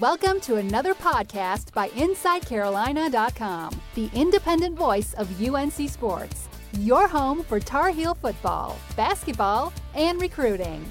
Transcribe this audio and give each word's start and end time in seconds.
Welcome 0.00 0.40
to 0.40 0.56
another 0.56 0.94
podcast 0.94 1.72
by 1.72 1.90
InsideCarolina.com, 1.90 3.80
the 3.94 4.10
independent 4.14 4.76
voice 4.76 5.14
of 5.14 5.40
UNC 5.40 5.88
Sports, 5.88 6.48
your 6.80 7.06
home 7.06 7.44
for 7.44 7.60
Tar 7.60 7.90
Heel 7.90 8.16
football, 8.16 8.76
basketball, 8.96 9.72
and 9.94 10.20
recruiting. 10.20 10.84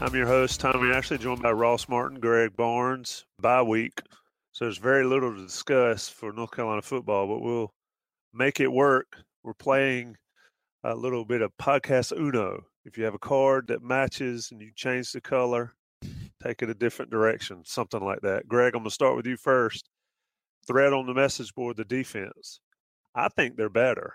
I'm 0.00 0.14
your 0.14 0.26
host, 0.26 0.60
Tommy 0.60 0.90
Ashley, 0.90 1.18
joined 1.18 1.42
by 1.42 1.52
Ross 1.52 1.90
Martin, 1.90 2.20
Greg 2.20 2.56
Barnes, 2.56 3.26
bye 3.38 3.60
week. 3.60 4.00
So 4.52 4.64
there's 4.64 4.78
very 4.78 5.04
little 5.04 5.34
to 5.34 5.42
discuss 5.42 6.08
for 6.08 6.32
North 6.32 6.52
Carolina 6.52 6.80
football, 6.80 7.26
but 7.26 7.42
we'll 7.42 7.74
make 8.32 8.60
it 8.60 8.72
work. 8.72 9.14
We're 9.42 9.52
playing 9.52 10.16
a 10.84 10.94
little 10.94 11.26
bit 11.26 11.42
of 11.42 11.52
podcast 11.60 12.16
Uno. 12.18 12.64
If 12.86 12.96
you 12.96 13.04
have 13.04 13.12
a 13.12 13.18
card 13.18 13.66
that 13.66 13.82
matches 13.82 14.48
and 14.52 14.62
you 14.62 14.70
change 14.74 15.12
the 15.12 15.20
color, 15.20 15.74
take 16.42 16.62
it 16.62 16.70
a 16.70 16.74
different 16.74 17.10
direction, 17.10 17.62
something 17.64 18.02
like 18.02 18.20
that. 18.22 18.48
Greg, 18.48 18.74
I'm 18.74 18.80
going 18.80 18.90
to 18.90 18.94
start 18.94 19.16
with 19.16 19.26
you 19.26 19.36
first. 19.36 19.88
Thread 20.66 20.92
on 20.92 21.06
the 21.06 21.14
message 21.14 21.54
board, 21.54 21.76
the 21.76 21.84
defense. 21.84 22.60
I 23.14 23.28
think 23.28 23.56
they're 23.56 23.68
better. 23.68 24.14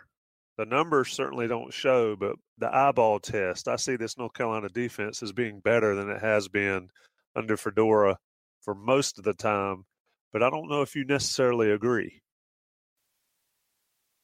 The 0.58 0.66
numbers 0.66 1.12
certainly 1.12 1.48
don't 1.48 1.74
show, 1.74 2.16
but 2.16 2.36
the 2.58 2.74
eyeball 2.74 3.20
test, 3.20 3.68
I 3.68 3.76
see 3.76 3.98
this 3.98 4.18
North 4.18 4.34
Carolina 4.34 4.70
defense 4.70 5.22
as 5.22 5.34
being 5.34 5.60
better 5.60 5.96
than 5.96 6.10
it 6.10 6.22
has 6.22 6.48
been 6.48 6.90
under 7.36 7.58
Fedora 7.58 8.18
for 8.62 8.74
most 8.74 9.18
of 9.18 9.26
the 9.26 9.34
time. 9.34 9.84
But 10.32 10.44
I 10.44 10.50
don't 10.50 10.70
know 10.70 10.82
if 10.82 10.96
you 10.96 11.04
necessarily 11.04 11.72
agree. 11.72 12.22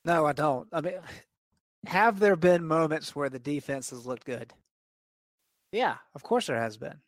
No, 0.06 0.26
I 0.26 0.34
don't. 0.34 0.68
I 0.72 0.82
mean, 0.82 0.94
have 1.86 2.20
there 2.20 2.36
been 2.36 2.66
moments 2.66 3.16
where 3.16 3.30
the 3.30 3.40
defense 3.40 3.90
has 3.90 4.06
looked 4.06 4.26
good? 4.26 4.54
Yeah, 5.72 5.98
of 6.16 6.24
course 6.24 6.48
there 6.48 6.60
has 6.60 6.78
been. 6.78 7.00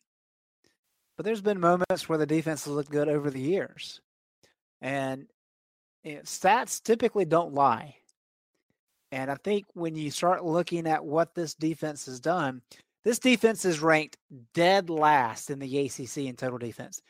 But 1.16 1.24
there's 1.24 1.40
been 1.40 1.60
moments 1.60 2.08
where 2.08 2.18
the 2.18 2.26
defense 2.26 2.64
has 2.64 2.74
looked 2.74 2.90
good 2.90 3.08
over 3.08 3.30
the 3.30 3.40
years. 3.40 4.00
And 4.80 5.26
you 6.02 6.16
know, 6.16 6.20
stats 6.20 6.82
typically 6.82 7.24
don't 7.24 7.54
lie. 7.54 7.96
And 9.12 9.30
I 9.30 9.36
think 9.36 9.66
when 9.74 9.94
you 9.94 10.10
start 10.10 10.44
looking 10.44 10.88
at 10.88 11.04
what 11.04 11.34
this 11.34 11.54
defense 11.54 12.06
has 12.06 12.18
done, 12.18 12.62
this 13.04 13.18
defense 13.18 13.64
is 13.64 13.80
ranked 13.80 14.16
dead 14.54 14.90
last 14.90 15.50
in 15.50 15.58
the 15.58 15.78
ACC 15.78 16.18
in 16.18 16.36
total 16.36 16.58
defense. 16.58 17.00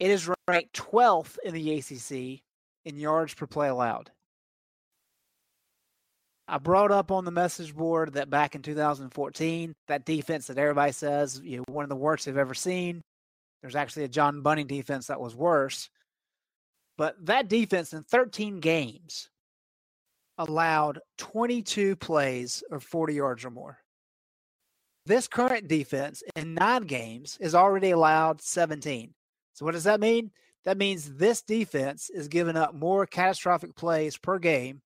It 0.00 0.10
is 0.10 0.28
ranked 0.48 0.72
12th 0.74 1.36
in 1.44 1.54
the 1.54 1.78
ACC 1.78 2.42
in 2.84 2.98
yards 2.98 3.34
per 3.34 3.46
play 3.46 3.68
allowed. 3.68 4.10
I 6.50 6.58
brought 6.58 6.90
up 6.90 7.12
on 7.12 7.24
the 7.24 7.30
message 7.30 7.76
board 7.76 8.14
that 8.14 8.28
back 8.28 8.56
in 8.56 8.62
2014, 8.62 9.72
that 9.86 10.04
defense 10.04 10.48
that 10.48 10.58
everybody 10.58 10.90
says 10.90 11.40
you 11.44 11.58
know 11.58 11.64
one 11.68 11.84
of 11.84 11.88
the 11.88 11.94
worst 11.94 12.26
they've 12.26 12.36
ever 12.36 12.54
seen. 12.54 13.02
There's 13.62 13.76
actually 13.76 14.04
a 14.04 14.08
John 14.08 14.42
Bunting 14.42 14.66
defense 14.66 15.06
that 15.06 15.20
was 15.20 15.36
worse. 15.36 15.88
But 16.98 17.14
that 17.26 17.48
defense 17.48 17.92
in 17.92 18.02
13 18.02 18.58
games 18.58 19.30
allowed 20.38 20.98
22 21.18 21.94
plays 21.94 22.64
of 22.72 22.82
40 22.82 23.14
yards 23.14 23.44
or 23.44 23.50
more. 23.50 23.78
This 25.06 25.28
current 25.28 25.68
defense 25.68 26.20
in 26.34 26.54
nine 26.54 26.82
games 26.82 27.38
is 27.40 27.54
already 27.54 27.92
allowed 27.92 28.42
17. 28.42 29.14
So 29.54 29.64
what 29.64 29.72
does 29.72 29.84
that 29.84 30.00
mean? 30.00 30.32
That 30.64 30.78
means 30.78 31.14
this 31.14 31.42
defense 31.42 32.10
is 32.10 32.26
giving 32.26 32.56
up 32.56 32.74
more 32.74 33.06
catastrophic 33.06 33.76
plays 33.76 34.16
per 34.16 34.40
game 34.40 34.82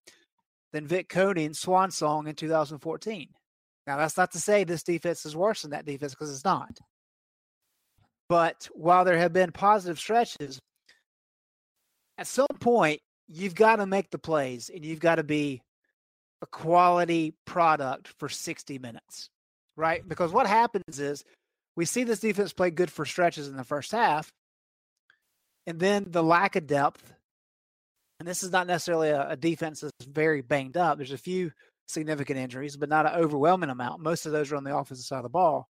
than 0.75 0.89
Vic 0.89 1.09
Koenning's 1.09 1.61
swan 1.61 1.93
song 1.93 2.27
in 2.27 2.35
2014. 2.35 3.29
Now, 3.87 3.97
that's 3.97 4.17
not 4.17 4.33
to 4.33 4.41
say 4.41 4.65
this 4.65 4.83
defense 4.83 5.25
is 5.25 5.37
worse 5.37 5.63
than 5.63 5.71
that 5.71 5.87
defense 5.87 6.13
because 6.13 6.33
it's 6.35 6.45
not. 6.45 6.77
But 8.29 8.69
while 8.73 9.05
there 9.05 9.19
have 9.19 9.33
been 9.33 9.53
positive 9.53 10.01
stretches, 10.01 10.59
at 12.19 12.27
some 12.27 12.49
point, 12.59 13.01
you've 13.29 13.55
got 13.55 13.77
to 13.77 13.87
make 13.87 14.11
the 14.11 14.19
plays 14.19 14.69
and 14.69 14.85
you've 14.85 14.99
got 14.99 15.17
to 15.17 15.23
be 15.23 15.63
a 16.43 16.47
quality 16.47 17.35
product 17.45 18.13
for 18.19 18.29
60 18.29 18.81
minutes, 18.81 19.29
right? 19.77 20.07
Because 20.07 20.33
what 20.33 20.49
happens 20.49 20.99
is 20.99 21.23
we 21.77 21.85
see 21.85 22.03
this 22.03 22.19
defense 22.19 22.53
play 22.53 22.73
good 22.73 22.91
for 22.91 23.05
stretches 23.05 23.47
in 23.47 23.57
the 23.57 23.63
first 23.63 23.93
half, 23.93 24.29
and 25.69 25.79
then 25.79 26.07
the 26.09 26.23
lack 26.23 26.57
of 26.57 26.67
depth 26.67 27.14
and 28.19 28.29
this 28.29 28.43
is 28.43 28.51
not 28.51 28.67
necessarily 28.67 29.11
a, 29.11 29.31
a 29.31 29.37
defense 29.37 29.81
that's 29.81 30.07
very 30.07 30.41
banged 30.41 30.77
up. 30.77 30.97
There's 30.97 31.13
a 31.13 31.19
few 31.19 31.51
significant 31.89 32.39
injuries, 32.39 32.77
but 32.77 32.89
not 32.89 33.07
an 33.07 33.21
overwhelming 33.21 33.71
amount. 33.71 34.03
Most 34.03 34.27
of 34.27 34.33
those 34.33 34.51
are 34.53 34.57
on 34.57 34.65
the 34.65 34.77
offensive 34.77 35.05
side 35.05 35.19
of 35.19 35.23
the 35.25 35.29
ball. 35.29 35.69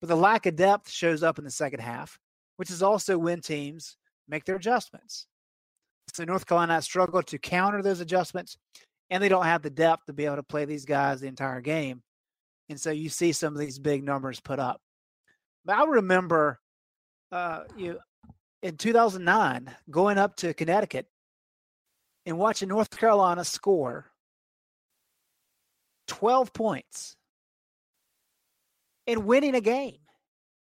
But 0.00 0.08
the 0.08 0.16
lack 0.16 0.46
of 0.46 0.56
depth 0.56 0.90
shows 0.90 1.22
up 1.22 1.38
in 1.38 1.44
the 1.44 1.50
second 1.50 1.80
half, 1.80 2.18
which 2.56 2.70
is 2.70 2.82
also 2.82 3.18
when 3.18 3.40
teams 3.40 3.96
make 4.28 4.44
their 4.44 4.56
adjustments. 4.56 5.26
So 6.12 6.24
North 6.24 6.46
Carolina 6.46 6.80
struggled 6.82 7.26
to 7.28 7.38
counter 7.38 7.82
those 7.82 8.00
adjustments, 8.00 8.56
and 9.10 9.22
they 9.22 9.28
don't 9.28 9.44
have 9.44 9.62
the 9.62 9.70
depth 9.70 10.06
to 10.06 10.12
be 10.12 10.24
able 10.24 10.36
to 10.36 10.42
play 10.42 10.64
these 10.64 10.84
guys 10.84 11.20
the 11.20 11.26
entire 11.26 11.60
game. 11.60 12.02
And 12.68 12.80
so 12.80 12.90
you 12.90 13.08
see 13.08 13.32
some 13.32 13.54
of 13.54 13.60
these 13.60 13.78
big 13.78 14.04
numbers 14.04 14.40
put 14.40 14.58
up. 14.58 14.80
But 15.64 15.76
I 15.76 15.84
remember 15.84 16.60
uh, 17.32 17.64
you 17.76 17.98
in 18.62 18.76
2009 18.76 19.74
going 19.90 20.18
up 20.18 20.36
to 20.36 20.54
Connecticut 20.54 21.06
and 22.28 22.38
watching 22.38 22.68
North 22.68 22.90
Carolina 22.90 23.42
score 23.42 24.04
12 26.08 26.52
points 26.52 27.16
and 29.06 29.24
winning 29.24 29.54
a 29.54 29.62
game. 29.62 29.96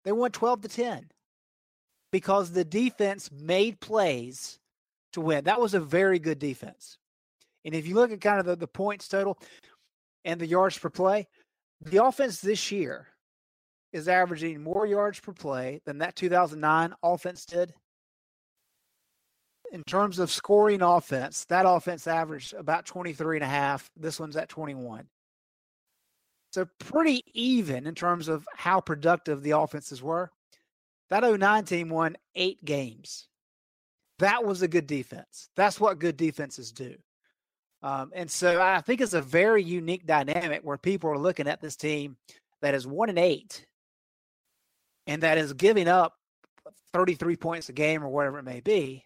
They 0.05 0.13
won 0.13 0.31
12 0.31 0.61
to 0.61 0.69
10 0.69 1.09
because 2.13 2.51
the 2.51 2.63
defense 2.63 3.29
made 3.29 3.81
plays 3.81 4.57
to 5.11 5.19
win. 5.19 5.43
That 5.43 5.59
was 5.59 5.73
a 5.73 5.81
very 5.81 6.17
good 6.17 6.39
defense. 6.39 6.97
And 7.65 7.75
if 7.75 7.85
you 7.85 7.95
look 7.95 8.13
at 8.13 8.21
kind 8.21 8.39
of 8.39 8.45
the, 8.45 8.55
the 8.55 8.67
points 8.67 9.09
total 9.09 9.37
and 10.23 10.39
the 10.39 10.47
yards 10.47 10.77
per 10.77 10.89
play, 10.89 11.27
the 11.81 12.01
offense 12.01 12.39
this 12.39 12.71
year 12.71 13.07
is 13.91 14.07
averaging 14.07 14.63
more 14.63 14.85
yards 14.85 15.19
per 15.19 15.33
play 15.33 15.81
than 15.85 15.97
that 15.97 16.15
2009 16.15 16.93
offense 17.03 17.45
did 17.45 17.73
in 19.71 19.83
terms 19.83 20.19
of 20.19 20.31
scoring 20.31 20.81
offense, 20.81 21.45
that 21.45 21.65
offense 21.67 22.07
averaged 22.07 22.53
about 22.53 22.85
23 22.85 23.37
and 23.37 23.43
a 23.43 23.47
half. 23.47 23.89
This 23.95 24.19
one's 24.19 24.37
at 24.37 24.49
21. 24.49 25.07
So 26.51 26.67
pretty 26.79 27.23
even 27.33 27.85
in 27.85 27.95
terms 27.95 28.27
of 28.27 28.47
how 28.55 28.81
productive 28.81 29.43
the 29.43 29.51
offenses 29.51 30.01
were. 30.01 30.31
That 31.09 31.23
09 31.23 31.65
team 31.65 31.89
won 31.89 32.17
eight 32.35 32.63
games. 32.63 33.27
That 34.19 34.43
was 34.43 34.61
a 34.61 34.67
good 34.67 34.87
defense. 34.87 35.49
That's 35.55 35.79
what 35.79 35.99
good 35.99 36.17
defenses 36.17 36.71
do. 36.71 36.95
Um, 37.81 38.11
and 38.13 38.29
so 38.29 38.61
I 38.61 38.81
think 38.81 38.99
it's 38.99 39.13
a 39.13 39.21
very 39.21 39.63
unique 39.63 40.05
dynamic 40.05 40.61
where 40.63 40.77
people 40.77 41.09
are 41.09 41.17
looking 41.17 41.47
at 41.47 41.61
this 41.61 41.75
team 41.75 42.17
that 42.61 42.75
is 42.75 42.85
one 42.85 43.09
and 43.09 43.17
eight 43.19 43.65
and 45.07 45.23
that 45.23 45.37
is 45.37 45.53
giving 45.53 45.87
up 45.87 46.15
33 46.93 47.37
points 47.37 47.69
a 47.69 47.73
game 47.73 48.03
or 48.03 48.09
whatever 48.09 48.39
it 48.39 48.43
may 48.43 48.59
be 48.59 49.05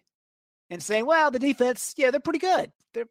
and 0.70 0.82
saying, 0.82 1.06
well, 1.06 1.30
the 1.30 1.38
defense, 1.38 1.94
yeah, 1.96 2.10
they're 2.10 2.20
pretty 2.20 2.38
good. 2.38 2.72
They're 2.92 3.06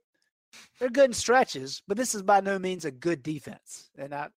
they're 0.80 0.90
good 0.90 1.06
in 1.06 1.14
stretches, 1.14 1.82
but 1.88 1.98
this 1.98 2.14
is 2.14 2.22
by 2.22 2.42
no 2.42 2.60
means 2.60 2.86
a 2.86 2.92
good 2.92 3.24
defense. 3.24 3.90
And 3.98 4.14
I, 4.14 4.30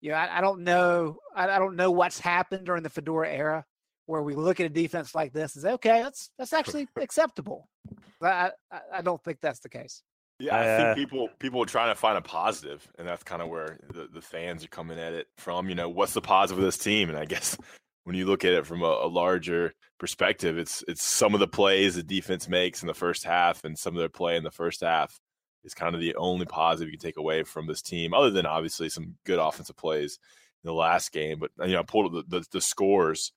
you 0.00 0.10
know, 0.10 0.16
I, 0.16 0.38
I 0.38 0.40
don't 0.40 0.64
know, 0.64 1.18
I, 1.34 1.48
I, 1.48 1.58
don't 1.58 1.76
know 1.76 1.90
what's 1.90 2.18
happened 2.18 2.66
during 2.66 2.82
the 2.82 2.90
Fedora 2.90 3.30
era 3.30 3.64
where 4.06 4.22
we 4.22 4.34
look 4.34 4.60
at 4.60 4.66
a 4.66 4.68
defense 4.68 5.14
like 5.14 5.32
this 5.32 5.54
and 5.54 5.62
say, 5.62 5.72
okay, 5.72 6.02
that's 6.02 6.30
that's 6.38 6.52
actually 6.52 6.88
acceptable. 7.00 7.68
I, 8.22 8.50
I, 8.70 8.80
I 8.94 9.02
don't 9.02 9.22
think 9.22 9.38
that's 9.40 9.60
the 9.60 9.68
case. 9.68 10.02
Yeah, 10.38 10.56
I 10.56 10.76
think 10.76 10.88
uh, 10.88 10.94
people 10.94 11.28
people 11.38 11.62
are 11.62 11.66
trying 11.66 11.90
to 11.90 11.94
find 11.94 12.18
a 12.18 12.22
positive, 12.22 12.86
and 12.98 13.06
that's 13.06 13.22
kind 13.22 13.42
of 13.42 13.48
where 13.48 13.78
the, 13.92 14.08
the 14.12 14.20
fans 14.20 14.64
are 14.64 14.68
coming 14.68 14.98
at 14.98 15.12
it 15.12 15.28
from. 15.36 15.68
You 15.68 15.76
know, 15.76 15.88
what's 15.88 16.14
the 16.14 16.20
positive 16.20 16.58
of 16.58 16.64
this 16.64 16.78
team? 16.78 17.08
And 17.08 17.18
I 17.18 17.24
guess 17.24 17.56
when 18.04 18.16
you 18.16 18.26
look 18.26 18.44
at 18.44 18.52
it 18.52 18.66
from 18.66 18.82
a, 18.82 18.86
a, 19.02 19.06
larger 19.06 19.74
perspective, 19.98 20.58
it's 20.58 20.84
it's 20.88 21.02
some 21.02 21.34
of 21.34 21.40
the 21.40 21.48
plays 21.48 21.94
the 21.94 22.02
defense 22.02 22.48
makes 22.48 22.82
in 22.82 22.88
the 22.88 22.94
first 22.94 23.24
half 23.24 23.64
and 23.64 23.78
some 23.78 23.94
of 23.94 24.00
their 24.00 24.08
play 24.08 24.36
in 24.36 24.44
the 24.44 24.50
first 24.50 24.80
half 24.80 25.18
is 25.64 25.74
kind 25.74 25.94
of 25.94 26.00
the 26.00 26.14
only 26.16 26.46
positive 26.46 26.90
you 26.90 26.98
can 26.98 27.08
take 27.08 27.16
away 27.16 27.42
from 27.44 27.66
this 27.66 27.82
team, 27.82 28.14
other 28.14 28.30
than 28.30 28.46
obviously 28.46 28.88
some 28.88 29.14
good 29.24 29.38
offensive 29.38 29.76
plays 29.76 30.18
in 30.64 30.68
the 30.68 30.74
last 30.74 31.12
game. 31.12 31.38
But 31.38 31.50
you 31.66 31.74
know, 31.74 31.80
I 31.80 31.84
pulled 31.84 32.12
the, 32.12 32.24
the, 32.26 32.46
the 32.50 32.60
scores, 32.60 33.32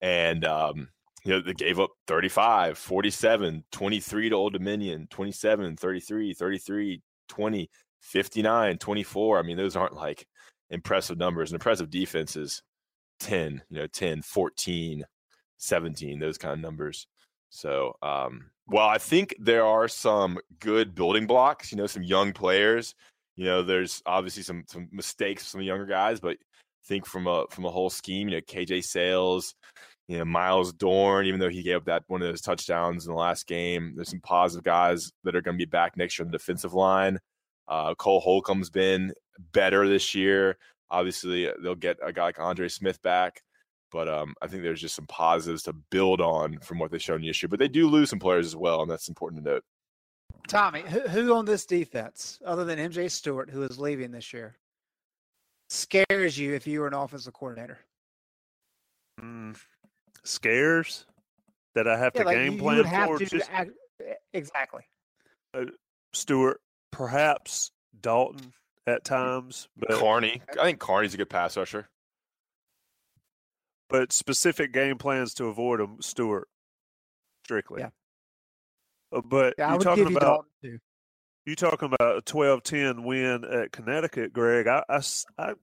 and 0.00 0.44
um, 0.44 0.88
you 1.24 1.32
know, 1.32 1.40
they 1.40 1.54
gave 1.54 1.80
up 1.80 1.90
35, 2.06 2.78
47, 2.78 3.64
23 3.72 4.28
to 4.28 4.34
Old 4.34 4.52
Dominion, 4.52 5.08
27, 5.10 5.76
33, 5.76 6.34
33, 6.34 7.02
20, 7.28 7.70
59, 8.00 8.78
24. 8.78 9.38
I 9.38 9.42
mean, 9.42 9.56
those 9.56 9.76
aren't 9.76 9.94
like 9.94 10.26
impressive 10.70 11.18
numbers. 11.18 11.50
And 11.50 11.56
impressive 11.56 11.90
defenses 11.90 12.62
10, 13.20 13.62
you 13.70 13.78
know, 13.78 13.86
10, 13.86 14.22
14, 14.22 15.04
17, 15.58 16.18
those 16.18 16.38
kind 16.38 16.54
of 16.54 16.60
numbers. 16.60 17.06
So, 17.50 17.94
um, 18.02 18.50
well, 18.66 18.88
I 18.88 18.98
think 18.98 19.34
there 19.38 19.64
are 19.64 19.88
some 19.88 20.38
good 20.58 20.94
building 20.94 21.26
blocks, 21.26 21.70
you 21.70 21.78
know, 21.78 21.86
some 21.86 22.02
young 22.02 22.32
players. 22.32 22.94
You 23.36 23.44
know, 23.44 23.62
there's 23.62 24.02
obviously 24.06 24.42
some 24.42 24.64
some 24.66 24.88
mistakes 24.92 25.50
from 25.50 25.60
the 25.60 25.66
younger 25.66 25.86
guys, 25.86 26.20
but 26.20 26.36
I 26.40 26.86
think 26.86 27.06
from 27.06 27.26
a 27.26 27.46
from 27.50 27.64
a 27.64 27.70
whole 27.70 27.90
scheme, 27.90 28.28
you 28.28 28.36
know, 28.36 28.40
KJ 28.40 28.84
Sails, 28.84 29.54
you 30.08 30.18
know, 30.18 30.24
Myles 30.24 30.72
Dorn, 30.72 31.26
even 31.26 31.40
though 31.40 31.48
he 31.48 31.62
gave 31.62 31.76
up 31.76 31.84
that 31.86 32.04
one 32.08 32.22
of 32.22 32.28
those 32.28 32.40
touchdowns 32.40 33.06
in 33.06 33.12
the 33.12 33.18
last 33.18 33.46
game, 33.46 33.92
there's 33.94 34.10
some 34.10 34.20
positive 34.20 34.64
guys 34.64 35.12
that 35.24 35.34
are 35.34 35.42
going 35.42 35.56
to 35.56 35.64
be 35.64 35.70
back 35.70 35.96
next 35.96 36.18
year 36.18 36.24
on 36.24 36.30
the 36.30 36.38
defensive 36.38 36.74
line. 36.74 37.18
Uh, 37.66 37.94
Cole 37.94 38.20
Holcomb's 38.20 38.70
been 38.70 39.12
better 39.52 39.88
this 39.88 40.14
year. 40.14 40.58
Obviously, 40.94 41.50
they'll 41.60 41.74
get 41.74 41.98
a 42.00 42.12
guy 42.12 42.22
like 42.24 42.38
Andre 42.38 42.68
Smith 42.68 43.02
back. 43.02 43.42
But 43.90 44.08
um, 44.08 44.34
I 44.40 44.46
think 44.46 44.62
there's 44.62 44.80
just 44.80 44.94
some 44.94 45.06
positives 45.06 45.64
to 45.64 45.72
build 45.72 46.20
on 46.20 46.58
from 46.60 46.78
what 46.78 46.90
they've 46.90 47.02
shown 47.02 47.22
this 47.22 47.42
year. 47.42 47.48
But 47.48 47.58
they 47.58 47.68
do 47.68 47.88
lose 47.88 48.10
some 48.10 48.18
players 48.20 48.46
as 48.46 48.56
well, 48.56 48.82
and 48.82 48.90
that's 48.90 49.08
important 49.08 49.44
to 49.44 49.50
note. 49.50 49.64
Tommy, 50.46 50.82
who, 50.82 51.00
who 51.00 51.34
on 51.34 51.44
this 51.44 51.66
defense, 51.66 52.38
other 52.44 52.64
than 52.64 52.78
MJ 52.78 53.10
Stewart, 53.10 53.50
who 53.50 53.62
is 53.62 53.78
leaving 53.78 54.10
this 54.10 54.32
year, 54.32 54.56
scares 55.68 56.38
you 56.38 56.54
if 56.54 56.66
you 56.66 56.80
were 56.80 56.86
an 56.86 56.94
offensive 56.94 57.32
coordinator? 57.32 57.78
Mm, 59.20 59.56
scares 60.22 61.06
that 61.74 61.88
I 61.88 61.96
have 61.96 62.12
Yeah, 62.14 62.22
to 62.22 62.26
like 62.26 62.36
game 62.36 62.44
you, 62.46 62.52
you 62.52 62.82
plan 62.84 63.06
for. 63.06 63.18
to 63.18 63.26
Just 63.26 63.50
act, 63.50 63.70
exactly. 64.32 64.82
Stewart, 66.12 66.60
perhaps 66.90 67.70
Dalton 68.00 68.52
at 68.86 69.04
times, 69.04 69.68
but 69.76 69.98
Carney, 69.98 70.42
I 70.60 70.64
think 70.64 70.78
Carney's 70.78 71.14
a 71.14 71.16
good 71.16 71.30
pass 71.30 71.56
rusher. 71.56 71.88
but 73.88 74.12
specific 74.12 74.72
game 74.72 74.98
plans 74.98 75.34
to 75.34 75.46
avoid 75.46 75.80
him, 75.80 75.96
Stewart, 76.00 76.48
strictly. 77.44 77.80
Yeah. 77.80 77.90
Uh, 79.12 79.22
But 79.24 79.54
Yeah, 79.58 79.72
you 79.72 79.78
would 79.78 79.84
talking 79.84 80.04
give 80.04 80.10
you 80.12 80.16
about 80.18 80.46
Dalton 80.62 80.80
you 81.46 81.54
talking 81.54 81.92
about 81.92 82.16
a 82.18 82.22
12-10 82.22 83.04
win 83.04 83.44
at 83.44 83.72
Connecticut, 83.72 84.32
Greg. 84.32 84.66
I 84.66 84.82
I 85.38 85.54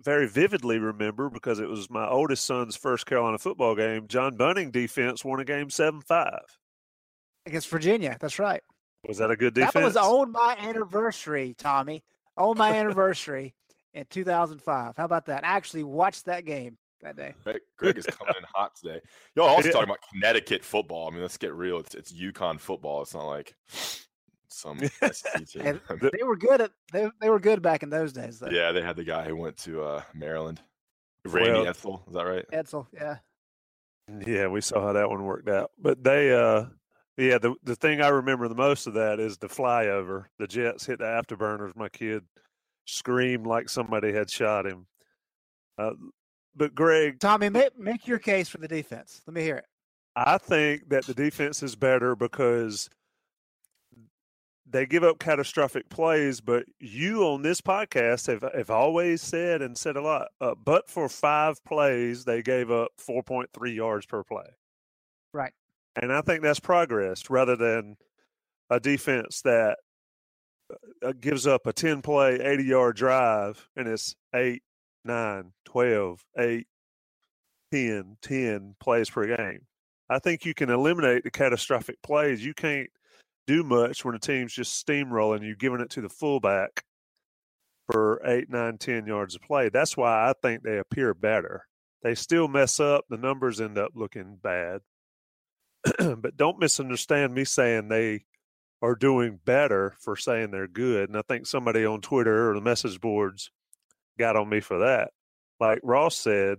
very 0.00 0.26
vividly 0.28 0.78
remember 0.78 1.28
because 1.28 1.58
it 1.58 1.68
was 1.68 1.90
my 1.90 2.08
oldest 2.08 2.44
son's 2.44 2.76
first 2.76 3.06
Carolina 3.06 3.38
football 3.38 3.74
game. 3.74 4.06
John 4.08 4.36
Bunting 4.36 4.70
defense 4.70 5.24
won 5.24 5.40
a 5.40 5.44
game 5.44 5.70
seven 5.70 6.00
five. 6.00 6.58
against 7.44 7.68
Virginia. 7.68 8.16
That's 8.20 8.38
right. 8.38 8.62
Was 9.06 9.18
that 9.18 9.30
a 9.30 9.36
good 9.36 9.54
defense? 9.54 9.74
That 9.74 9.84
was 9.84 9.96
on 9.96 10.32
my 10.32 10.56
anniversary, 10.58 11.54
Tommy. 11.58 12.02
On 12.36 12.56
my 12.56 12.72
anniversary 12.72 13.54
in 13.94 14.04
2005. 14.10 14.96
How 14.96 15.04
about 15.04 15.26
that? 15.26 15.44
I 15.44 15.48
actually 15.48 15.84
watched 15.84 16.26
that 16.26 16.44
game 16.44 16.76
that 17.02 17.16
day. 17.16 17.34
Greg, 17.44 17.60
Greg 17.76 17.98
is 17.98 18.06
coming 18.06 18.34
in 18.36 18.44
hot 18.52 18.74
today. 18.76 19.00
Y'all 19.34 19.46
also 19.46 19.70
talking 19.70 19.84
about 19.88 20.00
Connecticut 20.12 20.64
football. 20.64 21.08
I 21.08 21.12
mean, 21.12 21.22
let's 21.22 21.36
get 21.38 21.54
real. 21.54 21.78
It's 21.78 21.94
it's 21.94 22.12
UConn 22.12 22.60
football. 22.60 23.02
It's 23.02 23.14
not 23.14 23.26
like 23.26 23.54
some 24.48 24.78
SEC 24.78 25.46
team. 25.48 25.62
And 25.62 25.80
they 26.12 26.22
were 26.24 26.36
good 26.36 26.60
at 26.60 26.72
they, 26.92 27.08
they 27.20 27.30
were 27.30 27.40
good 27.40 27.62
back 27.62 27.82
in 27.82 27.90
those 27.90 28.12
days 28.12 28.38
though. 28.38 28.50
yeah, 28.50 28.72
they 28.72 28.82
had 28.82 28.96
the 28.96 29.04
guy 29.04 29.24
who 29.24 29.36
went 29.36 29.56
to 29.58 29.82
uh, 29.82 30.02
Maryland, 30.14 30.60
Randy 31.24 31.50
Well- 31.52 31.66
Edsall. 31.66 32.06
Is 32.08 32.14
that 32.14 32.24
right? 32.24 32.44
Edsall, 32.52 32.86
yeah. 32.92 33.16
Yeah, 34.24 34.46
we 34.46 34.60
saw 34.60 34.80
how 34.82 34.92
that 34.92 35.10
one 35.10 35.24
worked 35.24 35.48
out. 35.48 35.72
But 35.80 36.04
they, 36.04 36.32
uh, 36.32 36.66
yeah, 37.16 37.38
the 37.38 37.54
the 37.62 37.76
thing 37.76 38.00
I 38.02 38.08
remember 38.08 38.48
the 38.48 38.54
most 38.54 38.86
of 38.86 38.94
that 38.94 39.20
is 39.20 39.38
the 39.38 39.48
flyover. 39.48 40.26
The 40.38 40.46
Jets 40.46 40.84
hit 40.86 40.98
the 40.98 41.04
afterburners. 41.04 41.74
My 41.74 41.88
kid 41.88 42.24
screamed 42.84 43.46
like 43.46 43.68
somebody 43.68 44.12
had 44.12 44.30
shot 44.30 44.66
him. 44.66 44.86
Uh, 45.78 45.92
but 46.54 46.74
Greg, 46.74 47.18
Tommy, 47.20 47.48
make 47.48 47.78
make 47.78 48.06
your 48.06 48.18
case 48.18 48.48
for 48.48 48.58
the 48.58 48.68
defense. 48.68 49.22
Let 49.26 49.34
me 49.34 49.42
hear 49.42 49.56
it. 49.56 49.66
I 50.14 50.38
think 50.38 50.88
that 50.88 51.04
the 51.04 51.14
defense 51.14 51.62
is 51.62 51.76
better 51.76 52.16
because 52.16 52.88
they 54.68 54.86
give 54.86 55.04
up 55.04 55.18
catastrophic 55.18 55.88
plays. 55.88 56.40
But 56.40 56.64
you 56.80 57.22
on 57.24 57.42
this 57.42 57.60
podcast 57.60 58.26
have 58.26 58.50
have 58.54 58.70
always 58.70 59.22
said 59.22 59.62
and 59.62 59.76
said 59.76 59.96
a 59.96 60.02
lot. 60.02 60.28
Uh, 60.40 60.54
but 60.54 60.88
for 60.90 61.08
five 61.08 61.62
plays, 61.64 62.24
they 62.24 62.42
gave 62.42 62.70
up 62.70 62.90
four 62.98 63.22
point 63.22 63.50
three 63.54 63.72
yards 63.74 64.04
per 64.06 64.22
play. 64.22 64.46
Right. 65.32 65.52
And 66.00 66.12
I 66.12 66.20
think 66.20 66.42
that's 66.42 66.60
progress 66.60 67.30
rather 67.30 67.56
than 67.56 67.96
a 68.70 68.78
defense 68.80 69.40
that 69.42 69.78
uh, 71.04 71.12
gives 71.18 71.46
up 71.46 71.66
a 71.66 71.72
10 71.72 72.02
play, 72.02 72.40
80 72.40 72.64
yard 72.64 72.96
drive 72.96 73.68
and 73.76 73.88
it's 73.88 74.14
8, 74.34 74.62
9, 75.04 75.52
12, 75.64 76.24
8, 76.38 76.66
10, 77.72 78.16
10 78.20 78.76
plays 78.80 79.10
per 79.10 79.36
game. 79.36 79.60
I 80.08 80.18
think 80.18 80.44
you 80.44 80.54
can 80.54 80.70
eliminate 80.70 81.24
the 81.24 81.30
catastrophic 81.30 82.00
plays. 82.02 82.44
You 82.44 82.54
can't 82.54 82.90
do 83.46 83.62
much 83.62 84.04
when 84.04 84.14
a 84.14 84.18
team's 84.18 84.52
just 84.52 84.86
steamrolling 84.86 85.44
you, 85.44 85.56
giving 85.56 85.80
it 85.80 85.90
to 85.90 86.00
the 86.00 86.08
fullback 86.08 86.84
for 87.90 88.20
8, 88.24 88.50
9, 88.50 88.78
10 88.78 89.06
yards 89.06 89.34
of 89.34 89.42
play. 89.42 89.68
That's 89.68 89.96
why 89.96 90.28
I 90.28 90.34
think 90.42 90.62
they 90.62 90.78
appear 90.78 91.14
better. 91.14 91.66
They 92.02 92.14
still 92.14 92.48
mess 92.48 92.78
up. 92.78 93.04
The 93.08 93.16
numbers 93.16 93.60
end 93.60 93.78
up 93.78 93.92
looking 93.94 94.38
bad. 94.42 94.80
but 96.18 96.36
don't 96.36 96.58
misunderstand 96.58 97.34
me 97.34 97.44
saying 97.44 97.88
they 97.88 98.24
are 98.82 98.94
doing 98.94 99.40
better 99.44 99.94
for 100.00 100.16
saying 100.16 100.50
they're 100.50 100.68
good. 100.68 101.08
And 101.08 101.18
I 101.18 101.22
think 101.22 101.46
somebody 101.46 101.84
on 101.84 102.00
Twitter 102.00 102.50
or 102.50 102.54
the 102.54 102.60
message 102.60 103.00
boards 103.00 103.50
got 104.18 104.36
on 104.36 104.48
me 104.48 104.60
for 104.60 104.78
that. 104.78 105.10
Like 105.60 105.80
Ross 105.82 106.16
said, 106.16 106.58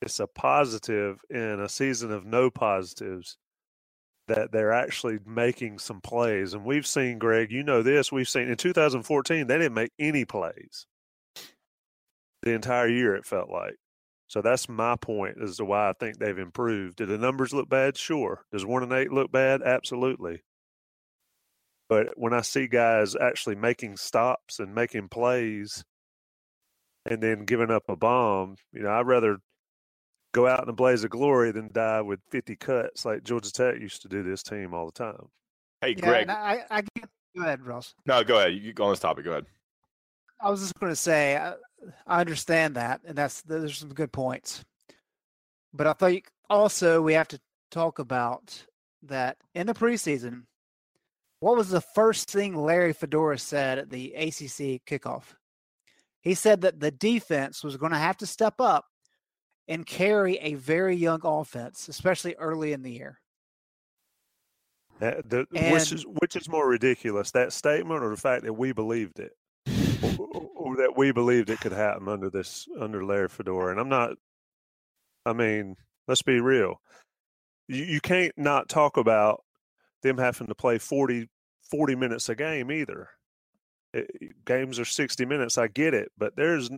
it's 0.00 0.20
a 0.20 0.26
positive 0.26 1.20
in 1.30 1.60
a 1.60 1.68
season 1.68 2.12
of 2.12 2.24
no 2.24 2.50
positives 2.50 3.36
that 4.28 4.52
they're 4.52 4.72
actually 4.72 5.18
making 5.26 5.78
some 5.78 6.00
plays. 6.00 6.54
And 6.54 6.64
we've 6.64 6.86
seen, 6.86 7.18
Greg, 7.18 7.50
you 7.50 7.62
know 7.62 7.82
this, 7.82 8.12
we've 8.12 8.28
seen 8.28 8.48
in 8.48 8.56
2014, 8.56 9.46
they 9.46 9.58
didn't 9.58 9.74
make 9.74 9.92
any 9.98 10.24
plays 10.24 10.86
the 12.42 12.52
entire 12.52 12.88
year, 12.88 13.14
it 13.14 13.26
felt 13.26 13.50
like. 13.50 13.76
So 14.32 14.40
that's 14.40 14.66
my 14.66 14.96
point 14.96 15.36
as 15.44 15.58
to 15.58 15.66
why 15.66 15.90
I 15.90 15.92
think 15.92 16.16
they've 16.16 16.38
improved. 16.38 16.96
Do 16.96 17.04
the 17.04 17.18
numbers 17.18 17.52
look 17.52 17.68
bad? 17.68 17.98
Sure. 17.98 18.46
Does 18.50 18.64
one 18.64 18.82
and 18.82 18.90
eight 18.90 19.12
look 19.12 19.30
bad? 19.30 19.60
Absolutely. 19.60 20.40
But 21.90 22.14
when 22.16 22.32
I 22.32 22.40
see 22.40 22.66
guys 22.66 23.14
actually 23.14 23.56
making 23.56 23.98
stops 23.98 24.58
and 24.58 24.74
making 24.74 25.10
plays 25.10 25.84
and 27.04 27.22
then 27.22 27.44
giving 27.44 27.70
up 27.70 27.82
a 27.90 27.96
bomb, 27.96 28.56
you 28.72 28.80
know, 28.80 28.88
I'd 28.90 29.06
rather 29.06 29.36
go 30.32 30.46
out 30.48 30.62
in 30.62 30.68
a 30.70 30.72
blaze 30.72 31.04
of 31.04 31.10
glory 31.10 31.52
than 31.52 31.68
die 31.70 32.00
with 32.00 32.20
50 32.30 32.56
cuts 32.56 33.04
like 33.04 33.24
Georgia 33.24 33.52
Tech 33.52 33.74
used 33.78 34.00
to 34.00 34.08
do 34.08 34.22
this 34.22 34.42
team 34.42 34.72
all 34.72 34.86
the 34.86 34.92
time. 34.92 35.26
Hey, 35.82 35.90
Yeah, 35.90 36.06
Greg. 36.06 36.22
and 36.22 36.30
I, 36.30 36.64
I 36.70 36.80
get 36.96 37.10
go 37.36 37.42
ahead, 37.42 37.66
Ross. 37.66 37.92
No, 38.06 38.24
go 38.24 38.38
ahead. 38.38 38.54
You 38.54 38.72
go 38.72 38.84
on 38.84 38.92
this 38.92 39.00
topic. 39.00 39.26
Go 39.26 39.32
ahead. 39.32 39.44
I 40.42 40.50
was 40.50 40.60
just 40.60 40.78
going 40.78 40.90
to 40.92 40.96
say 40.96 41.36
I, 41.36 41.54
I 42.06 42.20
understand 42.20 42.74
that, 42.74 43.00
and 43.06 43.16
that's 43.16 43.42
there's 43.42 43.78
some 43.78 43.94
good 43.94 44.12
points. 44.12 44.64
But 45.72 45.86
I 45.86 45.92
think 45.92 46.28
also 46.50 47.00
we 47.00 47.14
have 47.14 47.28
to 47.28 47.40
talk 47.70 47.98
about 47.98 48.66
that 49.04 49.36
in 49.54 49.66
the 49.66 49.74
preseason. 49.74 50.42
What 51.40 51.56
was 51.56 51.70
the 51.70 51.80
first 51.80 52.30
thing 52.30 52.54
Larry 52.54 52.92
Fedora 52.92 53.38
said 53.38 53.78
at 53.78 53.90
the 53.90 54.12
ACC 54.14 54.84
kickoff? 54.86 55.34
He 56.20 56.34
said 56.34 56.60
that 56.60 56.78
the 56.78 56.92
defense 56.92 57.64
was 57.64 57.76
going 57.76 57.92
to 57.92 57.98
have 57.98 58.16
to 58.18 58.26
step 58.26 58.60
up 58.60 58.86
and 59.66 59.86
carry 59.86 60.36
a 60.36 60.54
very 60.54 60.94
young 60.94 61.20
offense, 61.24 61.88
especially 61.88 62.34
early 62.36 62.72
in 62.72 62.82
the 62.82 62.92
year. 62.92 63.18
Uh, 65.00 65.14
the, 65.24 65.46
which 65.50 65.90
is 65.90 66.04
which 66.20 66.36
is 66.36 66.48
more 66.48 66.68
ridiculous, 66.68 67.32
that 67.32 67.52
statement 67.52 68.04
or 68.04 68.10
the 68.10 68.16
fact 68.16 68.44
that 68.44 68.52
we 68.52 68.70
believed 68.72 69.18
it, 69.18 69.32
that 70.76 70.96
we 70.96 71.12
believed 71.12 71.50
it 71.50 71.60
could 71.60 71.72
happen 71.72 72.08
under 72.08 72.30
this 72.30 72.66
under 72.78 73.04
Larry 73.04 73.28
Fedora? 73.28 73.70
And 73.70 73.80
I'm 73.80 73.88
not. 73.88 74.12
I 75.24 75.32
mean, 75.32 75.76
let's 76.08 76.22
be 76.22 76.40
real. 76.40 76.80
You, 77.68 77.84
you 77.84 78.00
can't 78.00 78.32
not 78.36 78.68
talk 78.68 78.96
about 78.96 79.42
them 80.02 80.18
having 80.18 80.48
to 80.48 80.54
play 80.54 80.78
40, 80.78 81.28
40 81.70 81.94
minutes 81.94 82.28
a 82.28 82.34
game 82.34 82.70
either. 82.72 83.08
It- 83.92 84.44
games 84.44 84.78
are 84.78 84.84
60 84.84 85.24
minutes. 85.24 85.58
I 85.58 85.68
get 85.68 85.94
it, 85.94 86.10
but 86.18 86.34
there's 86.36 86.70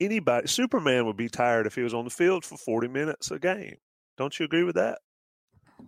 anybody. 0.00 0.48
Superman 0.48 1.06
would 1.06 1.16
be 1.16 1.28
tired 1.28 1.66
if 1.66 1.74
he 1.74 1.82
was 1.82 1.94
on 1.94 2.04
the 2.04 2.10
field 2.10 2.44
for 2.44 2.56
40 2.56 2.88
minutes 2.88 3.30
a 3.30 3.38
game. 3.38 3.76
Don't 4.16 4.38
you 4.38 4.44
agree 4.44 4.64
with 4.64 4.74
that? 4.74 4.98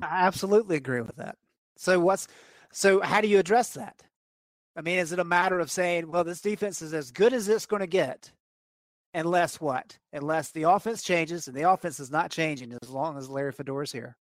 I 0.01 0.27
absolutely 0.27 0.77
agree 0.77 1.01
with 1.01 1.17
that. 1.17 1.37
So 1.77 1.99
what's 2.01 2.29
so 2.73 3.01
how 3.01 3.21
do 3.21 3.29
you 3.29 3.39
address 3.39 3.71
that? 3.71 4.03
I 4.76 4.81
mean, 4.81 4.99
is 4.99 5.12
it 5.12 5.19
a 5.19 5.25
matter 5.25 5.61
of 5.61 5.71
saying, 5.71 6.11
well, 6.11 6.25
this 6.25 6.41
defense 6.41 6.81
is 6.81 6.95
as 6.95 7.11
good 7.11 7.33
as 7.33 7.49
it's 7.49 7.67
going 7.67 7.81
to 7.81 7.87
get, 7.87 8.33
unless 9.12 9.61
what? 9.61 9.99
Unless 10.12 10.52
the 10.52 10.62
offense 10.64 11.02
changes, 11.02 11.47
and 11.47 11.57
the 11.57 11.71
offense 11.71 12.00
is 12.00 12.11
not 12.11 12.31
changing 12.31 12.76
as 12.83 12.91
long 12.91 13.19
as 13.19 13.29
Larry 13.29 13.52
Fedora 13.52 13.85
is 13.85 13.93
here. 13.93 14.17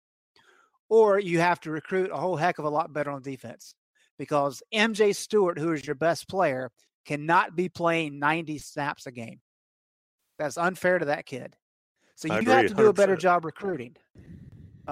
Or 0.90 1.20
you 1.20 1.40
have 1.40 1.60
to 1.62 1.72
recruit 1.72 2.12
a 2.12 2.18
whole 2.18 2.38
heck 2.38 2.60
of 2.60 2.66
a 2.66 2.70
lot 2.70 2.94
better 2.94 3.12
on 3.12 3.22
defense 3.22 3.76
because 4.18 4.64
MJ 4.74 5.14
Stewart, 5.14 5.60
who 5.60 5.74
is 5.74 5.86
your 5.86 5.96
best 5.96 6.30
player, 6.30 6.72
cannot 7.06 7.56
be 7.56 7.68
playing 7.68 8.20
90 8.20 8.58
snaps 8.60 9.06
a 9.06 9.12
game. 9.12 9.42
That's 10.40 10.58
unfair 10.58 11.00
to 11.00 11.06
that 11.06 11.26
kid. 11.26 11.56
So 12.16 12.28
you 12.34 12.50
have 12.50 12.68
to 12.68 12.74
do 12.74 12.88
a 12.88 12.94
better 12.94 13.16
job 13.16 13.46
recruiting. 13.46 13.96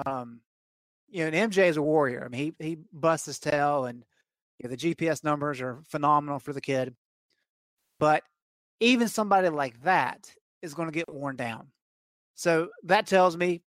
Um, 0.04 0.40
you 1.08 1.20
know, 1.20 1.36
and 1.36 1.52
MJ 1.52 1.68
is 1.68 1.76
a 1.76 1.82
warrior. 1.82 2.24
I 2.24 2.28
mean, 2.28 2.54
he 2.58 2.64
he 2.64 2.78
busts 2.92 3.26
his 3.26 3.38
tail, 3.38 3.84
and 3.86 4.04
you 4.58 4.68
know, 4.68 4.74
the 4.74 4.94
GPS 4.94 5.22
numbers 5.24 5.60
are 5.60 5.80
phenomenal 5.88 6.38
for 6.38 6.52
the 6.52 6.60
kid. 6.60 6.94
But 7.98 8.22
even 8.80 9.08
somebody 9.08 9.48
like 9.48 9.82
that 9.82 10.30
is 10.62 10.74
going 10.74 10.88
to 10.88 10.94
get 10.94 11.12
worn 11.12 11.36
down. 11.36 11.68
So 12.34 12.68
that 12.84 13.06
tells 13.06 13.36
me, 13.36 13.62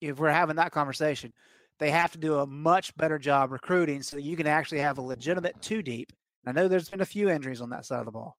if 0.00 0.18
we're 0.18 0.30
having 0.30 0.56
that 0.56 0.72
conversation, 0.72 1.32
they 1.78 1.90
have 1.90 2.12
to 2.12 2.18
do 2.18 2.38
a 2.38 2.46
much 2.46 2.94
better 2.96 3.18
job 3.18 3.50
recruiting 3.50 4.02
so 4.02 4.16
you 4.16 4.36
can 4.36 4.46
actually 4.46 4.80
have 4.80 4.98
a 4.98 5.02
legitimate 5.02 5.60
two 5.60 5.82
deep. 5.82 6.12
I 6.46 6.52
know 6.52 6.68
there's 6.68 6.88
been 6.88 7.00
a 7.00 7.06
few 7.06 7.28
injuries 7.28 7.60
on 7.60 7.70
that 7.70 7.86
side 7.86 8.00
of 8.00 8.06
the 8.06 8.12
ball, 8.12 8.36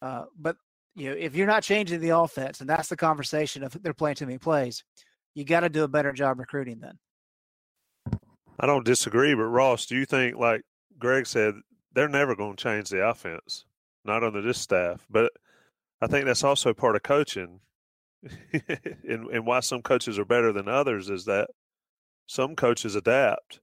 uh, 0.00 0.24
but 0.38 0.56
you 0.94 1.10
know 1.10 1.16
if 1.18 1.34
you're 1.34 1.46
not 1.46 1.62
changing 1.62 2.00
the 2.00 2.16
offense, 2.16 2.60
and 2.60 2.68
that's 2.68 2.88
the 2.88 2.96
conversation 2.96 3.62
of 3.62 3.76
they're 3.82 3.92
playing 3.92 4.16
too 4.16 4.26
many 4.26 4.38
plays, 4.38 4.82
you 5.34 5.44
got 5.44 5.60
to 5.60 5.68
do 5.68 5.84
a 5.84 5.88
better 5.88 6.12
job 6.12 6.38
recruiting 6.38 6.80
then. 6.80 6.98
I 8.58 8.66
don't 8.66 8.84
disagree, 8.84 9.34
but 9.34 9.44
Ross, 9.44 9.86
do 9.86 9.96
you 9.96 10.06
think, 10.06 10.36
like 10.36 10.62
Greg 11.02 11.26
said, 11.26 11.56
they're 11.92 12.08
never 12.08 12.36
going 12.36 12.54
to 12.54 12.62
change 12.62 12.88
the 12.88 13.06
offense, 13.06 13.64
not 14.04 14.22
under 14.22 14.40
this 14.40 14.58
staff? 14.58 15.04
But 15.10 15.32
I 16.00 16.06
think 16.06 16.26
that's 16.26 16.44
also 16.44 16.72
part 16.72 16.94
of 16.94 17.02
coaching, 17.02 17.58
and, 18.52 19.26
and 19.26 19.44
why 19.44 19.58
some 19.60 19.82
coaches 19.82 20.16
are 20.16 20.24
better 20.24 20.52
than 20.52 20.68
others 20.68 21.10
is 21.10 21.24
that 21.24 21.48
some 22.26 22.54
coaches 22.54 22.94
adapt 22.94 23.60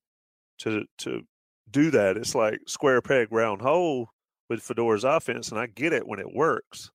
to 0.59 0.83
to 0.97 1.21
do 1.71 1.89
that. 1.91 2.17
It's 2.17 2.35
like 2.35 2.59
square 2.67 3.01
peg 3.01 3.31
round 3.31 3.61
hole 3.61 4.09
with 4.49 4.59
Fedora's 4.59 5.05
offense, 5.05 5.49
and 5.49 5.59
I 5.59 5.67
get 5.67 5.93
it 5.93 6.05
when 6.05 6.19
it 6.19 6.35
works. 6.35 6.91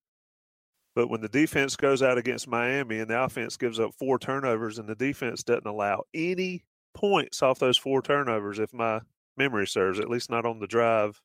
But 0.94 1.08
when 1.08 1.22
the 1.22 1.28
defense 1.28 1.74
goes 1.74 2.02
out 2.02 2.18
against 2.18 2.46
Miami 2.46 3.00
and 3.00 3.08
the 3.08 3.20
offense 3.20 3.56
gives 3.56 3.80
up 3.80 3.94
four 3.98 4.18
turnovers 4.18 4.78
and 4.78 4.88
the 4.88 4.94
defense 4.94 5.42
doesn't 5.42 5.66
allow 5.66 6.04
any 6.12 6.64
points 6.92 7.42
off 7.42 7.58
those 7.58 7.78
four 7.78 8.02
turnovers, 8.02 8.58
if 8.58 8.72
my 8.74 9.00
memory 9.36 9.66
serves, 9.66 10.00
at 10.00 10.10
least 10.10 10.30
not 10.30 10.46
on 10.46 10.58
the 10.58 10.66
drive 10.66 11.20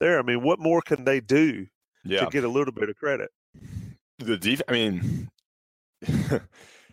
there. 0.00 0.18
I 0.18 0.22
mean, 0.22 0.42
what 0.42 0.58
more 0.58 0.82
can 0.82 1.04
they 1.04 1.20
do 1.20 1.66
yeah. 2.04 2.24
to 2.24 2.30
get 2.30 2.44
a 2.44 2.48
little 2.48 2.72
bit 2.72 2.88
of 2.88 2.96
credit? 2.96 3.30
The 4.18 4.36
def- 4.36 4.62
I 4.68 4.72
mean, 4.72 5.28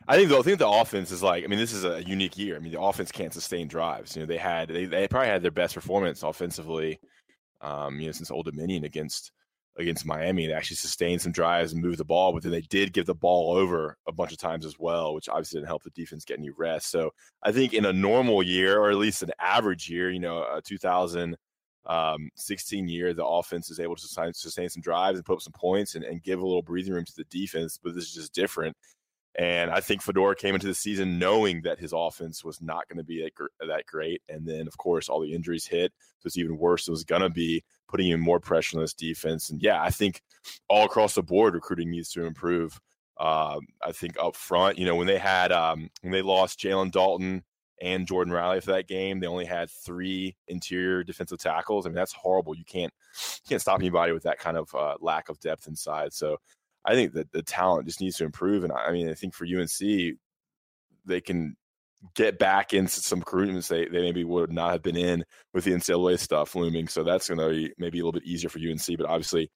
I 0.07 0.15
think 0.15 0.29
the 0.29 0.39
I 0.39 0.41
think 0.41 0.59
the 0.59 0.67
offense 0.67 1.11
is 1.11 1.21
like 1.21 1.43
I 1.43 1.47
mean 1.47 1.59
this 1.59 1.73
is 1.73 1.83
a 1.83 2.03
unique 2.03 2.37
year. 2.37 2.55
I 2.55 2.59
mean 2.59 2.71
the 2.71 2.81
offense 2.81 3.11
can't 3.11 3.33
sustain 3.33 3.67
drives. 3.67 4.15
You 4.15 4.21
know 4.21 4.25
they 4.25 4.37
had 4.37 4.69
they, 4.69 4.85
they 4.85 5.07
probably 5.07 5.29
had 5.29 5.41
their 5.41 5.51
best 5.51 5.73
performance 5.75 6.23
offensively, 6.23 6.99
um, 7.61 7.99
you 7.99 8.07
know 8.07 8.11
since 8.13 8.31
Old 8.31 8.45
Dominion 8.45 8.85
against 8.85 9.31
against 9.77 10.05
Miami. 10.05 10.47
They 10.47 10.53
actually 10.53 10.77
sustained 10.77 11.21
some 11.21 11.31
drives 11.31 11.73
and 11.73 11.81
moved 11.81 11.99
the 11.99 12.05
ball, 12.05 12.33
but 12.33 12.43
then 12.43 12.51
they 12.51 12.61
did 12.61 12.93
give 12.93 13.05
the 13.05 13.15
ball 13.15 13.55
over 13.55 13.97
a 14.07 14.11
bunch 14.11 14.31
of 14.31 14.37
times 14.37 14.65
as 14.65 14.79
well, 14.79 15.13
which 15.13 15.29
obviously 15.29 15.59
didn't 15.59 15.67
help 15.67 15.83
the 15.83 15.89
defense 15.91 16.25
get 16.25 16.39
any 16.39 16.49
rest. 16.49 16.89
So 16.89 17.11
I 17.43 17.51
think 17.51 17.73
in 17.73 17.85
a 17.85 17.93
normal 17.93 18.41
year, 18.41 18.79
or 18.79 18.89
at 18.89 18.97
least 18.97 19.23
an 19.23 19.31
average 19.39 19.89
year, 19.89 20.09
you 20.11 20.19
know, 20.19 20.39
a 20.39 20.61
2016 20.61 21.37
um, 21.87 22.87
year, 22.87 23.13
the 23.13 23.25
offense 23.25 23.69
is 23.69 23.79
able 23.79 23.95
to 23.95 24.01
sustain, 24.01 24.33
sustain 24.33 24.69
some 24.69 24.81
drives 24.81 25.17
and 25.17 25.25
put 25.25 25.35
up 25.35 25.41
some 25.41 25.53
points 25.53 25.95
and, 25.95 26.03
and 26.03 26.23
give 26.23 26.39
a 26.41 26.45
little 26.45 26.63
breathing 26.63 26.93
room 26.93 27.05
to 27.05 27.15
the 27.15 27.25
defense. 27.25 27.79
But 27.81 27.93
this 27.93 28.05
is 28.05 28.13
just 28.13 28.33
different. 28.33 28.75
And 29.37 29.69
I 29.69 29.81
think 29.81 30.01
Fedora 30.01 30.35
came 30.35 30.55
into 30.55 30.65
the 30.65 30.73
season 30.73 31.19
knowing 31.19 31.61
that 31.61 31.77
his 31.77 31.93
offense 31.95 32.43
was 32.43 32.59
not 32.59 32.87
going 32.87 32.97
to 32.97 33.03
be 33.03 33.29
that 33.59 33.85
great. 33.85 34.21
And 34.27 34.47
then, 34.47 34.65
of 34.65 34.77
course, 34.79 35.09
all 35.09 35.21
the 35.21 35.33
injuries 35.33 35.67
hit. 35.67 35.93
So 36.19 36.25
it's 36.25 36.37
even 36.37 36.57
worse. 36.57 36.87
It 36.87 36.91
was 36.91 37.03
going 37.03 37.21
to 37.21 37.29
be 37.29 37.63
putting 37.87 38.07
even 38.07 38.19
more 38.19 38.39
pressure 38.39 38.77
on 38.77 38.81
this 38.81 38.95
defense. 38.95 39.51
And 39.51 39.61
yeah, 39.61 39.79
I 39.81 39.91
think 39.91 40.23
all 40.67 40.85
across 40.85 41.13
the 41.13 41.21
board, 41.21 41.53
recruiting 41.53 41.91
needs 41.91 42.09
to 42.13 42.25
improve. 42.25 42.79
Um, 43.19 43.67
I 43.83 43.91
think 43.91 44.17
up 44.19 44.35
front, 44.35 44.79
you 44.79 44.85
know, 44.85 44.95
when 44.95 45.07
they 45.07 45.19
had, 45.19 45.51
um, 45.51 45.89
when 46.01 46.11
they 46.11 46.23
lost 46.23 46.59
Jalen 46.59 46.91
Dalton 46.91 47.43
and 47.79 48.07
Jordan 48.07 48.33
Riley 48.33 48.59
for 48.59 48.71
that 48.71 48.87
game, 48.87 49.19
they 49.19 49.27
only 49.27 49.45
had 49.45 49.69
three 49.69 50.35
interior 50.47 51.03
defensive 51.03 51.37
tackles. 51.37 51.85
I 51.85 51.89
mean, 51.89 51.95
that's 51.95 52.13
horrible. 52.13 52.55
You 52.55 52.65
can't, 52.65 52.93
you 53.13 53.49
can't 53.49 53.61
stop 53.61 53.79
anybody 53.79 54.13
with 54.13 54.23
that 54.23 54.39
kind 54.39 54.57
of 54.57 54.73
uh, 54.73 54.95
lack 54.99 55.29
of 55.29 55.39
depth 55.39 55.67
inside. 55.67 56.13
So 56.13 56.37
I 56.87 56.93
think 56.93 57.13
that 57.13 57.31
the 57.31 57.43
talent 57.43 57.85
just 57.85 57.99
needs 57.99 58.17
to 58.17 58.25
improve. 58.25 58.63
And 58.63 58.71
I 58.71 58.91
mean, 58.91 59.09
I 59.09 59.13
think 59.13 59.33
for 59.33 59.45
UNC, 59.45 60.15
they 61.05 61.21
can 61.21 61.55
get 62.15 62.39
back 62.39 62.73
into 62.73 63.01
some 63.01 63.21
recruitments 63.21 63.67
they, 63.67 63.85
they 63.85 64.01
maybe 64.01 64.23
would 64.23 64.51
not 64.51 64.71
have 64.71 64.83
been 64.83 64.95
in 64.95 65.25
with 65.53 65.65
the 65.65 65.71
NCAA 65.71 66.17
stuff 66.17 66.55
looming. 66.55 66.87
So 66.87 67.03
that's 67.03 67.27
going 67.27 67.39
to 67.39 67.49
be 67.49 67.73
maybe 67.77 67.99
a 67.99 68.01
little 68.01 68.13
bit 68.13 68.25
easier 68.25 68.49
for 68.49 68.59
UNC, 68.59 68.97
but 68.97 69.07
obviously 69.07 69.51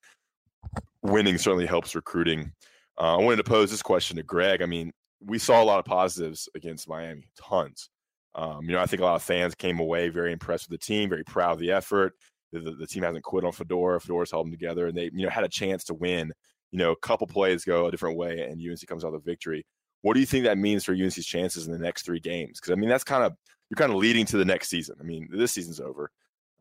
winning 1.01 1.37
certainly 1.37 1.65
helps 1.65 1.95
recruiting. 1.95 2.51
Uh, 2.99 3.17
I 3.17 3.21
wanted 3.21 3.37
to 3.37 3.43
pose 3.43 3.71
this 3.71 3.81
question 3.81 4.17
to 4.17 4.23
Greg. 4.23 4.61
I 4.61 4.65
mean, 4.65 4.91
we 5.23 5.37
saw 5.37 5.61
a 5.61 5.65
lot 5.65 5.79
of 5.79 5.85
positives 5.85 6.49
against 6.55 6.89
Miami, 6.89 7.29
tons. 7.39 7.89
Um, 8.35 8.63
you 8.63 8.71
know, 8.71 8.81
I 8.81 8.85
think 8.85 9.01
a 9.01 9.05
lot 9.05 9.15
of 9.15 9.23
fans 9.23 9.55
came 9.55 9.79
away 9.79 10.09
very 10.09 10.33
impressed 10.33 10.69
with 10.69 10.79
the 10.79 10.85
team, 10.85 11.09
very 11.09 11.23
proud 11.23 11.53
of 11.53 11.59
the 11.59 11.71
effort. 11.71 12.13
The, 12.51 12.59
the, 12.59 12.71
the 12.71 12.87
team 12.87 13.03
hasn't 13.03 13.23
quit 13.23 13.45
on 13.45 13.51
Fedora. 13.51 13.99
Fedora's 13.99 14.31
held 14.31 14.47
them 14.47 14.51
together, 14.51 14.87
and 14.87 14.97
they, 14.97 15.05
you 15.13 15.23
know, 15.23 15.29
had 15.29 15.43
a 15.43 15.49
chance 15.49 15.83
to 15.85 15.93
win 15.93 16.33
you 16.71 16.79
know, 16.79 16.91
a 16.91 16.95
couple 16.97 17.27
plays 17.27 17.65
go 17.65 17.87
a 17.87 17.91
different 17.91 18.17
way 18.17 18.39
and 18.39 18.61
UNC 18.61 18.85
comes 18.87 19.05
out 19.05 19.13
a 19.13 19.19
victory. 19.19 19.65
What 20.01 20.13
do 20.15 20.19
you 20.19 20.25
think 20.25 20.45
that 20.45 20.57
means 20.57 20.83
for 20.83 20.93
UNC's 20.93 21.25
chances 21.25 21.67
in 21.67 21.73
the 21.73 21.79
next 21.79 22.03
three 22.03 22.19
games? 22.19 22.59
Because 22.59 22.71
I 22.71 22.75
mean, 22.75 22.89
that's 22.89 23.03
kind 23.03 23.23
of 23.23 23.33
you're 23.69 23.75
kind 23.75 23.91
of 23.91 23.97
leading 23.97 24.25
to 24.27 24.37
the 24.37 24.45
next 24.45 24.69
season. 24.69 24.95
I 24.99 25.03
mean, 25.03 25.29
this 25.31 25.51
season's 25.51 25.79
over, 25.79 26.11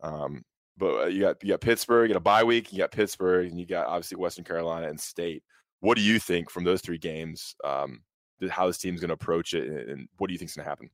um, 0.03 0.43
but 0.77 1.03
uh, 1.03 1.07
you 1.07 1.21
got 1.21 1.43
you 1.43 1.51
got 1.51 1.61
Pittsburgh, 1.61 2.09
you 2.09 2.15
got 2.15 2.19
a 2.19 2.23
bye 2.23 2.45
week, 2.45 2.73
you 2.73 2.79
got 2.79 2.93
Pittsburgh, 2.93 3.49
and 3.49 3.59
you 3.59 3.67
got 3.67 3.87
obviously 3.87 4.17
Western 4.17 4.45
Carolina 4.45 4.89
and 4.89 5.01
State. 5.01 5.43
What 5.81 5.97
do 5.97 6.03
you 6.03 6.19
think 6.19 6.51
from 6.51 6.65
those 6.65 6.83
three 6.83 6.99
games? 6.99 7.55
Um, 7.65 8.03
how 8.51 8.67
this 8.67 8.79
team's 8.79 9.01
going 9.01 9.09
to 9.09 9.15
approach 9.15 9.55
it, 9.55 9.89
and 9.89 10.09
what 10.19 10.29
do 10.29 10.33
you 10.33 10.39
think's 10.39 10.57
going 10.57 10.65
to 10.65 10.69
happen? 10.69 10.91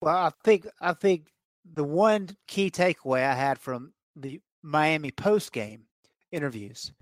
Well, 0.00 0.16
I 0.16 0.30
think 0.44 0.66
I 0.80 0.94
think 0.94 1.28
the 1.74 1.84
one 1.84 2.30
key 2.46 2.70
takeaway 2.70 3.24
I 3.24 3.34
had 3.34 3.58
from 3.58 3.92
the 4.16 4.40
Miami 4.62 5.10
post 5.10 5.52
game 5.52 5.84
interviews 6.32 6.92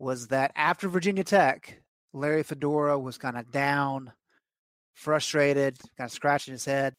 was 0.00 0.28
that 0.28 0.50
after 0.56 0.88
Virginia 0.88 1.22
Tech, 1.22 1.82
Larry 2.12 2.42
Fedora 2.42 2.98
was 2.98 3.18
kind 3.18 3.36
of 3.36 3.52
down, 3.52 4.12
frustrated, 4.94 5.78
kind 5.96 6.08
of 6.08 6.12
scratching 6.12 6.52
his 6.52 6.64
head. 6.64 6.94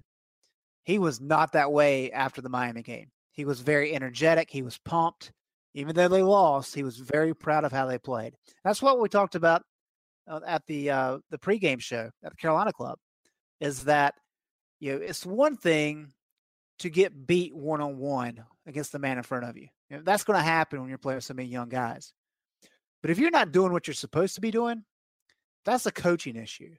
He 0.83 0.99
was 0.99 1.19
not 1.19 1.53
that 1.53 1.71
way 1.71 2.11
after 2.11 2.41
the 2.41 2.49
Miami 2.49 2.83
game. 2.83 3.07
He 3.31 3.43
was 3.43 3.59
very 3.59 3.93
energetic. 3.93 4.49
He 4.49 4.61
was 4.61 4.77
pumped. 4.77 5.31
Even 5.73 5.95
though 5.95 6.09
they 6.09 6.21
lost, 6.21 6.75
he 6.75 6.83
was 6.83 6.97
very 6.97 7.33
proud 7.33 7.63
of 7.63 7.71
how 7.71 7.85
they 7.85 7.97
played. 7.97 8.33
That's 8.63 8.81
what 8.81 8.99
we 8.99 9.09
talked 9.09 9.35
about 9.35 9.63
uh, 10.29 10.41
at 10.45 10.63
the 10.67 10.91
uh, 10.91 11.19
the 11.29 11.37
pregame 11.37 11.81
show 11.81 12.09
at 12.23 12.31
the 12.31 12.37
Carolina 12.37 12.73
Club. 12.73 12.97
Is 13.59 13.85
that 13.85 14.15
you 14.79 14.93
know 14.93 14.99
it's 14.99 15.25
one 15.25 15.55
thing 15.55 16.11
to 16.79 16.89
get 16.89 17.25
beat 17.25 17.55
one 17.55 17.79
on 17.79 17.97
one 17.97 18.43
against 18.67 18.91
the 18.91 18.99
man 18.99 19.17
in 19.17 19.23
front 19.23 19.45
of 19.45 19.55
you. 19.55 19.67
you 19.89 19.97
know, 19.97 20.03
that's 20.03 20.23
going 20.23 20.37
to 20.37 20.43
happen 20.43 20.79
when 20.79 20.89
you're 20.89 20.97
playing 20.97 21.21
so 21.21 21.33
many 21.33 21.47
young 21.47 21.69
guys. 21.69 22.13
But 23.01 23.11
if 23.11 23.19
you're 23.19 23.31
not 23.31 23.51
doing 23.51 23.71
what 23.71 23.87
you're 23.87 23.93
supposed 23.93 24.35
to 24.35 24.41
be 24.41 24.51
doing, 24.51 24.83
that's 25.65 25.85
a 25.85 25.91
coaching 25.91 26.35
issue. 26.35 26.75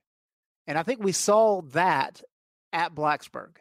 And 0.67 0.79
I 0.79 0.83
think 0.83 1.03
we 1.03 1.13
saw 1.13 1.63
that 1.73 2.23
at 2.73 2.95
Blacksburg. 2.95 3.57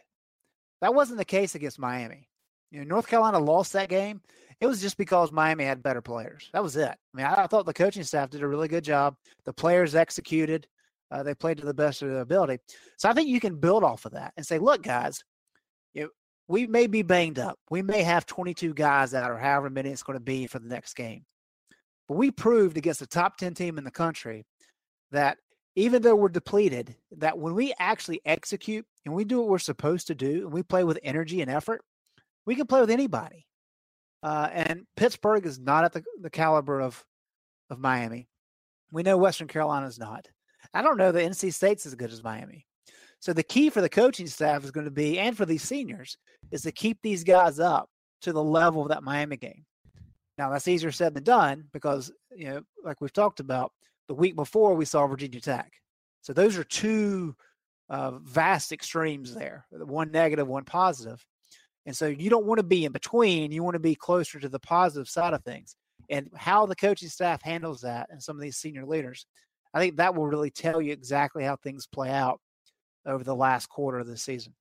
That 0.81 0.95
wasn't 0.95 1.19
the 1.19 1.25
case 1.25 1.55
against 1.55 1.79
Miami. 1.79 2.27
You 2.71 2.79
know, 2.79 2.85
North 2.85 3.07
Carolina 3.07 3.39
lost 3.39 3.73
that 3.73 3.89
game. 3.89 4.21
It 4.59 4.67
was 4.67 4.81
just 4.81 4.97
because 4.97 5.31
Miami 5.31 5.63
had 5.63 5.83
better 5.83 6.01
players. 6.01 6.49
That 6.53 6.63
was 6.63 6.77
it. 6.77 6.89
I 6.89 7.17
mean, 7.17 7.25
I, 7.25 7.47
thought 7.47 7.65
the 7.65 7.73
coaching 7.73 8.03
staff 8.03 8.29
did 8.29 8.43
a 8.43 8.47
really 8.47 8.67
good 8.67 8.83
job. 8.83 9.15
The 9.45 9.53
players 9.53 9.95
executed. 9.95 10.67
Uh, 11.09 11.23
they 11.23 11.33
played 11.33 11.57
to 11.57 11.65
the 11.65 11.73
best 11.73 12.01
of 12.01 12.09
their 12.09 12.21
ability. 12.21 12.59
So 12.97 13.09
I 13.09 13.13
think 13.13 13.27
you 13.27 13.39
can 13.39 13.59
build 13.59 13.83
off 13.83 14.05
of 14.05 14.13
that 14.13 14.33
and 14.37 14.45
say, 14.45 14.59
look, 14.59 14.83
guys, 14.83 15.23
you 15.93 16.03
know, 16.03 16.09
we 16.47 16.67
may 16.67 16.87
be 16.87 17.01
banged 17.01 17.39
up. 17.39 17.57
We 17.69 17.81
may 17.81 18.03
have 18.03 18.25
22 18.25 18.73
guys 18.73 19.13
out 19.13 19.31
or 19.31 19.37
however 19.37 19.69
many 19.69 19.89
it's 19.89 20.03
going 20.03 20.17
to 20.17 20.23
be 20.23 20.47
for 20.47 20.59
the 20.59 20.69
next 20.69 20.93
game. 20.93 21.25
But 22.11 22.17
we 22.17 22.29
proved 22.29 22.75
against 22.75 22.99
the 22.99 23.07
top 23.07 23.37
10 23.37 23.53
team 23.53 23.77
in 23.77 23.85
the 23.85 23.89
country 23.89 24.45
that 25.13 25.37
even 25.77 26.01
though 26.01 26.13
we're 26.13 26.27
depleted, 26.27 26.93
that 27.19 27.39
when 27.39 27.55
we 27.55 27.73
actually 27.79 28.19
execute 28.25 28.85
and 29.05 29.15
we 29.15 29.23
do 29.23 29.39
what 29.39 29.47
we're 29.47 29.59
supposed 29.59 30.07
to 30.07 30.15
do 30.15 30.41
and 30.43 30.51
we 30.51 30.61
play 30.61 30.83
with 30.83 30.99
energy 31.03 31.41
and 31.41 31.49
effort, 31.49 31.85
we 32.45 32.55
can 32.55 32.67
play 32.67 32.81
with 32.81 32.89
anybody. 32.89 33.47
Uh, 34.21 34.49
and 34.51 34.85
Pittsburgh 34.97 35.45
is 35.45 35.57
not 35.57 35.85
at 35.85 35.93
the, 35.93 36.03
the 36.19 36.29
caliber 36.29 36.81
of 36.81 37.01
of 37.69 37.79
Miami. 37.79 38.27
We 38.91 39.03
know 39.03 39.15
Western 39.15 39.47
Carolina 39.47 39.87
is 39.87 39.97
not. 39.97 40.27
I 40.73 40.81
don't 40.81 40.97
know 40.97 41.13
that 41.13 41.31
NC 41.31 41.53
State's 41.53 41.85
as 41.85 41.95
good 41.95 42.11
as 42.11 42.21
Miami. 42.21 42.67
So 43.21 43.31
the 43.31 43.41
key 43.41 43.69
for 43.69 43.79
the 43.79 43.87
coaching 43.87 44.27
staff 44.27 44.65
is 44.65 44.71
going 44.71 44.83
to 44.83 44.91
be, 44.91 45.17
and 45.17 45.37
for 45.37 45.45
these 45.45 45.63
seniors, 45.63 46.17
is 46.51 46.63
to 46.63 46.73
keep 46.73 46.97
these 47.01 47.23
guys 47.23 47.57
up 47.57 47.89
to 48.23 48.33
the 48.33 48.43
level 48.43 48.81
of 48.81 48.89
that 48.89 49.01
Miami 49.01 49.37
game. 49.37 49.63
Now 50.37 50.49
that's 50.49 50.67
easier 50.67 50.91
said 50.91 51.13
than 51.13 51.23
done 51.23 51.65
because 51.71 52.11
you 52.35 52.45
know, 52.45 52.61
like 52.83 53.01
we've 53.01 53.13
talked 53.13 53.39
about, 53.39 53.71
the 54.07 54.15
week 54.15 54.35
before 54.35 54.73
we 54.73 54.85
saw 54.85 55.07
Virginia 55.07 55.39
Tech. 55.39 55.71
So 56.21 56.33
those 56.33 56.57
are 56.57 56.63
two 56.63 57.35
uh, 57.89 58.11
vast 58.19 58.71
extremes 58.71 59.33
there. 59.33 59.65
One 59.71 60.11
negative, 60.11 60.47
one 60.47 60.65
positive. 60.65 61.25
And 61.85 61.95
so 61.95 62.07
you 62.07 62.29
don't 62.29 62.45
want 62.45 62.59
to 62.59 62.63
be 62.63 62.85
in 62.85 62.91
between. 62.91 63.51
You 63.51 63.63
want 63.63 63.75
to 63.75 63.79
be 63.79 63.95
closer 63.95 64.39
to 64.39 64.49
the 64.49 64.59
positive 64.59 65.09
side 65.09 65.33
of 65.33 65.43
things. 65.43 65.75
And 66.09 66.29
how 66.35 66.65
the 66.65 66.75
coaching 66.75 67.09
staff 67.09 67.41
handles 67.41 67.81
that 67.81 68.09
and 68.11 68.21
some 68.21 68.35
of 68.35 68.41
these 68.41 68.57
senior 68.57 68.85
leaders, 68.85 69.25
I 69.73 69.79
think 69.79 69.95
that 69.97 70.13
will 70.13 70.27
really 70.27 70.51
tell 70.51 70.81
you 70.81 70.91
exactly 70.91 71.43
how 71.43 71.55
things 71.55 71.87
play 71.87 72.09
out 72.09 72.39
over 73.05 73.23
the 73.23 73.35
last 73.35 73.67
quarter 73.67 73.99
of 73.99 74.07
the 74.07 74.17
season. 74.17 74.53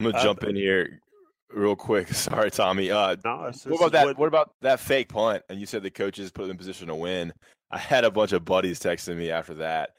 I'm 0.00 0.06
gonna 0.06 0.18
Uh, 0.18 0.22
jump 0.22 0.44
in 0.44 0.56
here 0.56 1.00
real 1.50 1.76
quick. 1.76 2.08
Sorry, 2.14 2.50
Tommy. 2.50 2.90
Uh, 2.90 3.16
No, 3.24 3.46
it's- 3.46 3.64
what 3.64 3.70
this 3.72 3.80
about 3.80 3.92
that? 3.92 4.06
what- 4.06 4.18
What 4.18 4.28
about 4.28 4.52
that 4.62 4.80
fake 4.80 5.08
punt? 5.08 5.42
And 5.48 5.58
you 5.60 5.66
said 5.66 5.82
the 5.82 5.90
coaches 5.90 6.30
put 6.30 6.42
them 6.42 6.52
in 6.52 6.56
position 6.58 6.88
to 6.88 6.94
win. 6.94 7.32
I 7.70 7.78
had 7.78 8.04
a 8.04 8.10
bunch 8.10 8.32
of 8.32 8.44
buddies 8.44 8.80
texting 8.80 9.16
me 9.16 9.30
after 9.30 9.54
that, 9.54 9.90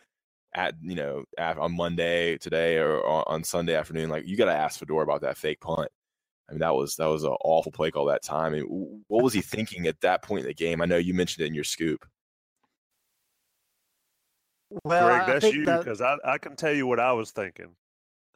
at 0.56 0.74
you 0.82 0.96
know, 0.96 1.24
at, 1.38 1.58
on 1.60 1.76
Monday 1.76 2.38
today 2.38 2.78
or 2.78 3.06
on, 3.06 3.24
on 3.28 3.44
Sunday 3.44 3.76
afternoon. 3.76 4.10
Like, 4.10 4.24
you 4.28 4.36
got 4.38 4.46
to 4.46 4.56
ask 4.56 4.80
Fedora 4.80 5.04
about 5.04 5.22
that 5.22 5.38
fake 5.38 5.60
punt. 5.62 5.90
I 6.50 6.54
mean, 6.54 6.62
that 6.62 6.74
was 6.74 6.96
that 6.96 7.06
was 7.06 7.24
an 7.24 7.36
awful 7.44 7.72
play 7.72 7.92
call 7.92 8.06
that 8.06 8.24
time. 8.24 8.54
I 8.54 8.58
mean, 8.62 9.04
what 9.08 9.24
was 9.24 9.34
he 9.34 9.42
thinking 9.42 9.86
at 9.86 10.02
that 10.02 10.24
point 10.24 10.42
in 10.42 10.48
the 10.48 10.54
game? 10.56 10.82
I 10.82 10.86
know 10.86 10.98
you 10.98 11.14
mentioned 11.14 11.44
it 11.44 11.48
in 11.48 11.54
your 11.54 11.64
scoop. 11.64 12.04
Well, 14.84 15.06
Greg, 15.08 15.22
I 15.22 15.26
that's 15.34 15.46
think 15.46 15.56
you 15.56 15.66
the- 15.66 15.78
because 15.78 16.02
I, 16.02 16.16
I 16.26 16.38
can 16.40 16.56
tell 16.56 16.74
you 16.74 16.88
what 16.88 17.00
I 17.00 17.12
was 17.14 17.30
thinking. 17.30 17.76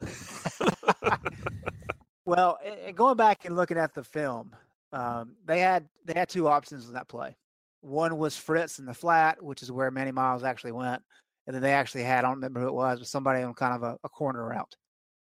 well, 2.24 2.58
going 2.94 3.16
back 3.16 3.44
and 3.44 3.56
looking 3.56 3.78
at 3.78 3.94
the 3.94 4.04
film, 4.04 4.54
um, 4.92 5.34
they 5.44 5.60
had 5.60 5.88
they 6.04 6.14
had 6.14 6.28
two 6.28 6.48
options 6.48 6.86
in 6.86 6.94
that 6.94 7.08
play. 7.08 7.36
One 7.80 8.16
was 8.16 8.36
Fritz 8.36 8.78
in 8.78 8.86
the 8.86 8.94
flat, 8.94 9.42
which 9.42 9.62
is 9.62 9.70
where 9.70 9.90
Manny 9.90 10.12
Miles 10.12 10.44
actually 10.44 10.72
went, 10.72 11.02
and 11.46 11.54
then 11.54 11.62
they 11.62 11.72
actually 11.72 12.04
had 12.04 12.24
I 12.24 12.28
don't 12.28 12.36
remember 12.36 12.60
who 12.60 12.68
it 12.68 12.74
was, 12.74 13.00
but 13.00 13.08
somebody 13.08 13.42
on 13.42 13.54
kind 13.54 13.74
of 13.74 13.82
a, 13.82 13.98
a 14.04 14.08
corner 14.08 14.46
route 14.46 14.74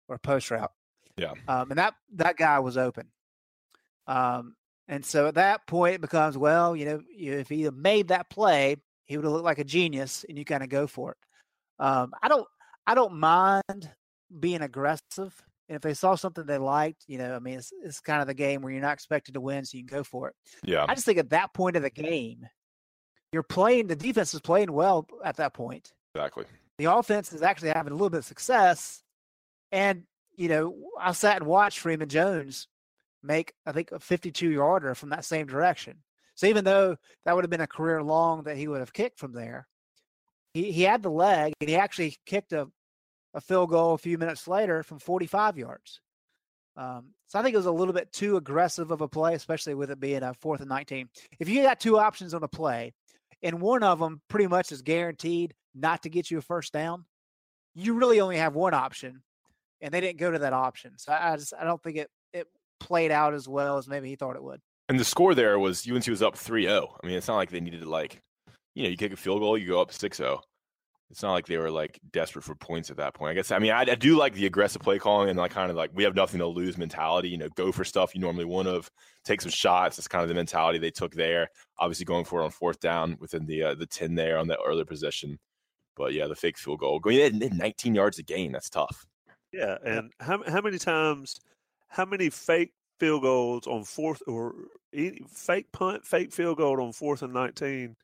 or 0.08 0.16
a 0.16 0.20
post 0.20 0.52
route. 0.52 0.72
Yeah. 1.16 1.34
Um, 1.48 1.70
and 1.72 1.78
that 1.78 1.94
that 2.16 2.38
guy 2.38 2.60
was 2.60 2.78
open. 2.78 3.08
Um, 4.08 4.56
and 4.88 5.06
so 5.06 5.28
at 5.28 5.36
that 5.36 5.68
point, 5.68 5.96
it 5.96 6.02
becomes 6.02 6.38
well, 6.38 6.76
you 6.76 6.86
know, 6.86 7.02
you, 7.16 7.34
if 7.34 7.48
he 7.48 7.62
had 7.62 7.76
made 7.76 8.08
that 8.08 8.30
play, 8.30 8.76
he 9.06 9.18
would 9.18 9.24
have 9.24 9.34
looked 9.34 9.46
like 9.46 9.60
a 9.60 9.64
genius, 9.64 10.26
and 10.28 10.38
you 10.38 10.46
kind 10.46 10.64
of 10.64 10.70
go 10.70 10.88
for 10.88 11.12
it. 11.12 11.18
Um, 11.84 12.12
I 12.22 12.28
don't 12.28 12.48
I 12.88 12.96
don't 12.96 13.14
mind 13.14 13.90
being 14.40 14.62
aggressive. 14.62 15.42
And 15.70 15.76
if 15.76 15.82
they 15.84 15.94
saw 15.94 16.16
something 16.16 16.46
they 16.46 16.58
liked, 16.58 17.06
you 17.08 17.20
know, 17.20 17.36
I 17.36 17.40
mean, 17.40 17.60
it's, 17.60 17.72
it's 17.84 18.00
kind 18.00 18.22
of 18.22 18.28
the 18.28 18.34
game 18.34 18.62
where 18.62 18.74
you're 18.74 18.82
not 18.82 18.94
expected 18.94 19.36
to 19.36 19.42
win, 19.42 19.64
so 19.64 19.78
you 19.78 19.86
can 19.86 19.98
go 19.98 20.04
for 20.04 20.28
it. 20.30 20.36
Yeah, 20.64 20.86
I 20.90 20.96
just 20.96 21.06
think 21.06 21.20
at 21.20 21.30
that 21.30 21.54
point 21.54 21.76
of 21.76 21.84
the 21.84 21.92
game, 21.92 22.48
you're 23.32 23.44
playing, 23.44 23.88
the 23.88 23.96
defense 23.96 24.34
is 24.34 24.42
playing 24.42 24.74
well 24.74 25.08
at 25.24 25.38
that 25.38 25.54
point. 25.54 25.94
exactly. 26.16 26.46
The 26.80 26.86
offense 26.86 27.32
is 27.34 27.44
actually 27.44 27.70
having 27.70 27.92
a 27.92 27.96
little 27.96 28.10
bit 28.10 28.20
of 28.20 28.26
success. 28.26 29.04
And, 29.72 30.04
you 30.36 30.50
know, 30.50 30.76
I 31.00 31.12
sat 31.12 31.38
and 31.38 31.46
watched 31.46 31.80
Freeman 31.80 32.10
Jones 32.10 32.68
make, 33.22 33.54
I 33.66 33.72
think, 33.72 33.92
a 33.92 34.00
52 34.00 34.50
yarder 34.50 34.96
from 34.96 35.10
that 35.10 35.26
same 35.26 35.46
direction. 35.46 35.98
So 36.36 36.48
even 36.48 36.64
though 36.64 36.96
that 37.26 37.36
would 37.36 37.44
have 37.44 37.52
been 37.52 37.62
a 37.62 37.68
career 37.68 38.02
long 38.02 38.44
that 38.44 38.58
he 38.58 38.68
would 38.68 38.80
have 38.80 38.94
kicked 38.94 39.20
from 39.20 39.34
there, 39.34 39.68
he, 40.54 40.72
he 40.72 40.84
had 40.84 41.04
the 41.04 41.12
leg 41.12 41.54
and 41.60 41.70
he 41.70 41.76
actually 41.76 42.18
kicked 42.26 42.54
a, 42.54 42.68
a 43.34 43.42
field 43.42 43.70
goal 43.70 43.94
a 43.94 43.98
few 43.98 44.18
minutes 44.18 44.48
later 44.48 44.84
from 44.84 45.00
45 45.00 45.58
yards. 45.58 46.02
Um, 46.76 47.10
so 47.28 47.38
I 47.38 47.44
think 47.44 47.54
it 47.54 47.58
was 47.58 47.66
a 47.66 47.72
little 47.72 47.94
bit 47.94 48.12
too 48.12 48.38
aggressive 48.38 48.92
of 48.92 49.02
a 49.02 49.08
play, 49.08 49.34
especially 49.34 49.74
with 49.76 49.92
it 49.92 50.00
being 50.00 50.24
a 50.24 50.34
fourth 50.34 50.62
and 50.62 50.70
19. 50.70 51.10
If 51.40 51.50
you 51.50 51.62
got 51.62 51.80
two 51.80 52.00
options 52.00 52.34
on 52.34 52.44
a 52.44 52.48
play, 52.48 52.94
and 53.44 53.62
one 53.62 53.84
of 53.84 54.00
them 54.00 54.22
pretty 54.30 54.48
much 54.48 54.72
is 54.72 54.82
guaranteed 54.82 55.54
not 55.76 56.04
to 56.04 56.10
get 56.10 56.32
you 56.32 56.38
a 56.38 56.42
first 56.42 56.74
down, 56.74 57.06
you 57.76 57.94
really 57.94 58.22
only 58.22 58.38
have 58.38 58.56
one 58.56 58.74
option, 58.74 59.22
and 59.82 59.94
they 59.94 60.02
didn't 60.02 60.20
go 60.20 60.32
to 60.32 60.40
that 60.40 60.54
option. 60.54 60.98
So 60.98 61.12
I, 61.12 61.36
just 61.36 61.54
I 61.60 61.64
don't 61.64 61.82
think 61.82 61.98
it 61.98 62.10
it 62.34 62.48
played 62.80 63.12
out 63.12 63.34
as 63.34 63.48
well 63.48 63.78
as 63.78 63.88
maybe 63.88 64.10
he 64.10 64.16
thought 64.16 64.36
it 64.36 64.44
would. 64.44 64.62
And 64.88 65.00
the 65.00 65.06
score 65.06 65.36
there 65.36 65.60
was 65.60 65.88
UNC 65.90 66.08
was 66.08 66.24
up 66.24 66.36
3-0. 66.36 66.88
I 67.04 67.08
mean, 67.08 67.16
it's 67.16 67.28
not 67.28 67.36
like 67.36 67.52
they 67.52 67.60
needed 67.60 67.82
to 67.82 67.90
like, 67.90 68.18
you 68.74 68.84
know, 68.84 68.90
you 68.90 68.98
kick 68.98 69.14
a 69.14 69.18
field 69.18 69.40
goal, 69.40 69.58
you 69.58 69.68
go 69.68 69.82
up 69.82 69.92
6-0. 69.92 70.42
It's 71.12 71.24
not 71.24 71.32
like 71.32 71.48
they 71.48 71.58
were 71.58 71.72
like 71.72 72.00
desperate 72.12 72.44
for 72.44 72.54
points 72.54 72.92
at 72.92 72.98
that 72.98 73.16
point. 73.16 73.32
I 73.32 73.34
guess 73.34 73.52
I 73.52 73.58
mean 73.58 73.72
I, 73.72 73.82
I 73.82 73.96
do 73.96 74.16
like 74.16 74.34
the 74.34 74.46
aggressive 74.46 74.82
play 74.82 75.00
calling 75.00 75.30
and 75.30 75.40
like 75.40 75.52
kind 75.52 75.72
of 75.72 75.78
like 75.78 75.90
we 75.94 76.04
have 76.04 76.16
nothing 76.16 76.40
to 76.40 76.48
lose 76.48 76.78
mentality. 76.78 77.30
You 77.30 77.38
know, 77.38 77.50
go 77.56 77.72
for 77.72 77.84
stuff 77.84 78.14
you 78.14 78.22
normally 78.22 78.46
wouldn't 78.46 78.74
have, 78.74 78.92
take 79.24 79.42
some 79.42 79.52
shots. 79.52 79.98
That's 79.98 80.08
kind 80.08 80.22
of 80.22 80.30
the 80.30 80.36
mentality 80.36 80.78
they 80.78 80.92
took 80.92 81.14
there. 81.16 81.50
Obviously 81.80 82.06
going 82.06 82.26
for 82.26 82.42
it 82.42 82.46
on 82.46 82.52
fourth 82.52 82.80
down 82.80 83.18
within 83.20 83.46
the 83.48 83.64
uh, 83.64 83.76
the 83.76 83.88
ten 83.88 84.14
there 84.14 84.38
on 84.38 84.48
that 84.50 84.60
earlier 84.66 84.86
position. 84.86 85.40
But 85.96 86.14
yeah, 86.14 86.28
the 86.28 86.36
fake 86.36 86.58
field 86.58 86.80
goal 86.80 87.00
going 87.00 87.18
in 87.42 87.58
19 87.58 87.96
yards 87.96 88.20
a 88.20 88.24
gain. 88.24 88.52
That's 88.52 88.70
tough. 88.70 89.06
Yeah, 89.52 89.78
and 89.84 90.12
how 90.20 90.44
how 90.48 90.62
many 90.62 90.78
times, 90.78 91.40
how 91.88 92.06
many 92.06 92.30
fake 92.30 92.72
field 93.00 93.24
goals 93.24 93.66
on 93.66 93.84
fourth 93.84 94.22
or 94.28 94.54
any, 94.94 95.22
fake 95.28 95.72
punt, 95.72 96.06
fake 96.06 96.32
field 96.32 96.58
goal 96.58 96.80
on 96.82 96.94
fourth 96.94 97.24
and 97.24 97.34
nineteen 97.34 97.96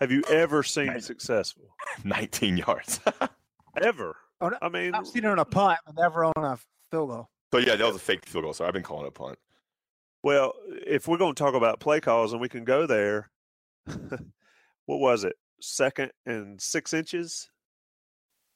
have 0.00 0.10
you 0.10 0.22
ever 0.30 0.62
seen 0.62 0.88
Right. 0.88 1.02
successful? 1.04 1.64
19 2.04 2.56
yards. 2.56 3.00
Ever? 3.82 4.16
Oh, 4.40 4.48
no, 4.48 4.56
I 4.62 4.68
mean, 4.68 4.94
I've 4.94 5.06
seen 5.06 5.24
it 5.24 5.28
on 5.28 5.38
a 5.38 5.44
punt, 5.44 5.78
but 5.86 5.94
never 5.96 6.24
on 6.24 6.32
a 6.36 6.58
field 6.90 7.10
goal. 7.10 7.28
so 7.52 7.58
yeah, 7.58 7.76
that 7.76 7.86
was 7.86 7.96
a 7.96 8.00
fake 8.00 8.26
field 8.26 8.44
goal. 8.44 8.52
So 8.54 8.64
I've 8.66 8.72
been 8.72 8.82
calling 8.82 9.04
it 9.04 9.08
a 9.08 9.12
punt. 9.12 9.38
well, 10.22 10.54
if 10.86 11.06
we're 11.06 11.18
going 11.18 11.34
to 11.34 11.42
talk 11.42 11.54
about 11.54 11.78
play 11.80 12.00
calls 12.00 12.32
and 12.32 12.40
we 12.40 12.48
can 12.48 12.64
go 12.64 12.86
there, 12.86 13.30
what 14.86 14.98
was 14.98 15.24
it? 15.24 15.36
Second 15.60 16.10
and 16.26 16.60
six 16.60 16.92
inches, 16.94 17.50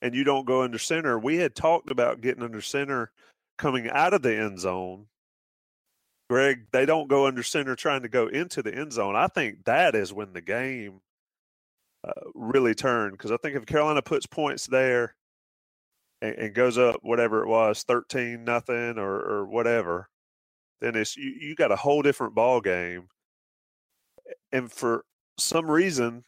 and 0.03 0.15
you 0.15 0.25
don't 0.25 0.47
go 0.47 0.63
under 0.63 0.79
center. 0.79 1.19
We 1.19 1.37
had 1.37 1.55
talked 1.55 1.91
about 1.91 2.21
getting 2.23 2.43
under 2.43 2.61
center 2.63 3.13
coming 3.59 3.89
out 3.91 4.15
of 4.15 4.23
the 4.23 4.35
end 4.37 4.59
zone. 4.59 5.07
Greg, 6.31 6.67
they 6.73 6.87
don't 6.87 7.09
go 7.09 7.27
under 7.27 7.43
center 7.43 7.77
trying 7.77 8.03
to 8.03 8.09
go 8.09 8.27
into 8.27 8.63
the 8.63 8.75
end 8.75 8.93
zone. 8.93 9.15
I 9.17 9.27
think 9.29 9.65
that 9.67 9.95
is 9.95 10.13
when 10.13 10.33
the 10.33 10.41
game 10.41 11.01
uh, 12.05 12.13
really 12.35 12.75
turn 12.75 13.13
because 13.13 13.31
I 13.33 13.37
think 13.39 13.57
if 13.57 13.67
Carolina 13.67 14.03
puts 14.03 14.27
points 14.27 14.67
there 14.67 15.15
and, 16.21 16.35
and 16.37 16.55
goes 16.55 16.77
up 16.77 16.97
whatever 17.03 17.43
it 17.43 17.49
was, 17.49 17.83
thirteen 17.83 18.45
nothing 18.45 18.99
or, 18.99 19.15
or 19.15 19.47
whatever, 19.47 20.09
then 20.81 20.97
it's 20.97 21.17
you, 21.17 21.35
you 21.41 21.55
got 21.55 21.73
a 21.73 21.77
whole 21.77 22.03
different 22.03 22.35
ball 22.35 22.61
game. 22.61 23.09
And 24.53 24.71
for 24.71 25.05
some 25.39 25.71
reason, 25.71 26.25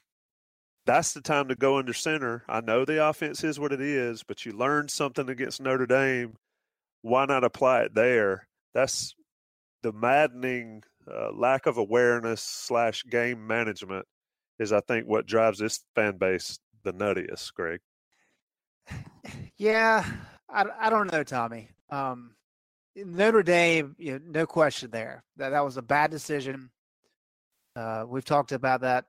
that's 0.87 1.13
the 1.13 1.21
time 1.21 1.49
to 1.49 1.55
go 1.55 1.79
under 1.79 1.93
center. 1.93 2.45
I 2.49 2.61
know 2.61 2.85
the 2.85 3.07
offense 3.09 3.43
is 3.45 3.59
what 3.59 3.73
it 3.73 3.81
is, 3.81 4.23
but 4.23 4.45
you 4.45 4.53
learned 4.53 4.91
something 4.91 5.29
against 5.29 5.61
Notre 5.61 5.87
Dame. 5.87 6.35
Why 7.03 7.25
not 7.25 7.45
apply 7.45 7.83
it 7.83 7.95
there? 7.95 8.49
That's 8.75 9.15
the 9.83 9.93
maddening 9.93 10.83
uh, 11.11 11.33
lack 11.33 11.67
of 11.67 11.77
awareness 11.77 12.43
slash 12.43 13.05
game 13.05 13.47
management 13.47 14.07
is, 14.59 14.73
I 14.73 14.81
think, 14.81 15.07
what 15.07 15.27
drives 15.27 15.59
this 15.59 15.81
fan 15.95 16.17
base 16.19 16.59
the 16.85 16.93
nuttiest, 16.93 17.53
Greg. 17.55 17.81
Yeah, 19.59 20.05
I, 20.51 20.67
I 20.79 20.91
don't 20.91 21.11
know, 21.11 21.25
Tommy. 21.25 21.71
Um, 21.91 22.37
Notre 22.95 23.43
Dame, 23.43 23.97
you 23.99 24.13
know, 24.13 24.21
no 24.23 24.47
question 24.47 24.91
there. 24.91 25.25
That 25.39 25.51
that 25.51 25.65
was 25.65 25.79
a 25.79 25.83
bad 25.83 26.11
decision. 26.11 26.71
Uh, 27.75 28.05
we've 28.07 28.25
talked 28.25 28.53
about 28.53 28.83
that 28.83 29.07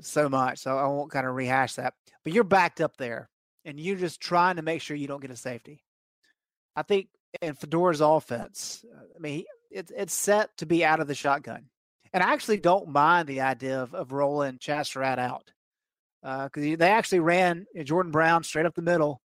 so 0.00 0.28
much, 0.30 0.58
so 0.58 0.78
I 0.78 0.86
won't 0.86 1.10
kind 1.10 1.26
of 1.26 1.34
rehash 1.34 1.74
that. 1.74 1.92
But 2.24 2.32
you're 2.32 2.42
backed 2.42 2.80
up 2.80 2.96
there, 2.96 3.28
and 3.64 3.78
you're 3.78 3.96
just 3.96 4.20
trying 4.20 4.56
to 4.56 4.62
make 4.62 4.80
sure 4.80 4.96
you 4.96 5.06
don't 5.06 5.22
get 5.22 5.30
a 5.30 5.36
safety. 5.36 5.84
I 6.74 6.82
think 6.82 7.08
in 7.40 7.54
Fedora's 7.54 8.00
offense, 8.00 8.84
uh, 8.94 9.04
I 9.14 9.18
mean, 9.18 9.44
it's 9.70 9.92
it's 9.94 10.14
set 10.14 10.56
to 10.58 10.66
be 10.66 10.84
out 10.84 11.00
of 11.00 11.06
the 11.06 11.14
shotgun, 11.14 11.66
and 12.14 12.22
I 12.22 12.32
actually 12.32 12.58
don't 12.58 12.88
mind 12.88 13.28
the 13.28 13.40
idea 13.40 13.82
of, 13.82 13.92
of 13.92 14.12
rolling 14.12 14.58
Chaz 14.58 14.86
Surratt 14.86 15.18
out 15.18 15.50
because 16.22 16.78
they 16.78 16.88
actually 16.88 17.18
ran 17.18 17.66
Jordan 17.82 18.12
Brown 18.12 18.44
straight 18.44 18.64
up 18.64 18.74
the 18.74 18.82
middle 18.82 19.20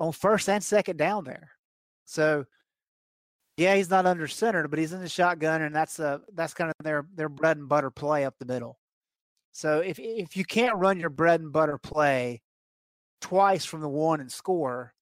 on 0.00 0.12
first 0.12 0.48
and 0.48 0.64
second 0.64 0.96
down 0.96 1.24
there. 1.24 1.50
So, 2.06 2.46
yeah, 3.58 3.76
he's 3.76 3.90
not 3.90 4.06
under 4.06 4.26
center, 4.26 4.66
but 4.66 4.78
he's 4.78 4.94
in 4.94 5.02
the 5.02 5.08
shotgun, 5.10 5.62
and 5.62 5.76
that's 5.76 6.00
uh 6.00 6.18
that's 6.34 6.54
kind 6.54 6.70
of 6.70 6.84
their 6.84 7.06
their 7.14 7.28
bread 7.28 7.58
and 7.58 7.68
butter 7.68 7.90
play 7.90 8.24
up 8.24 8.34
the 8.38 8.46
middle. 8.46 8.78
So 9.52 9.80
if 9.80 9.98
if 9.98 10.34
you 10.34 10.46
can't 10.46 10.78
run 10.78 10.98
your 10.98 11.10
bread 11.10 11.42
and 11.42 11.52
butter 11.52 11.76
play 11.76 12.40
twice 13.20 13.66
from 13.66 13.82
the 13.82 13.88
one 13.90 14.20
and 14.20 14.32
score, 14.32 14.94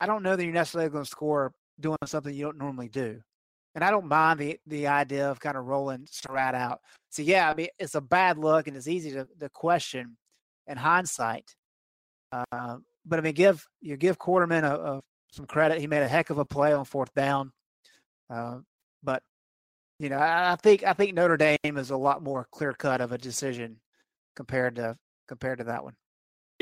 I 0.00 0.06
don't 0.06 0.22
know 0.22 0.36
that 0.36 0.44
you're 0.44 0.52
necessarily 0.52 0.90
going 0.90 1.04
to 1.04 1.10
score 1.10 1.54
doing 1.80 1.96
something 2.04 2.34
you 2.34 2.44
don't 2.44 2.58
normally 2.58 2.90
do. 2.90 3.22
And 3.76 3.84
I 3.84 3.90
don't 3.90 4.06
mind 4.06 4.40
the 4.40 4.58
the 4.66 4.86
idea 4.86 5.30
of 5.30 5.38
kind 5.38 5.56
of 5.56 5.66
rolling 5.66 6.08
Surratt 6.10 6.54
out. 6.54 6.80
So 7.10 7.20
yeah, 7.20 7.50
I 7.50 7.54
mean 7.54 7.68
it's 7.78 7.94
a 7.94 8.00
bad 8.00 8.38
look 8.38 8.66
and 8.66 8.76
it's 8.76 8.88
easy 8.88 9.12
to, 9.12 9.28
to 9.38 9.48
question 9.50 10.16
in 10.66 10.78
hindsight. 10.78 11.54
Uh, 12.32 12.78
but 13.04 13.18
I 13.18 13.22
mean, 13.22 13.34
give 13.34 13.64
you 13.82 13.98
give 13.98 14.18
Quarterman 14.18 14.64
a, 14.64 14.94
a, 14.94 15.00
some 15.30 15.44
credit. 15.46 15.78
He 15.78 15.86
made 15.86 16.02
a 16.02 16.08
heck 16.08 16.30
of 16.30 16.38
a 16.38 16.44
play 16.44 16.72
on 16.72 16.86
fourth 16.86 17.12
down. 17.14 17.52
Uh, 18.30 18.60
but 19.02 19.22
you 19.98 20.08
know, 20.08 20.16
I, 20.16 20.52
I 20.52 20.56
think 20.56 20.82
I 20.82 20.94
think 20.94 21.12
Notre 21.12 21.36
Dame 21.36 21.76
is 21.76 21.90
a 21.90 21.96
lot 21.98 22.22
more 22.22 22.48
clear 22.50 22.72
cut 22.72 23.02
of 23.02 23.12
a 23.12 23.18
decision 23.18 23.78
compared 24.36 24.76
to 24.76 24.96
compared 25.28 25.58
to 25.58 25.64
that 25.64 25.84
one. 25.84 25.94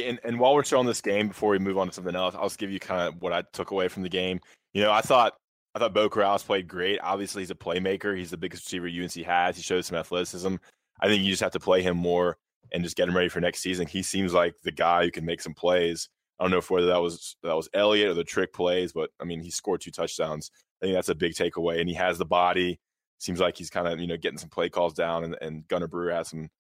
And, 0.05 0.19
and 0.25 0.41
while 0.41 0.55
we're 0.57 0.65
still 0.65 0.81
on 0.81 0.87
this 0.87 1.01
game, 1.01 1.29
before 1.29 1.51
we 1.51 1.61
move 1.61 1.79
on 1.79 1.87
to 1.87 1.93
something 1.93 2.17
else, 2.17 2.35
I'll 2.35 2.47
just 2.47 2.59
give 2.59 2.73
you 2.73 2.81
kind 2.81 3.03
of 3.03 3.23
what 3.23 3.33
I 3.33 3.45
took 3.53 3.71
away 3.71 3.87
from 3.87 4.03
the 4.03 4.09
game. 4.09 4.41
You 4.73 4.83
know, 4.83 4.91
I 4.91 5.01
thought 5.01 5.35
I 5.75 5.81
thought 5.81 5.95
Beau 5.95 6.09
Corrales 6.09 6.45
played 6.45 6.69
great. 6.69 7.01
Obviously, 7.03 7.43
he's 7.43 7.51
a 7.51 7.57
playmaker. 7.57 8.17
He's 8.17 8.31
the 8.31 8.37
biggest 8.37 8.65
receiver 8.65 8.87
UNC 8.87 9.15
has. 9.27 9.57
He 9.57 9.63
shows 9.63 9.87
some 9.87 9.99
athleticism. 9.99 10.55
I 11.01 11.09
think 11.09 11.23
you 11.25 11.31
just 11.31 11.43
have 11.43 11.53
to 11.53 11.61
play 11.61 11.83
him 11.83 11.97
more 11.97 12.37
and 12.73 12.85
just 12.85 12.97
get 12.97 13.09
him 13.09 13.17
ready 13.17 13.29
for 13.29 13.41
next 13.41 13.61
season. 13.61 13.87
He 13.87 14.03
seems 14.03 14.33
like 14.33 14.55
the 14.63 14.73
guy 14.73 15.05
who 15.05 15.11
can 15.11 15.25
make 15.25 15.41
some 15.41 15.55
plays. 15.55 16.09
I 16.39 16.45
don't 16.45 16.51
know 16.51 16.59
if 16.59 16.71
whether 16.71 16.87
that 16.87 17.01
was 17.03 17.37
that 17.43 17.55
was 17.55 17.69
Elliott 17.75 18.11
or 18.11 18.15
the 18.15 18.25
trick 18.25 18.53
plays, 18.53 18.93
but 18.93 19.11
I 19.21 19.25
mean, 19.25 19.41
he 19.41 19.51
scored 19.51 19.81
two 19.81 19.91
touchdowns. 19.91 20.51
I 20.81 20.87
think 20.87 20.95
that's 20.95 21.09
a 21.09 21.15
big 21.15 21.35
takeaway, 21.35 21.81
and 21.81 21.89
he 21.89 21.95
has 21.95 22.19
the 22.19 22.25
body. 22.25 22.81
Seems 23.19 23.41
like 23.41 23.57
he's 23.57 23.71
kind 23.71 23.87
of 23.87 24.01
you 24.01 24.07
know 24.07 24.17
getting 24.17 24.39
some 24.39 24.51
play 24.51 24.69
calls 24.69 24.95
down, 24.95 25.25
and, 25.25 25.37
and 25.41 25.67
Gunnar 25.69 25.89
Brewer 25.89 26.13
has 26.13 26.29
some 26.29 26.51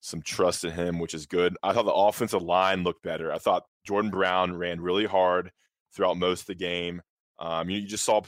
some 0.00 0.22
trust 0.22 0.64
in 0.64 0.72
him, 0.72 0.98
which 0.98 1.14
is 1.14 1.26
good. 1.26 1.56
I 1.62 1.72
thought 1.72 1.84
the 1.84 1.92
offensive 1.92 2.42
line 2.42 2.84
looked 2.84 3.02
better. 3.02 3.32
I 3.32 3.38
thought 3.38 3.64
Jordan 3.84 4.10
Brown 4.10 4.56
ran 4.56 4.80
really 4.80 5.06
hard 5.06 5.52
throughout 5.94 6.16
most 6.16 6.42
of 6.42 6.46
the 6.46 6.54
game. 6.54 7.02
Um, 7.38 7.70
you, 7.70 7.78
you, 7.78 7.86
just 7.86 8.04
saw 8.04 8.20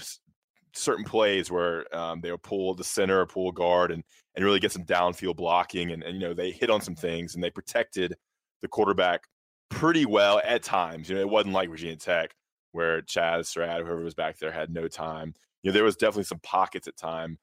certain 0.75 1.05
plays 1.05 1.51
where 1.51 1.95
um, 1.95 2.21
they 2.21 2.31
would 2.31 2.43
pull 2.43 2.75
the 2.75 2.85
center 2.85 3.21
or 3.21 3.27
pull 3.27 3.53
guard 3.53 3.91
and 3.91 4.03
and 4.35 4.45
really 4.45 4.61
get 4.61 4.73
some 4.73 4.85
downfield 4.85 5.37
blocking, 5.37 5.91
and, 5.91 6.03
and 6.03 6.15
you 6.21 6.29
know 6.29 6.35
they 6.35 6.51
hit 6.51 6.71
on 6.71 6.81
some 6.81 6.95
things 6.95 7.35
and 7.35 7.45
they 7.45 7.51
protected 7.51 8.15
the 8.63 8.69
quarterback 8.69 9.23
pretty 9.69 10.07
well 10.07 10.41
at 10.45 10.63
times. 10.63 11.09
You 11.09 11.17
know, 11.17 11.21
it 11.21 11.29
wasn't 11.29 11.55
like 11.55 11.69
Virginia 11.69 11.97
Tech 11.97 12.35
where 12.73 13.03
Chaz 13.03 13.47
Surratt, 13.47 13.83
whoever 13.83 14.03
was 14.03 14.15
back 14.15 14.39
there, 14.39 14.51
had 14.51 14.71
no 14.71 14.89
time. 14.89 15.35
You 15.63 15.71
know, 15.71 15.75
there 15.75 15.85
was 15.85 15.97
definitely 15.97 16.25
some 16.25 16.41
pockets 16.43 16.89
at 16.89 16.97
time 16.97 17.39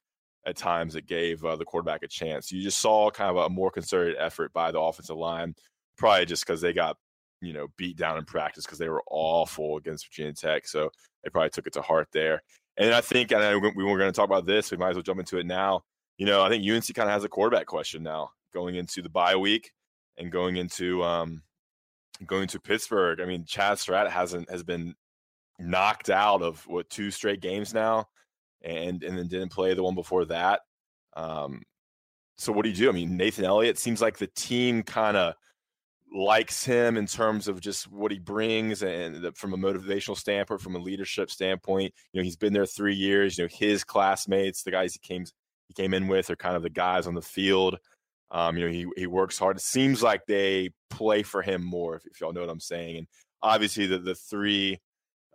at 0.46 0.56
times 0.56 0.94
that 0.94 1.06
gave 1.06 1.44
uh, 1.44 1.56
the 1.56 1.64
quarterback 1.64 2.02
a 2.02 2.08
chance. 2.08 2.50
You 2.50 2.62
just 2.62 2.78
saw 2.78 3.10
kind 3.10 3.30
of 3.30 3.36
a 3.36 3.48
more 3.48 3.70
concerted 3.70 4.16
effort 4.18 4.52
by 4.52 4.70
the 4.70 4.80
offensive 4.80 5.16
line, 5.16 5.54
probably 5.96 6.26
just 6.26 6.46
because 6.46 6.60
they 6.60 6.72
got 6.72 6.96
you 7.40 7.52
know 7.52 7.68
beat 7.76 7.96
down 7.96 8.18
in 8.18 8.24
practice 8.24 8.64
because 8.64 8.78
they 8.78 8.88
were 8.88 9.02
awful 9.10 9.76
against 9.76 10.08
Virginia 10.08 10.32
Tech, 10.32 10.66
so 10.66 10.90
they 11.22 11.30
probably 11.30 11.50
took 11.50 11.66
it 11.66 11.72
to 11.74 11.82
heart 11.82 12.08
there. 12.12 12.42
And 12.80 12.94
I 12.94 13.02
think, 13.02 13.30
and 13.30 13.62
we 13.76 13.84
were 13.84 13.98
going 13.98 14.10
to 14.10 14.16
talk 14.16 14.24
about 14.24 14.46
this. 14.46 14.70
We 14.70 14.78
might 14.78 14.88
as 14.88 14.96
well 14.96 15.02
jump 15.02 15.20
into 15.20 15.36
it 15.36 15.44
now. 15.44 15.84
You 16.16 16.24
know, 16.24 16.42
I 16.42 16.48
think 16.48 16.68
UNC 16.68 16.94
kind 16.94 17.10
of 17.10 17.12
has 17.12 17.24
a 17.24 17.28
quarterback 17.28 17.66
question 17.66 18.02
now 18.02 18.30
going 18.54 18.76
into 18.76 19.02
the 19.02 19.08
bye 19.10 19.36
week 19.36 19.70
and 20.16 20.32
going 20.32 20.56
into 20.56 21.04
um, 21.04 21.42
going 22.26 22.48
to 22.48 22.58
Pittsburgh. 22.58 23.20
I 23.20 23.26
mean, 23.26 23.44
Chaz 23.44 23.80
Surratt 23.80 24.10
hasn't 24.10 24.50
has 24.50 24.62
been 24.62 24.94
knocked 25.58 26.08
out 26.08 26.40
of 26.40 26.66
what 26.66 26.88
two 26.88 27.10
straight 27.10 27.42
games 27.42 27.74
now, 27.74 28.08
and 28.62 29.02
and 29.02 29.16
then 29.16 29.28
didn't 29.28 29.52
play 29.52 29.74
the 29.74 29.82
one 29.82 29.94
before 29.94 30.24
that. 30.24 30.60
Um, 31.14 31.62
so 32.38 32.50
what 32.50 32.62
do 32.62 32.70
you 32.70 32.76
do? 32.76 32.88
I 32.88 32.92
mean, 32.92 33.14
Nathan 33.14 33.44
Elliott 33.44 33.78
seems 33.78 34.00
like 34.00 34.16
the 34.16 34.28
team 34.28 34.82
kind 34.82 35.18
of 35.18 35.34
likes 36.12 36.64
him 36.64 36.96
in 36.96 37.06
terms 37.06 37.48
of 37.48 37.60
just 37.60 37.90
what 37.90 38.10
he 38.10 38.18
brings 38.18 38.82
and 38.82 39.16
the, 39.16 39.32
from 39.32 39.54
a 39.54 39.56
motivational 39.56 40.16
standpoint, 40.16 40.60
from 40.60 40.76
a 40.76 40.80
leadership 40.80 41.30
standpoint. 41.30 41.92
You 42.12 42.20
know, 42.20 42.24
he's 42.24 42.36
been 42.36 42.52
there 42.52 42.66
three 42.66 42.94
years. 42.94 43.38
You 43.38 43.44
know, 43.44 43.48
his 43.52 43.84
classmates, 43.84 44.62
the 44.62 44.70
guys 44.70 44.92
he 44.92 44.98
came 44.98 45.24
he 45.68 45.74
came 45.74 45.94
in 45.94 46.08
with, 46.08 46.30
are 46.30 46.36
kind 46.36 46.56
of 46.56 46.62
the 46.62 46.70
guys 46.70 47.06
on 47.06 47.14
the 47.14 47.22
field. 47.22 47.78
Um, 48.30 48.56
you 48.56 48.66
know, 48.66 48.72
he 48.72 48.86
he 48.96 49.06
works 49.06 49.38
hard. 49.38 49.56
It 49.56 49.62
seems 49.62 50.02
like 50.02 50.22
they 50.26 50.70
play 50.88 51.22
for 51.22 51.42
him 51.42 51.64
more, 51.64 51.96
if, 51.96 52.06
if 52.06 52.20
y'all 52.20 52.32
know 52.32 52.40
what 52.40 52.50
I'm 52.50 52.60
saying. 52.60 52.98
And 52.98 53.06
obviously, 53.42 53.86
the 53.86 53.98
the 53.98 54.14
three 54.14 54.78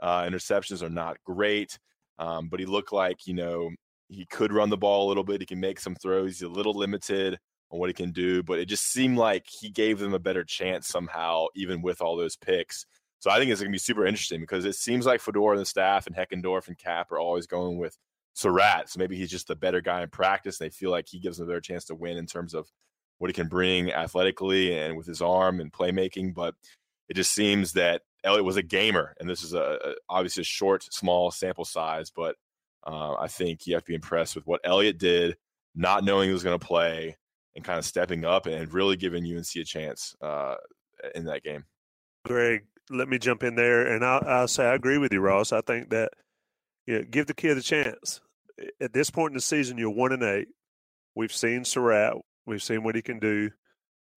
uh, 0.02 0.24
interceptions 0.24 0.82
are 0.82 0.90
not 0.90 1.18
great, 1.26 1.78
um, 2.20 2.50
but 2.50 2.60
he 2.60 2.66
looked 2.66 2.94
like 2.94 3.28
you 3.28 3.34
know 3.34 3.72
he 4.10 4.26
could 4.26 4.54
run 4.54 4.70
the 4.70 4.78
ball 4.78 5.08
a 5.08 5.10
little 5.10 5.24
bit. 5.24 5.42
He 5.42 5.48
can 5.48 5.60
make 5.60 5.80
some 5.80 5.96
throws. 5.96 6.40
He's 6.40 6.42
a 6.44 6.50
little 6.50 6.74
limited 6.74 7.40
on 7.72 7.80
what 7.80 7.90
he 7.90 7.94
can 7.94 8.12
do, 8.12 8.44
but 8.44 8.60
it 8.60 8.66
just 8.66 8.92
seemed 8.92 9.18
like 9.18 9.48
he 9.48 9.70
gave 9.70 10.00
them 10.00 10.14
a 10.14 10.20
better 10.20 10.44
chance 10.44 10.88
somehow, 10.88 11.48
even 11.56 11.82
with 11.82 12.02
all 12.02 12.16
those 12.16 12.36
picks. 12.36 12.86
So 13.20 13.32
I 13.32 13.40
think 13.40 13.50
it's 13.50 13.62
going 13.62 13.72
to 13.72 13.76
be 13.76 13.80
super 13.80 14.06
interesting 14.06 14.42
because 14.42 14.66
it 14.66 14.76
seems 14.76 15.06
like 15.06 15.22
Fedora 15.22 15.54
and 15.54 15.62
the 15.62 15.66
staff 15.66 16.06
and 16.06 16.16
Heckendorf 16.16 16.68
and 16.68 16.78
Cap 16.78 17.12
are 17.12 17.20
always 17.20 17.48
going 17.48 17.78
with 17.78 17.98
Surratt. 18.34 18.90
So 18.90 19.00
maybe 19.00 19.16
he's 19.18 19.32
just 19.32 19.48
the 19.48 19.56
better 19.56 19.82
guy 19.82 20.04
in 20.04 20.10
practice. 20.10 20.60
And 20.60 20.66
they 20.66 20.74
feel 20.74 20.92
like 20.92 21.08
he 21.08 21.20
gives 21.20 21.38
them 21.38 21.48
a 21.48 21.50
better 21.50 21.62
chance 21.62 21.86
to 21.86 21.96
win 21.96 22.18
in 22.18 22.28
terms 22.28 22.54
of 22.54 22.70
what 23.18 23.30
he 23.30 23.34
can 23.34 23.48
bring 23.48 23.92
athletically 23.92 24.78
and 24.78 24.96
with 24.96 25.08
his 25.08 25.22
arm 25.22 25.60
and 25.60 25.72
playmaking. 25.72 26.36
But 26.36 26.54
it 27.10 27.16
just 27.16 27.34
seems 27.34 27.74
that 27.74 28.02
Elliott 28.24 28.46
was 28.46 28.58
a 28.58 28.64
gamer, 28.64 29.16
and 29.20 29.30
this 29.30 29.44
is 29.44 29.54
a, 29.54 29.80
a 29.84 29.94
obviously 30.10 30.42
a 30.42 30.46
short, 30.46 30.84
small 30.92 31.32
sample 31.32 31.66
size. 31.66 32.12
But 32.16 32.36
uh, 32.86 33.14
I 33.14 33.28
think 33.28 33.66
you 33.66 33.74
have 33.74 33.84
to 33.84 33.90
be 33.90 33.96
impressed 33.96 34.36
with 34.36 34.46
what 34.46 34.62
Elliott 34.64 34.98
did, 34.98 35.38
not 35.74 36.04
knowing 36.04 36.28
he 36.28 36.34
was 36.34 36.44
going 36.44 36.60
to 36.60 36.66
play, 36.66 37.18
and 37.56 37.64
kind 37.64 37.80
of 37.80 37.86
stepping 37.86 38.26
up 38.26 38.46
and 38.46 38.74
really 38.74 38.98
giving 38.98 39.24
UNC 39.24 39.56
a 39.56 39.64
chance 39.64 40.16
uh, 40.22 40.56
in 41.14 41.26
that 41.26 41.44
game. 41.44 41.64
Greg, 42.26 42.66
let 42.90 43.08
me 43.08 43.18
jump 43.18 43.44
in 43.44 43.56
there, 43.56 43.88
and 43.88 44.04
I'll, 44.04 44.24
I'll, 44.26 44.48
say 44.48 44.66
I 44.66 44.76
agree 44.76 44.98
with 44.98 45.14
you, 45.14 45.22
Ross. 45.22 45.54
I 45.54 45.62
think 45.62 45.90
that 45.92 46.12
you 46.86 47.00
know, 47.00 47.06
give 47.10 47.28
the 47.28 47.34
kid 47.34 47.58
a 47.58 47.62
chance. 47.62 48.22
At 48.80 48.94
this 48.94 49.10
point 49.10 49.32
in 49.32 49.36
the 49.36 49.42
season, 49.42 49.78
you're 49.78 49.90
one 49.90 50.12
and 50.12 50.24
eight. 50.24 50.48
We've 51.16 51.34
seen 51.34 51.66
Surratt. 51.66 52.16
We've 52.46 52.64
seen 52.64 52.84
what 52.84 52.96
he 52.96 53.02
can 53.02 53.20
do. 53.20 53.50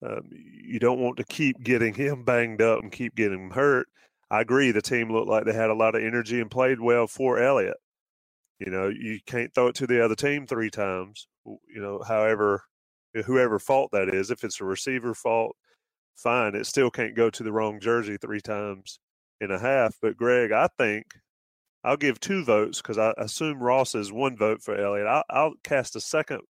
Um, 0.05 0.29
you 0.33 0.79
don't 0.79 1.01
want 1.01 1.17
to 1.17 1.25
keep 1.25 1.63
getting 1.63 1.95
him 1.95 2.25
banged 2.25 2.63
up 2.63 2.81
and 2.83 2.93
keep 2.93 3.17
getting 3.17 3.47
him 3.47 3.51
hurt. 3.51 3.89
I 4.31 4.43
agree. 4.43 4.71
The 4.71 4.83
team 4.83 5.11
looked 5.11 5.29
like 5.29 5.45
they 5.45 5.55
had 5.55 5.71
a 5.71 5.75
lot 5.75 5.95
of 5.95 6.03
energy 6.03 6.41
and 6.41 6.51
played 6.51 6.81
well 6.81 7.07
for 7.07 7.39
Elliott. 7.39 7.79
You 8.59 8.71
know, 8.71 8.89
you 8.89 9.21
can't 9.27 9.53
throw 9.55 9.69
it 9.69 9.77
to 9.77 9.87
the 9.87 10.05
other 10.05 10.15
team 10.15 10.47
three 10.47 10.71
times. 10.71 11.27
You 11.47 11.81
know, 11.81 12.03
however 12.07 12.63
whoever 13.23 13.59
fault 13.59 13.91
that 13.93 14.09
is. 14.09 14.31
If 14.31 14.45
it's 14.45 14.61
a 14.61 14.65
receiver 14.65 15.15
fault, 15.15 15.57
fine. 16.17 16.55
It 16.55 16.67
still 16.67 16.91
can't 16.91 17.17
go 17.17 17.31
to 17.31 17.43
the 17.43 17.53
wrong 17.53 17.81
jersey 17.81 18.17
three 18.17 18.41
times 18.41 18.99
in 19.41 19.51
a 19.51 19.59
half. 19.59 19.97
But 20.01 20.17
Greg, 20.17 20.53
I 20.53 20.69
think 20.79 21.07
I'll 21.85 21.97
give 21.97 22.21
two 22.21 22.45
votes 22.45 22.83
because 22.83 22.99
I 22.99 23.15
assume 23.17 23.63
Ross 23.63 23.95
is 23.95 24.13
one 24.13 24.37
vote 24.37 24.63
for 24.63 24.77
Elliott. 24.77 25.07
I'll, 25.07 25.25
I'll, 25.31 25.55
cast 25.63 25.97
a 25.97 26.01
second 26.01 26.41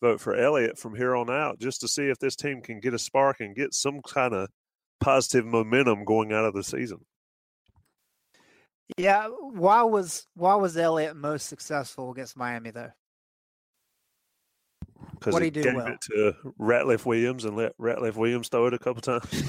vote 0.00 0.20
for 0.20 0.34
Elliott 0.34 0.78
from 0.78 0.96
here 0.96 1.14
on 1.14 1.30
out 1.30 1.60
just 1.60 1.80
to 1.82 1.88
see 1.88 2.04
if 2.04 2.18
this 2.18 2.36
team 2.36 2.60
can 2.62 2.80
get 2.80 2.94
a 2.94 2.98
spark 2.98 3.40
and 3.40 3.54
get 3.54 3.74
some 3.74 4.00
kind 4.02 4.34
of 4.34 4.48
positive 5.00 5.44
momentum 5.44 6.04
going 6.04 6.32
out 6.32 6.44
of 6.44 6.54
the 6.54 6.64
season. 6.64 6.98
Yeah, 8.98 9.28
why 9.28 9.82
was 9.82 10.26
why 10.34 10.54
was 10.56 10.76
Elliott 10.76 11.16
most 11.16 11.46
successful 11.46 12.10
against 12.10 12.36
Miami 12.36 12.70
though? 12.70 12.90
Because 15.24 15.40
he 15.42 15.50
gave 15.50 15.74
well? 15.74 15.86
it 15.86 16.00
to 16.02 16.34
Ratliff 16.58 17.04
Williams 17.04 17.44
and 17.44 17.56
let 17.56 17.76
Ratliff 17.78 18.16
Williams 18.16 18.48
throw 18.48 18.66
it 18.66 18.74
a 18.74 18.78
couple 18.78 19.02
times. 19.02 19.44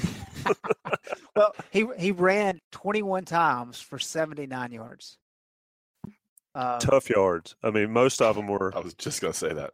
well, 1.35 1.55
he 1.71 1.87
he 1.97 2.11
ran 2.11 2.59
21 2.71 3.25
times 3.25 3.79
for 3.79 3.99
79 3.99 4.71
yards. 4.71 5.17
Um, 6.55 6.79
Tough 6.79 7.09
yards. 7.09 7.55
I 7.63 7.71
mean, 7.71 7.91
most 7.91 8.21
of 8.21 8.35
them 8.35 8.47
were. 8.47 8.75
I 8.75 8.79
was 8.79 8.93
just 8.93 9.21
going 9.21 9.33
to 9.33 9.39
say 9.39 9.53
that. 9.53 9.71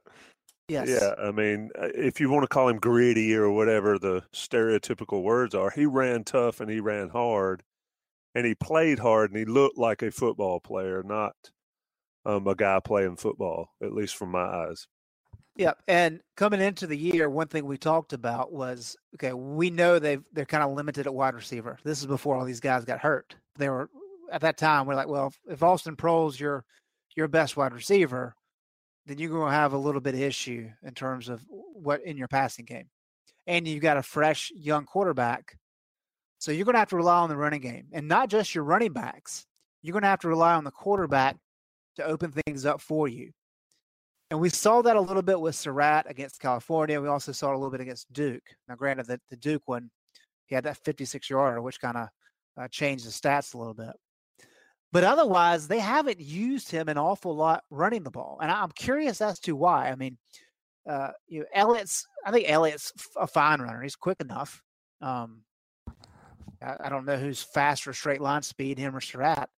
Yes. 0.69 0.87
Yeah, 0.87 1.15
I 1.21 1.31
mean, 1.31 1.71
uh, 1.77 1.89
if 1.95 2.21
you 2.21 2.29
want 2.29 2.43
to 2.43 2.47
call 2.47 2.69
him 2.69 2.77
gritty 2.77 3.33
or 3.35 3.49
whatever 3.49 3.97
the 3.97 4.21
stereotypical 4.31 5.23
words 5.23 5.55
are, 5.55 5.71
he 5.71 5.87
ran 5.87 6.23
tough 6.23 6.61
and 6.61 6.69
he 6.69 6.79
ran 6.79 7.09
hard, 7.09 7.63
and 8.35 8.45
he 8.45 8.53
played 8.53 8.99
hard 8.99 9.31
and 9.31 9.39
he 9.39 9.45
looked 9.45 9.79
like 9.79 10.03
a 10.03 10.11
football 10.11 10.59
player, 10.59 11.01
not 11.03 11.33
um, 12.23 12.47
a 12.47 12.53
guy 12.53 12.79
playing 12.79 13.15
football, 13.15 13.71
at 13.81 13.93
least 13.93 14.15
from 14.15 14.29
my 14.29 14.43
eyes. 14.43 14.87
Yeah, 15.59 15.73
and 15.89 16.21
coming 16.37 16.61
into 16.61 16.87
the 16.87 16.97
year, 16.97 17.29
one 17.29 17.49
thing 17.49 17.65
we 17.65 17.77
talked 17.77 18.13
about 18.13 18.53
was 18.53 18.95
okay. 19.15 19.33
We 19.33 19.69
know 19.69 19.99
they 19.99 20.19
they're 20.31 20.45
kind 20.45 20.63
of 20.63 20.71
limited 20.71 21.05
at 21.05 21.13
wide 21.13 21.35
receiver. 21.35 21.77
This 21.83 21.99
is 21.99 22.05
before 22.05 22.37
all 22.37 22.45
these 22.45 22.61
guys 22.61 22.85
got 22.85 22.99
hurt. 22.99 23.35
They 23.57 23.67
were 23.67 23.89
at 24.31 24.39
that 24.39 24.57
time. 24.57 24.85
We're 24.85 24.95
like, 24.95 25.09
well, 25.09 25.33
if 25.49 25.61
Austin 25.61 25.97
Proehl's 25.97 26.39
your 26.39 26.63
your 27.17 27.27
best 27.27 27.57
wide 27.57 27.73
receiver, 27.73 28.35
then 29.05 29.17
you're 29.17 29.31
going 29.31 29.49
to 29.49 29.53
have 29.53 29.73
a 29.73 29.77
little 29.77 29.99
bit 29.99 30.13
of 30.13 30.21
issue 30.21 30.69
in 30.81 30.93
terms 30.93 31.27
of 31.27 31.43
what 31.49 32.01
in 32.05 32.15
your 32.15 32.29
passing 32.29 32.63
game, 32.63 32.87
and 33.45 33.67
you've 33.67 33.81
got 33.81 33.97
a 33.97 34.01
fresh 34.01 34.53
young 34.55 34.85
quarterback, 34.85 35.57
so 36.37 36.53
you're 36.53 36.63
going 36.63 36.75
to 36.75 36.79
have 36.79 36.89
to 36.91 36.95
rely 36.95 37.17
on 37.17 37.27
the 37.27 37.35
running 37.35 37.59
game, 37.59 37.87
and 37.91 38.07
not 38.07 38.29
just 38.29 38.55
your 38.55 38.63
running 38.63 38.93
backs. 38.93 39.45
You're 39.81 39.91
going 39.91 40.03
to 40.03 40.07
have 40.09 40.21
to 40.21 40.29
rely 40.29 40.53
on 40.53 40.63
the 40.63 40.71
quarterback 40.71 41.35
to 41.97 42.05
open 42.05 42.31
things 42.31 42.65
up 42.65 42.79
for 42.79 43.09
you. 43.09 43.31
And 44.31 44.39
we 44.39 44.49
saw 44.49 44.81
that 44.83 44.95
a 44.95 45.01
little 45.01 45.23
bit 45.23 45.39
with 45.39 45.55
Surratt 45.55 46.05
against 46.07 46.39
California. 46.39 47.01
We 47.01 47.07
also 47.07 47.31
saw 47.31 47.49
it 47.49 47.55
a 47.55 47.57
little 47.57 47.71
bit 47.71 47.81
against 47.81 48.13
Duke. 48.13 48.43
Now, 48.67 48.75
granted, 48.75 49.07
that 49.07 49.21
the 49.29 49.35
Duke 49.35 49.63
one, 49.65 49.89
he 50.45 50.55
had 50.55 50.65
that 50.65 50.77
56 50.77 51.29
yarder, 51.29 51.61
which 51.61 51.81
kind 51.81 51.97
of 51.97 52.07
uh, 52.59 52.67
changed 52.67 53.07
the 53.07 53.11
stats 53.11 53.53
a 53.53 53.57
little 53.57 53.73
bit. 53.73 53.95
But 54.91 55.03
otherwise, 55.03 55.67
they 55.67 55.79
haven't 55.79 56.19
used 56.19 56.71
him 56.71 56.89
an 56.89 56.97
awful 56.97 57.35
lot 57.35 57.63
running 57.69 58.03
the 58.03 58.11
ball, 58.11 58.39
and 58.41 58.51
I'm 58.51 58.71
curious 58.71 59.21
as 59.21 59.39
to 59.41 59.55
why. 59.55 59.89
I 59.89 59.95
mean, 59.95 60.17
uh, 60.87 61.11
you 61.27 61.41
know, 61.41 61.45
Elliott's. 61.53 62.07
I 62.25 62.31
think 62.31 62.49
Elliott's 62.49 62.91
a 63.15 63.27
fine 63.27 63.61
runner. 63.61 63.81
He's 63.81 63.95
quick 63.95 64.19
enough. 64.19 64.63
Um, 65.01 65.43
I, 66.61 66.75
I, 66.85 66.89
don't 66.89 67.05
know 67.05 67.17
who's 67.17 67.41
faster 67.41 67.93
straight 67.93 68.19
line 68.19 68.41
speed, 68.41 68.79
him 68.79 68.95
or 68.95 69.01
Surratt. 69.01 69.49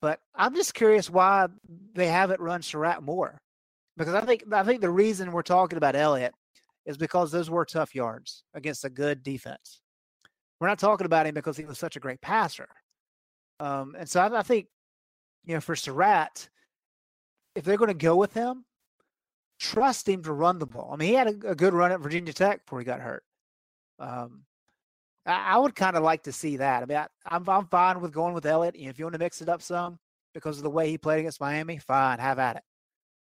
But 0.00 0.20
I'm 0.34 0.54
just 0.54 0.74
curious 0.74 1.10
why 1.10 1.48
they 1.94 2.06
haven't 2.06 2.40
run 2.40 2.62
Surratt 2.62 3.02
more. 3.02 3.41
Because 3.96 4.14
I 4.14 4.22
think 4.22 4.44
I 4.52 4.62
think 4.62 4.80
the 4.80 4.90
reason 4.90 5.32
we're 5.32 5.42
talking 5.42 5.76
about 5.76 5.96
Elliott 5.96 6.34
is 6.86 6.96
because 6.96 7.30
those 7.30 7.50
were 7.50 7.64
tough 7.64 7.94
yards 7.94 8.44
against 8.54 8.84
a 8.84 8.90
good 8.90 9.22
defense. 9.22 9.80
We're 10.60 10.68
not 10.68 10.78
talking 10.78 11.06
about 11.06 11.26
him 11.26 11.34
because 11.34 11.56
he 11.56 11.64
was 11.64 11.78
such 11.78 11.96
a 11.96 12.00
great 12.00 12.20
passer. 12.20 12.68
Um, 13.60 13.94
and 13.98 14.08
so 14.08 14.20
I, 14.20 14.38
I 14.38 14.42
think, 14.42 14.66
you 15.44 15.54
know, 15.54 15.60
for 15.60 15.76
Surratt, 15.76 16.48
if 17.54 17.64
they're 17.64 17.76
going 17.76 17.88
to 17.88 17.94
go 17.94 18.16
with 18.16 18.32
him, 18.32 18.64
trust 19.58 20.08
him 20.08 20.22
to 20.24 20.32
run 20.32 20.58
the 20.58 20.66
ball. 20.66 20.90
I 20.92 20.96
mean, 20.96 21.08
he 21.08 21.14
had 21.14 21.28
a, 21.28 21.50
a 21.50 21.54
good 21.54 21.74
run 21.74 21.92
at 21.92 22.00
Virginia 22.00 22.32
Tech 22.32 22.64
before 22.64 22.78
he 22.80 22.84
got 22.84 23.00
hurt. 23.00 23.24
Um, 23.98 24.44
I, 25.26 25.54
I 25.54 25.58
would 25.58 25.74
kind 25.74 25.96
of 25.96 26.02
like 26.02 26.24
to 26.24 26.32
see 26.32 26.56
that. 26.56 26.82
I 26.82 26.86
mean, 26.86 26.98
I, 26.98 27.02
am 27.02 27.08
I'm, 27.26 27.48
I'm 27.48 27.66
fine 27.66 28.00
with 28.00 28.12
going 28.12 28.34
with 28.34 28.46
Elliott. 28.46 28.76
You 28.76 28.84
know, 28.84 28.90
if 28.90 28.98
you 28.98 29.04
want 29.04 29.14
to 29.14 29.20
mix 29.20 29.42
it 29.42 29.48
up 29.48 29.62
some 29.62 29.98
because 30.34 30.56
of 30.56 30.64
the 30.64 30.70
way 30.70 30.88
he 30.90 30.98
played 30.98 31.20
against 31.20 31.40
Miami, 31.40 31.78
fine, 31.78 32.18
have 32.18 32.38
at 32.38 32.56
it. 32.56 32.62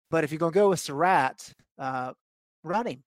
But 0.09 0.23
if 0.23 0.31
you're 0.31 0.39
going 0.39 0.53
to 0.53 0.59
go 0.59 0.69
with 0.69 0.79
Surratt, 0.79 1.53
uh, 1.77 2.13
run 2.63 2.87
him. 2.87 3.03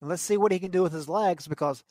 And 0.00 0.10
let's 0.10 0.22
see 0.22 0.36
what 0.36 0.52
he 0.52 0.58
can 0.58 0.70
do 0.70 0.82
with 0.82 0.92
his 0.92 1.08
legs 1.08 1.48
because 1.48 1.82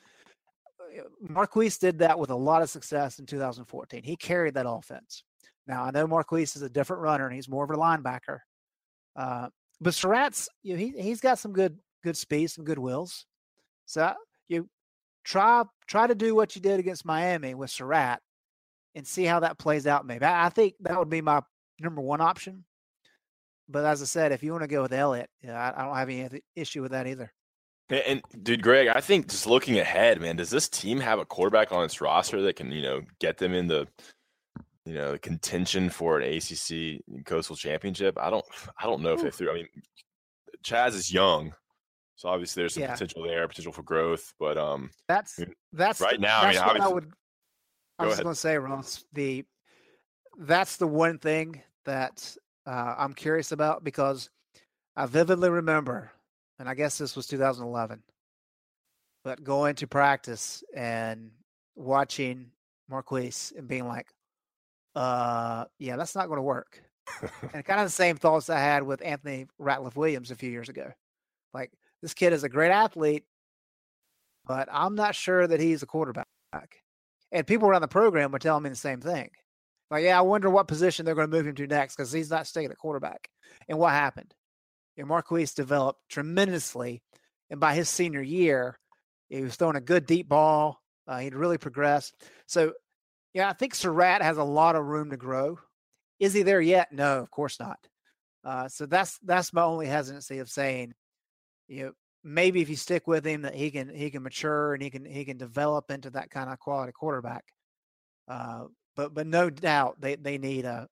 uh, 0.80 1.04
Marquise 1.20 1.78
did 1.78 2.00
that 2.00 2.20
with 2.20 2.30
a 2.30 2.36
lot 2.36 2.62
of 2.62 2.70
success 2.70 3.20
in 3.20 3.26
2014. 3.26 4.04
He 4.04 4.16
carried 4.16 4.54
that 4.54 4.70
offense. 4.70 5.24
Now 5.68 5.84
I 5.84 5.92
know 5.92 6.08
Marquise 6.08 6.56
is 6.56 6.62
a 6.62 6.70
different 6.70 7.02
runner 7.02 7.26
and 7.26 7.36
he's 7.36 7.50
more 7.50 7.64
of 7.64 7.70
a 7.70 7.76
linebacker, 7.76 8.40
uh, 9.16 9.48
but 9.80 9.94
Surratt's 9.94 10.50
you 10.62 10.74
know, 10.74 10.80
he 10.80 10.94
he's 11.02 11.22
got 11.22 11.40
some 11.40 11.54
good 11.54 11.78
good 12.04 12.18
speed, 12.18 12.52
some 12.52 12.66
good 12.66 12.80
wills. 12.80 13.26
So 13.86 14.14
you 14.48 14.70
try 15.24 15.64
try 15.88 16.08
to 16.08 16.16
do 16.16 16.36
what 16.36 16.56
you 16.56 16.62
did 16.62 16.80
against 16.80 17.06
Miami 17.06 17.56
with 17.56 17.70
Surratt 17.70 18.20
and 18.96 19.08
see 19.08 19.24
how 19.24 19.40
that 19.40 19.58
plays 19.58 19.88
out. 19.88 20.06
Maybe 20.06 20.26
I, 20.26 20.48
I 20.48 20.50
think 20.50 20.76
that 20.82 21.00
would 21.00 21.10
be 21.10 21.22
my 21.22 21.42
number 21.80 22.02
one 22.02 22.22
option. 22.22 22.66
But 23.70 23.86
as 23.86 24.02
I 24.02 24.06
said, 24.06 24.32
if 24.32 24.44
you 24.44 24.52
want 24.52 24.64
to 24.64 24.68
go 24.68 24.82
with 24.82 24.94
Elliott, 24.94 25.30
yeah, 25.42 25.60
I, 25.60 25.82
I 25.82 25.86
don't 25.86 25.96
have 25.96 26.10
any 26.10 26.42
issue 26.56 26.82
with 26.82 26.92
that 26.92 27.08
either. 27.08 27.32
And, 27.90 28.02
and, 28.08 28.44
dude, 28.44 28.62
Greg, 28.62 28.88
I 28.88 29.02
think 29.02 29.30
just 29.30 29.48
looking 29.48 29.80
ahead, 29.80 30.20
man, 30.22 30.36
does 30.36 30.50
this 30.50 30.70
team 30.70 31.00
have 31.00 31.20
a 31.20 31.26
quarterback 31.26 31.72
on 31.72 31.84
its 31.84 32.02
roster 32.02 32.42
that 32.42 32.56
can, 32.56 32.72
you 32.72 32.82
know, 32.82 33.02
get 33.20 33.38
them 33.38 33.54
in 33.54 33.68
the, 33.68 33.88
you 34.86 34.94
know, 34.94 35.18
contention 35.18 35.90
for 35.90 36.20
an 36.20 36.34
ACC 36.34 37.02
Coastal 37.26 37.56
Championship? 37.56 38.18
I 38.20 38.30
don't, 38.30 38.46
I 38.80 38.86
don't 38.86 39.02
know 39.02 39.12
Ooh. 39.12 39.16
if 39.16 39.22
they 39.22 39.32
threw. 39.32 39.52
I 39.52 39.56
mean, 39.56 39.68
Chaz 40.64 40.94
is 40.96 41.12
young, 41.12 41.54
so 42.16 42.30
obviously 42.30 42.62
there's 42.62 42.74
some 42.74 42.84
yeah. 42.84 42.94
potential 42.94 43.24
there, 43.24 43.48
potential 43.48 43.74
for 43.74 43.84
growth. 43.84 44.34
But 44.40 44.58
um, 44.58 44.90
that's 45.08 45.40
that's 45.74 46.00
right 46.02 46.20
now. 46.20 46.42
That's 46.42 46.58
I 46.58 46.62
mean, 46.62 46.70
obviously 46.70 46.92
I 46.92 46.94
would. 46.94 47.12
I 48.00 48.06
was 48.08 48.20
going 48.20 48.34
to 48.34 48.40
say, 48.40 48.58
Ross, 48.58 49.04
the 49.14 49.46
that's 50.40 50.78
the 50.78 50.88
one 50.88 51.20
thing 51.20 51.62
that 51.86 52.36
uh, 52.66 52.96
I'm 52.98 53.14
curious 53.14 53.52
about 53.52 53.84
because 53.84 54.30
I 54.96 55.06
vividly 55.06 55.50
remember 55.50 56.12
and 56.60 56.70
I 56.70 56.76
guess 56.76 56.98
this 56.98 57.16
was 57.16 57.28
2011. 57.28 58.02
But 59.24 59.44
going 59.44 59.76
to 59.76 59.88
practice 59.88 60.64
and 60.76 61.32
watching 61.76 62.52
Marquise 62.90 63.54
and 63.58 63.68
being 63.68 63.88
like, 63.88 64.08
uh, 64.96 65.66
yeah, 65.80 65.96
that's 65.96 66.16
not 66.16 66.28
going 66.28 66.38
to 66.38 66.44
work. 66.44 66.82
and 67.54 67.66
kind 67.66 67.80
of 67.80 67.88
the 67.88 67.92
same 67.92 68.16
thoughts 68.16 68.50
I 68.50 68.60
had 68.60 68.84
with 68.84 69.04
Anthony 69.04 69.48
Ratliff 69.60 69.96
Williams 69.96 70.32
a 70.32 70.36
few 70.36 70.50
years 70.50 70.70
ago. 70.70 70.92
Like, 71.54 71.72
this 72.02 72.14
kid 72.14 72.34
is 72.34 72.44
a 72.44 72.50
great 72.50 72.72
athlete, 72.72 73.26
but 74.46 74.68
I'm 74.72 74.96
not 74.96 75.16
sure 75.16 75.48
that 75.48 75.60
he's 75.60 75.84
a 75.84 75.88
quarterback. 75.88 76.28
And 77.32 77.48
people 77.48 77.68
around 77.68 77.82
the 77.82 77.88
program 77.88 78.32
were 78.32 78.40
telling 78.40 78.64
me 78.64 78.70
the 78.70 78.76
same 78.76 79.02
thing. 79.02 79.32
Like, 79.94 80.06
yeah, 80.06 80.18
I 80.18 80.22
wonder 80.22 80.50
what 80.50 80.68
position 80.68 81.06
they're 81.06 81.14
going 81.14 81.30
to 81.30 81.38
move 81.38 81.46
him 81.46 81.54
to 81.54 81.68
next 81.68 81.96
because 81.96 82.12
he's 82.12 82.32
not 82.32 82.48
staying 82.48 82.72
at 82.72 82.78
quarterback. 82.80 83.30
And 83.70 83.78
what 83.78 83.92
happened? 83.92 84.34
know, 84.98 85.06
Marquise 85.06 85.54
developed 85.54 86.00
tremendously. 86.10 87.04
And 87.52 87.60
by 87.60 87.76
his 87.76 87.90
senior 87.90 88.24
year, 88.24 88.80
he 89.30 89.44
was 89.44 89.56
throwing 89.56 89.76
a 89.76 89.82
good 89.82 90.08
deep 90.08 90.28
ball. 90.28 90.82
Uh, 91.08 91.20
he'd 91.20 91.36
really 91.36 91.60
progressed. 91.60 92.16
So, 92.48 92.74
yeah, 93.36 93.48
I 93.48 93.54
think 93.54 93.76
Surratt 93.76 94.24
has 94.24 94.38
a 94.38 94.44
lot 94.44 94.76
of 94.76 94.84
room 94.84 95.12
to 95.12 95.18
grow. 95.18 95.60
Is 96.20 96.34
he 96.34 96.42
there 96.42 96.62
yet? 96.62 96.92
No, 96.92 97.20
of 97.20 97.30
course 97.30 97.60
not. 97.60 97.78
Uh, 98.44 98.70
so 98.70 98.88
that's 98.88 99.20
that's 99.20 99.54
my 99.54 99.62
only 99.62 99.86
hesitancy 99.86 100.40
of 100.40 100.50
saying, 100.50 100.96
you 101.68 101.84
know, 101.84 101.92
maybe 102.24 102.64
if 102.64 102.70
you 102.70 102.78
stick 102.78 103.06
with 103.06 103.26
him, 103.26 103.44
that 103.44 103.54
he 103.54 103.70
can 103.70 103.94
he 103.94 104.10
can 104.10 104.24
mature 104.24 104.74
and 104.74 104.82
he 104.82 104.90
can 104.90 105.06
he 105.06 105.24
can 105.24 105.38
develop 105.38 105.92
into 105.92 106.10
that 106.10 106.32
kind 106.32 106.50
of 106.50 106.58
quality 106.58 106.94
quarterback. 106.94 107.44
Uh, 108.28 108.64
but 108.96 109.14
but 109.14 109.28
no 109.28 109.50
doubt 109.50 110.00
they 110.00 110.16
they 110.16 110.38
need 110.38 110.66
a 110.66 110.88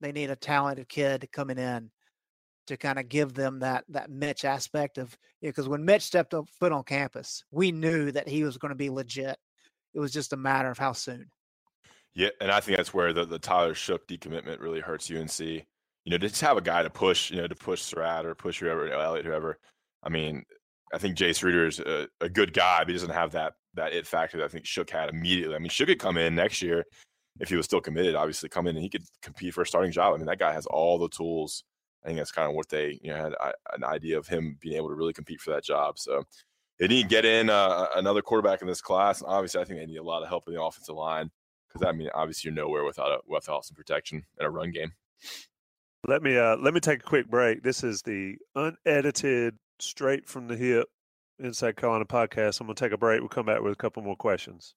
they 0.00 0.12
need 0.12 0.30
a 0.30 0.36
talented 0.36 0.88
kid 0.88 1.28
coming 1.32 1.58
in 1.58 1.90
to 2.66 2.76
kind 2.76 2.98
of 2.98 3.08
give 3.08 3.34
them 3.34 3.60
that 3.60 3.84
that 3.88 4.10
Mitch 4.10 4.44
aspect 4.44 4.98
of 4.98 5.16
because 5.40 5.64
you 5.64 5.68
know, 5.68 5.72
when 5.72 5.84
Mitch 5.84 6.02
stepped 6.02 6.34
up 6.34 6.48
foot 6.48 6.72
on 6.72 6.84
campus, 6.84 7.44
we 7.50 7.72
knew 7.72 8.10
that 8.12 8.28
he 8.28 8.44
was 8.44 8.58
going 8.58 8.70
to 8.70 8.76
be 8.76 8.90
legit. 8.90 9.36
It 9.94 10.00
was 10.00 10.12
just 10.12 10.32
a 10.32 10.36
matter 10.36 10.70
of 10.70 10.78
how 10.78 10.92
soon. 10.92 11.30
Yeah, 12.14 12.30
and 12.40 12.50
I 12.50 12.60
think 12.60 12.76
that's 12.76 12.94
where 12.94 13.12
the, 13.12 13.24
the 13.24 13.38
Tyler 13.38 13.74
Shough 13.74 13.98
decommitment 14.08 14.60
really 14.60 14.80
hurts 14.80 15.10
UNC. 15.10 15.38
You 15.38 16.10
know, 16.10 16.18
to 16.18 16.28
just 16.28 16.40
have 16.40 16.56
a 16.56 16.62
guy 16.62 16.82
to 16.82 16.90
push, 16.90 17.30
you 17.30 17.36
know, 17.36 17.46
to 17.46 17.54
push 17.54 17.82
Surratt 17.82 18.24
or 18.24 18.34
push 18.34 18.60
whoever, 18.60 18.90
Elliott, 18.90 19.26
whoever. 19.26 19.58
I 20.02 20.08
mean, 20.08 20.44
I 20.94 20.98
think 20.98 21.16
Jace 21.16 21.42
Ruder 21.42 21.66
is 21.66 21.80
a, 21.80 22.08
a, 22.20 22.28
good 22.28 22.52
guy, 22.52 22.78
but 22.78 22.88
he 22.88 22.92
doesn't 22.94 23.10
have 23.10 23.32
that 23.32 23.54
that 23.74 23.92
it 23.92 24.06
factor 24.06 24.38
that 24.38 24.44
I 24.44 24.48
think 24.48 24.66
Shook 24.66 24.88
had 24.88 25.10
immediately. 25.10 25.54
I 25.56 25.58
mean, 25.58 25.68
Shough 25.68 25.86
could 25.86 25.98
come 25.98 26.16
in 26.16 26.34
next 26.34 26.62
year 26.62 26.84
if 27.40 27.48
he 27.48 27.56
was 27.56 27.66
still 27.66 27.80
committed. 27.80 28.14
Obviously, 28.14 28.48
come 28.48 28.66
in 28.66 28.76
and 28.76 28.82
he 28.82 28.88
could 28.88 29.04
compete 29.22 29.54
for 29.54 29.62
a 29.62 29.66
starting 29.66 29.92
job. 29.92 30.14
I 30.14 30.16
mean, 30.16 30.26
that 30.26 30.38
guy 30.38 30.52
has 30.52 30.66
all 30.66 30.98
the 30.98 31.08
tools 31.08 31.64
I 32.06 32.08
think 32.08 32.18
that's 32.18 32.30
kind 32.30 32.48
of 32.48 32.54
what 32.54 32.68
they 32.68 33.00
you 33.02 33.10
know 33.10 33.16
had 33.16 33.32
an 33.74 33.82
idea 33.82 34.16
of 34.16 34.28
him 34.28 34.56
being 34.60 34.76
able 34.76 34.88
to 34.88 34.94
really 34.94 35.12
compete 35.12 35.40
for 35.40 35.50
that 35.50 35.64
job. 35.64 35.98
So 35.98 36.22
they 36.78 36.86
need 36.86 37.02
to 37.02 37.08
get 37.08 37.24
in 37.24 37.50
uh, 37.50 37.86
another 37.96 38.22
quarterback 38.22 38.62
in 38.62 38.68
this 38.68 38.80
class. 38.80 39.20
And 39.20 39.28
obviously, 39.28 39.60
I 39.60 39.64
think 39.64 39.80
they 39.80 39.86
need 39.86 39.96
a 39.96 40.04
lot 40.04 40.22
of 40.22 40.28
help 40.28 40.46
in 40.46 40.54
the 40.54 40.62
offensive 40.62 40.94
line 40.94 41.32
because 41.68 41.84
I 41.84 41.90
mean, 41.90 42.08
obviously, 42.14 42.48
you're 42.48 42.54
nowhere 42.54 42.84
without 42.84 43.10
a, 43.10 43.18
without 43.26 43.64
some 43.64 43.74
protection 43.74 44.24
and 44.38 44.46
a 44.46 44.50
run 44.50 44.70
game. 44.70 44.92
Let 46.06 46.22
me 46.22 46.38
uh, 46.38 46.56
let 46.58 46.74
me 46.74 46.80
take 46.80 47.00
a 47.00 47.06
quick 47.06 47.28
break. 47.28 47.64
This 47.64 47.82
is 47.82 48.02
the 48.02 48.36
unedited, 48.54 49.56
straight 49.80 50.28
from 50.28 50.46
the 50.46 50.56
hip 50.56 50.86
Inside 51.40 51.76
Carolina 51.76 52.04
podcast. 52.04 52.60
I'm 52.60 52.68
gonna 52.68 52.76
take 52.76 52.92
a 52.92 52.98
break. 52.98 53.18
We'll 53.18 53.28
come 53.30 53.46
back 53.46 53.62
with 53.62 53.72
a 53.72 53.76
couple 53.76 54.04
more 54.04 54.16
questions. 54.16 54.76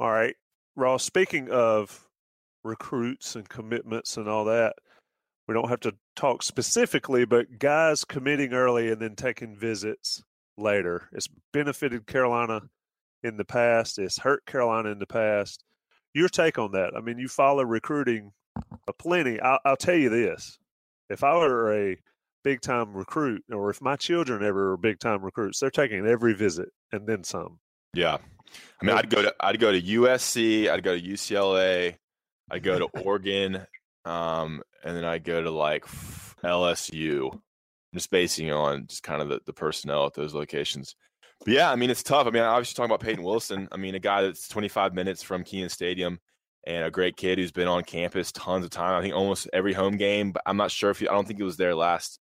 All 0.00 0.10
right. 0.10 0.34
Ross, 0.76 1.04
speaking 1.04 1.50
of 1.50 2.08
recruits 2.64 3.36
and 3.36 3.48
commitments 3.48 4.16
and 4.16 4.28
all 4.28 4.44
that, 4.46 4.74
we 5.46 5.54
don't 5.54 5.68
have 5.68 5.80
to 5.80 5.94
talk 6.16 6.42
specifically, 6.42 7.24
but 7.24 7.58
guys 7.58 8.04
committing 8.04 8.52
early 8.54 8.90
and 8.90 9.00
then 9.00 9.14
taking 9.14 9.54
visits 9.54 10.22
later. 10.56 11.08
It's 11.12 11.28
benefited 11.52 12.06
Carolina 12.06 12.62
in 13.22 13.36
the 13.36 13.44
past, 13.44 13.98
it's 13.98 14.18
hurt 14.18 14.44
Carolina 14.46 14.90
in 14.90 14.98
the 14.98 15.06
past. 15.06 15.64
Your 16.12 16.28
take 16.28 16.58
on 16.58 16.72
that? 16.72 16.92
I 16.96 17.00
mean, 17.00 17.18
you 17.18 17.28
follow 17.28 17.64
recruiting 17.64 18.32
plenty. 18.98 19.40
I'll, 19.40 19.58
I'll 19.64 19.76
tell 19.76 19.96
you 19.96 20.10
this 20.10 20.58
if 21.10 21.24
I 21.24 21.36
were 21.36 21.72
a 21.72 21.96
big 22.42 22.60
time 22.60 22.92
recruit, 22.94 23.42
or 23.50 23.70
if 23.70 23.80
my 23.80 23.96
children 23.96 24.44
ever 24.44 24.70
were 24.70 24.76
big 24.76 25.00
time 25.00 25.22
recruits, 25.24 25.60
they're 25.60 25.70
taking 25.70 26.06
every 26.06 26.34
visit 26.34 26.68
and 26.92 27.06
then 27.06 27.24
some. 27.24 27.58
Yeah. 27.94 28.18
I 28.80 28.84
mean, 28.84 28.96
I'd 28.96 29.10
go 29.10 29.22
to 29.22 29.34
I'd 29.40 29.60
go 29.60 29.72
to 29.72 29.80
USC, 29.80 30.68
I'd 30.68 30.82
go 30.82 30.98
to 30.98 31.02
UCLA, 31.02 31.96
I'd 32.50 32.62
go 32.62 32.78
to 32.78 32.86
Oregon, 33.02 33.66
um, 34.04 34.62
and 34.84 34.96
then 34.96 35.04
I'd 35.04 35.24
go 35.24 35.42
to 35.42 35.50
like 35.50 35.86
LSU. 36.42 37.32
I'm 37.32 37.40
just 37.94 38.10
basing 38.10 38.52
on 38.52 38.86
just 38.86 39.02
kind 39.02 39.22
of 39.22 39.28
the, 39.28 39.40
the 39.46 39.52
personnel 39.52 40.06
at 40.06 40.14
those 40.14 40.34
locations. 40.34 40.96
But 41.40 41.54
yeah, 41.54 41.70
I 41.70 41.76
mean, 41.76 41.90
it's 41.90 42.02
tough. 42.02 42.26
I 42.26 42.30
mean, 42.30 42.42
obviously 42.42 42.74
talking 42.74 42.90
about 42.90 43.04
Peyton 43.04 43.22
Wilson. 43.22 43.68
I 43.70 43.76
mean, 43.76 43.94
a 43.94 44.00
guy 44.00 44.22
that's 44.22 44.48
25 44.48 44.94
minutes 44.94 45.22
from 45.22 45.44
Kenan 45.44 45.68
Stadium 45.68 46.18
and 46.66 46.84
a 46.84 46.90
great 46.90 47.16
kid 47.16 47.38
who's 47.38 47.52
been 47.52 47.68
on 47.68 47.84
campus 47.84 48.32
tons 48.32 48.64
of 48.64 48.70
time. 48.70 48.98
I 48.98 49.02
think 49.02 49.14
almost 49.14 49.48
every 49.52 49.72
home 49.72 49.96
game, 49.96 50.32
but 50.32 50.42
I'm 50.46 50.56
not 50.56 50.70
sure 50.70 50.90
if 50.90 50.98
he, 51.00 51.08
I 51.08 51.12
don't 51.12 51.26
think 51.26 51.38
he 51.38 51.44
was 51.44 51.56
there 51.56 51.74
last 51.74 52.18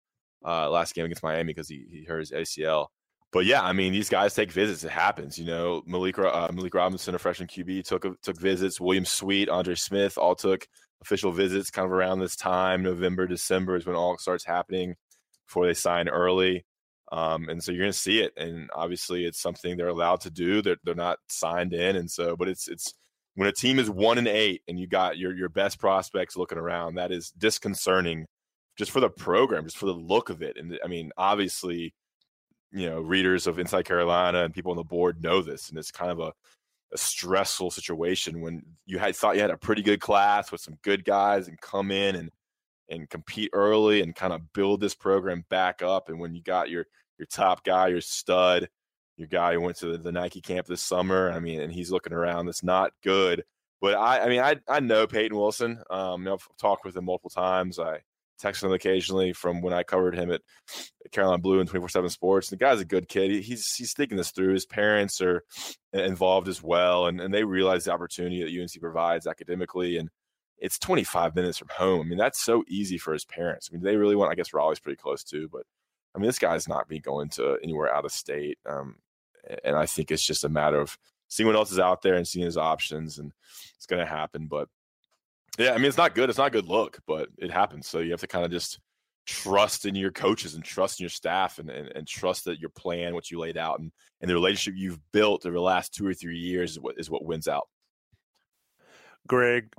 uh, 0.44 0.70
last 0.70 0.94
game 0.94 1.04
against 1.04 1.22
Miami 1.22 1.52
because 1.52 1.68
he, 1.68 1.84
he 1.90 2.04
hurt 2.04 2.20
his 2.20 2.30
ACL 2.30 2.86
but 3.32 3.46
yeah, 3.46 3.62
I 3.62 3.72
mean, 3.72 3.92
these 3.92 4.08
guys 4.08 4.34
take 4.34 4.50
visits. 4.50 4.82
It 4.82 4.90
happens, 4.90 5.38
you 5.38 5.46
know. 5.46 5.82
Malik 5.86 6.18
uh, 6.18 6.48
Malik 6.52 6.74
Robinson, 6.74 7.14
a 7.14 7.18
freshman 7.18 7.48
QB, 7.48 7.84
took 7.84 8.20
took 8.22 8.38
visits. 8.38 8.80
William 8.80 9.04
Sweet, 9.04 9.48
Andre 9.48 9.74
Smith, 9.76 10.18
all 10.18 10.34
took 10.34 10.66
official 11.02 11.32
visits 11.32 11.70
kind 11.70 11.86
of 11.86 11.92
around 11.92 12.18
this 12.18 12.36
time. 12.36 12.82
November, 12.82 13.26
December 13.26 13.76
is 13.76 13.86
when 13.86 13.96
all 13.96 14.18
starts 14.18 14.44
happening 14.44 14.96
before 15.46 15.66
they 15.66 15.74
sign 15.74 16.08
early. 16.08 16.64
Um, 17.12 17.48
and 17.48 17.62
so 17.62 17.72
you're 17.72 17.82
going 17.82 17.92
to 17.92 17.98
see 17.98 18.20
it. 18.20 18.32
And 18.36 18.70
obviously, 18.74 19.24
it's 19.24 19.40
something 19.40 19.76
they're 19.76 19.88
allowed 19.88 20.20
to 20.22 20.30
do. 20.30 20.62
They're, 20.62 20.76
they're 20.84 20.94
not 20.94 21.18
signed 21.28 21.72
in. 21.72 21.96
And 21.96 22.10
so, 22.10 22.36
but 22.36 22.48
it's, 22.48 22.68
it's, 22.68 22.94
when 23.34 23.48
a 23.48 23.52
team 23.52 23.78
is 23.78 23.90
one 23.90 24.18
and 24.18 24.28
eight 24.28 24.62
and 24.68 24.78
you 24.78 24.86
got 24.86 25.18
your, 25.18 25.34
your 25.34 25.48
best 25.48 25.78
prospects 25.78 26.36
looking 26.36 26.58
around, 26.58 26.96
that 26.96 27.10
is 27.10 27.30
disconcerting 27.30 28.26
just 28.76 28.90
for 28.90 29.00
the 29.00 29.08
program, 29.08 29.64
just 29.64 29.78
for 29.78 29.86
the 29.86 29.92
look 29.92 30.30
of 30.30 30.42
it. 30.42 30.56
And 30.56 30.78
I 30.84 30.88
mean, 30.88 31.10
obviously, 31.16 31.94
you 32.72 32.88
know, 32.88 33.00
readers 33.00 33.46
of 33.46 33.58
Inside 33.58 33.84
Carolina 33.84 34.44
and 34.44 34.54
people 34.54 34.70
on 34.70 34.76
the 34.76 34.84
board 34.84 35.22
know 35.22 35.42
this. 35.42 35.68
And 35.68 35.78
it's 35.78 35.90
kind 35.90 36.10
of 36.10 36.20
a, 36.20 36.32
a 36.92 36.98
stressful 36.98 37.70
situation 37.70 38.40
when 38.40 38.62
you 38.86 38.98
had 38.98 39.16
thought 39.16 39.36
you 39.36 39.42
had 39.42 39.50
a 39.50 39.56
pretty 39.56 39.82
good 39.82 40.00
class 40.00 40.50
with 40.50 40.60
some 40.60 40.78
good 40.82 41.04
guys 41.04 41.48
and 41.48 41.60
come 41.60 41.90
in 41.90 42.16
and 42.16 42.30
and 42.88 43.08
compete 43.08 43.50
early 43.52 44.02
and 44.02 44.16
kind 44.16 44.32
of 44.32 44.52
build 44.52 44.80
this 44.80 44.94
program 44.94 45.44
back 45.48 45.80
up. 45.82 46.08
And 46.08 46.18
when 46.18 46.34
you 46.34 46.42
got 46.42 46.70
your 46.70 46.86
your 47.18 47.26
top 47.26 47.64
guy, 47.64 47.88
your 47.88 48.00
stud, 48.00 48.68
your 49.16 49.28
guy 49.28 49.52
who 49.52 49.60
went 49.60 49.76
to 49.76 49.92
the, 49.92 49.98
the 49.98 50.12
Nike 50.12 50.40
camp 50.40 50.66
this 50.66 50.82
summer, 50.82 51.30
I 51.30 51.38
mean, 51.38 51.60
and 51.60 51.72
he's 51.72 51.92
looking 51.92 52.12
around, 52.12 52.46
that's 52.46 52.64
not 52.64 52.92
good. 53.02 53.44
But 53.80 53.94
I, 53.94 54.20
I 54.24 54.28
mean, 54.28 54.40
I 54.40 54.56
I 54.68 54.80
know 54.80 55.06
Peyton 55.06 55.36
Wilson. 55.36 55.82
Um, 55.90 56.26
I've 56.26 56.46
talked 56.58 56.84
with 56.84 56.96
him 56.96 57.04
multiple 57.04 57.30
times. 57.30 57.78
I 57.78 58.00
text 58.40 58.62
him 58.62 58.72
occasionally 58.72 59.32
from 59.32 59.60
when 59.60 59.72
I 59.72 59.82
covered 59.82 60.14
him 60.14 60.30
at 60.30 60.42
Carolina 61.12 61.38
Blue 61.38 61.60
and 61.60 61.68
24/7 61.68 62.10
Sports. 62.10 62.50
The 62.50 62.56
guy's 62.56 62.80
a 62.80 62.84
good 62.84 63.08
kid. 63.08 63.30
He's 63.42 63.74
he's 63.74 63.92
thinking 63.92 64.16
this 64.16 64.30
through. 64.30 64.54
His 64.54 64.66
parents 64.66 65.20
are 65.20 65.44
involved 65.92 66.48
as 66.48 66.62
well, 66.62 67.06
and 67.06 67.20
and 67.20 67.32
they 67.32 67.44
realize 67.44 67.84
the 67.84 67.92
opportunity 67.92 68.42
that 68.42 68.60
UNC 68.60 68.80
provides 68.80 69.26
academically, 69.26 69.96
and 69.96 70.10
it's 70.58 70.78
25 70.78 71.34
minutes 71.34 71.58
from 71.58 71.68
home. 71.68 72.06
I 72.06 72.08
mean, 72.08 72.18
that's 72.18 72.42
so 72.42 72.64
easy 72.68 72.98
for 72.98 73.12
his 73.12 73.24
parents. 73.24 73.68
I 73.70 73.74
mean, 73.74 73.82
they 73.82 73.96
really 73.96 74.16
want. 74.16 74.30
I 74.30 74.34
guess 74.34 74.52
Raleigh's 74.52 74.80
pretty 74.80 75.00
close 75.00 75.24
too, 75.24 75.48
but 75.50 75.62
I 76.14 76.18
mean, 76.18 76.26
this 76.26 76.38
guy's 76.38 76.68
not 76.68 76.88
be 76.88 76.98
going 76.98 77.28
to 77.30 77.58
anywhere 77.62 77.92
out 77.92 78.04
of 78.04 78.12
state. 78.12 78.58
Um, 78.68 78.96
and 79.64 79.76
I 79.76 79.86
think 79.86 80.10
it's 80.10 80.26
just 80.26 80.44
a 80.44 80.48
matter 80.48 80.80
of 80.80 80.98
seeing 81.28 81.46
what 81.46 81.56
else 81.56 81.72
is 81.72 81.78
out 81.78 82.02
there 82.02 82.14
and 82.14 82.26
seeing 82.26 82.44
his 82.44 82.56
options, 82.56 83.18
and 83.18 83.32
it's 83.76 83.86
going 83.86 84.00
to 84.00 84.10
happen. 84.10 84.46
But 84.46 84.68
yeah, 85.58 85.72
I 85.72 85.76
mean, 85.76 85.86
it's 85.86 85.96
not 85.96 86.14
good. 86.14 86.28
It's 86.28 86.38
not 86.38 86.48
a 86.48 86.50
good 86.50 86.68
look, 86.68 86.98
but 87.06 87.28
it 87.38 87.50
happens. 87.50 87.86
So 87.88 87.98
you 87.98 88.12
have 88.12 88.20
to 88.20 88.26
kind 88.26 88.44
of 88.44 88.50
just 88.50 88.78
trust 89.26 89.86
in 89.86 89.94
your 89.94 90.10
coaches 90.10 90.54
and 90.54 90.64
trust 90.64 91.00
in 91.00 91.04
your 91.04 91.10
staff 91.10 91.58
and, 91.58 91.70
and, 91.70 91.88
and, 91.94 92.06
trust 92.06 92.46
that 92.46 92.58
your 92.58 92.70
plan, 92.70 93.14
what 93.14 93.30
you 93.30 93.38
laid 93.38 93.56
out, 93.56 93.78
and, 93.78 93.92
and 94.20 94.28
the 94.28 94.34
relationship 94.34 94.74
you've 94.76 94.98
built 95.12 95.46
over 95.46 95.54
the 95.54 95.60
last 95.60 95.94
two 95.94 96.06
or 96.06 96.14
three 96.14 96.38
years 96.38 96.72
is 96.72 96.80
what, 96.80 96.98
is 96.98 97.10
what 97.10 97.24
wins 97.24 97.46
out. 97.46 97.68
Greg, 99.28 99.72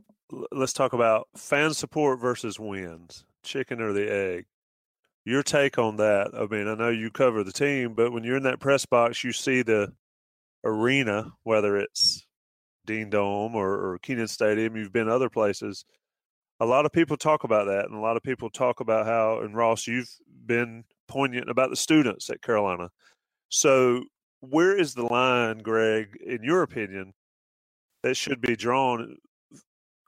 let's 0.51 0.73
talk 0.73 0.93
about 0.93 1.27
fan 1.35 1.73
support 1.73 2.19
versus 2.19 2.59
wins 2.59 3.25
chicken 3.43 3.81
or 3.81 3.91
the 3.91 4.11
egg. 4.11 4.45
Your 5.25 5.43
take 5.43 5.77
on 5.77 5.97
that? 5.97 6.31
I 6.33 6.45
mean, 6.45 6.67
I 6.67 6.75
know 6.75 6.89
you 6.89 7.11
cover 7.11 7.43
the 7.43 7.51
team, 7.51 7.93
but 7.93 8.11
when 8.11 8.23
you're 8.23 8.37
in 8.37 8.43
that 8.43 8.59
press 8.59 8.85
box, 8.85 9.23
you 9.23 9.31
see 9.31 9.61
the 9.61 9.93
arena, 10.63 11.33
whether 11.43 11.77
it's 11.77 12.25
Dean 12.85 13.09
Dome 13.09 13.55
or, 13.55 13.69
or 13.69 13.99
Kenan 13.99 14.27
Stadium, 14.27 14.75
you've 14.75 14.93
been 14.93 15.09
other 15.09 15.29
places. 15.29 15.85
A 16.59 16.65
lot 16.65 16.85
of 16.85 16.91
people 16.91 17.17
talk 17.17 17.43
about 17.43 17.65
that, 17.67 17.85
and 17.85 17.95
a 17.95 17.99
lot 17.99 18.17
of 18.17 18.23
people 18.23 18.49
talk 18.49 18.79
about 18.79 19.05
how, 19.05 19.39
and 19.39 19.55
Ross, 19.55 19.87
you've 19.87 20.09
been 20.45 20.83
poignant 21.07 21.49
about 21.49 21.69
the 21.69 21.75
students 21.75 22.29
at 22.29 22.41
Carolina. 22.41 22.89
So, 23.49 24.03
where 24.41 24.75
is 24.75 24.93
the 24.93 25.05
line, 25.05 25.59
Greg, 25.59 26.17
in 26.25 26.43
your 26.43 26.63
opinion, 26.63 27.13
that 28.03 28.15
should 28.15 28.41
be 28.41 28.55
drawn? 28.55 29.17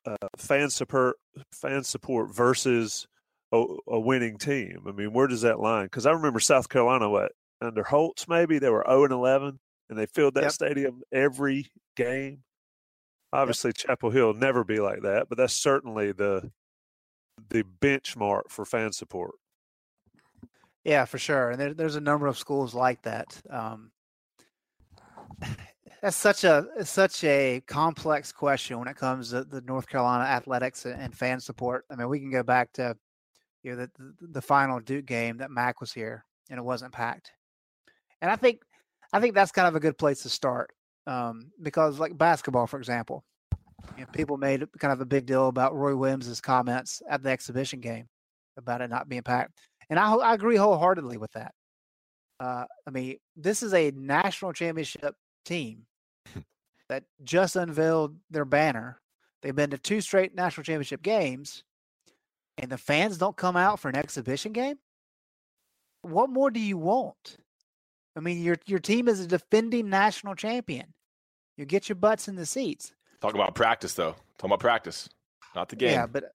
Uh, 0.05 0.27
fan 0.37 0.69
support, 0.69 1.15
fan 1.53 1.81
support 1.81 2.35
versus 2.35 3.07
a, 3.53 3.63
a, 3.87 3.97
winning 3.97 4.37
team. 4.37 4.83
I 4.85 4.91
mean, 4.91 5.13
where 5.13 5.27
does 5.27 5.41
that 5.43 5.61
line? 5.61 5.85
Because 5.85 6.05
I 6.05 6.11
remember 6.11 6.41
South 6.41 6.67
Carolina, 6.67 7.09
what 7.09 7.31
under 7.61 7.83
Holtz, 7.83 8.27
maybe 8.27 8.59
they 8.59 8.69
were 8.69 8.83
zero 8.85 9.05
and 9.05 9.13
eleven, 9.13 9.59
and 9.89 9.97
they 9.97 10.05
filled 10.05 10.33
that 10.33 10.43
yep. 10.43 10.51
stadium 10.51 11.01
every 11.11 11.67
game. 11.95 12.43
Obviously, 13.33 13.69
yep. 13.69 13.75
Chapel 13.77 14.11
Hill 14.11 14.33
never 14.35 14.63
be 14.63 14.79
like 14.79 15.01
that, 15.01 15.27
but 15.27 15.39
that's 15.39 15.55
certainly 15.55 16.11
the 16.11 16.51
the 17.49 17.63
benchmark 17.81 18.43
for 18.49 18.63
fan 18.63 18.91
support. 18.91 19.33
Yeah, 20.83 21.05
for 21.05 21.17
sure. 21.17 21.49
And 21.49 21.59
there, 21.59 21.73
there's 21.73 21.95
a 21.95 22.01
number 22.01 22.27
of 22.27 22.37
schools 22.37 22.75
like 22.75 23.01
that. 23.03 23.41
Um, 23.49 23.91
that's 26.01 26.15
such 26.15 26.43
a 26.43 26.67
such 26.83 27.23
a 27.23 27.63
complex 27.65 28.31
question 28.31 28.77
when 28.77 28.87
it 28.87 28.97
comes 28.97 29.31
to 29.31 29.43
the 29.43 29.61
North 29.61 29.87
Carolina 29.87 30.25
athletics 30.25 30.85
and, 30.85 31.01
and 31.01 31.17
fan 31.17 31.39
support. 31.39 31.85
I 31.89 31.95
mean, 31.95 32.09
we 32.09 32.19
can 32.19 32.29
go 32.29 32.43
back 32.43 32.71
to 32.73 32.95
you 33.63 33.71
know 33.71 33.77
the, 33.77 33.91
the, 33.97 34.27
the 34.27 34.41
final 34.43 34.79
Duke 34.79 35.07
game 35.07 35.37
that 35.37 35.49
Mack 35.49 35.81
was 35.81 35.91
here 35.91 36.23
and 36.51 36.59
it 36.59 36.63
wasn't 36.63 36.93
packed, 36.93 37.31
and 38.21 38.29
I 38.29 38.35
think 38.35 38.61
I 39.11 39.19
think 39.19 39.33
that's 39.33 39.51
kind 39.51 39.67
of 39.67 39.75
a 39.75 39.79
good 39.79 39.97
place 39.97 40.21
to 40.21 40.29
start 40.29 40.69
um, 41.07 41.51
because 41.61 41.99
like 41.99 42.17
basketball, 42.17 42.67
for 42.67 42.77
example, 42.77 43.23
you 43.97 44.01
know, 44.01 44.09
people 44.13 44.37
made 44.37 44.65
kind 44.79 44.93
of 44.93 45.01
a 45.01 45.05
big 45.05 45.25
deal 45.25 45.47
about 45.47 45.75
Roy 45.75 45.95
Williams' 45.95 46.39
comments 46.41 47.01
at 47.09 47.23
the 47.23 47.29
exhibition 47.29 47.79
game 47.79 48.07
about 48.57 48.81
it 48.81 48.89
not 48.89 49.09
being 49.09 49.23
packed, 49.23 49.59
and 49.89 49.99
I, 49.99 50.13
I 50.13 50.33
agree 50.33 50.55
wholeheartedly 50.55 51.17
with 51.17 51.31
that. 51.33 51.53
Uh, 52.39 52.65
I 52.87 52.91
mean, 52.91 53.17
this 53.35 53.63
is 53.63 53.73
a 53.73 53.91
national 53.91 54.53
championship 54.53 55.15
team 55.45 55.85
that 56.89 57.03
just 57.23 57.55
unveiled 57.55 58.15
their 58.29 58.45
banner. 58.45 58.99
They've 59.41 59.55
been 59.55 59.71
to 59.71 59.77
two 59.77 60.01
straight 60.01 60.33
national 60.35 60.63
championship 60.63 61.01
games, 61.01 61.63
and 62.57 62.71
the 62.71 62.77
fans 62.77 63.17
don't 63.17 63.35
come 63.35 63.57
out 63.57 63.79
for 63.79 63.89
an 63.89 63.95
exhibition 63.95 64.53
game. 64.53 64.77
What 66.01 66.29
more 66.29 66.51
do 66.51 66.59
you 66.59 66.77
want? 66.77 67.37
I 68.15 68.19
mean, 68.19 68.41
your 68.41 68.57
your 68.65 68.79
team 68.79 69.07
is 69.07 69.19
a 69.19 69.27
defending 69.27 69.89
national 69.89 70.35
champion. 70.35 70.93
You 71.57 71.65
get 71.65 71.89
your 71.89 71.95
butts 71.95 72.27
in 72.27 72.35
the 72.35 72.45
seats. 72.45 72.93
Talk 73.21 73.35
about 73.35 73.55
practice, 73.55 73.93
though. 73.93 74.15
Talk 74.37 74.45
about 74.45 74.59
practice, 74.59 75.09
not 75.55 75.69
the 75.69 75.75
game. 75.75 75.91
Yeah, 75.91 76.07
but 76.07 76.33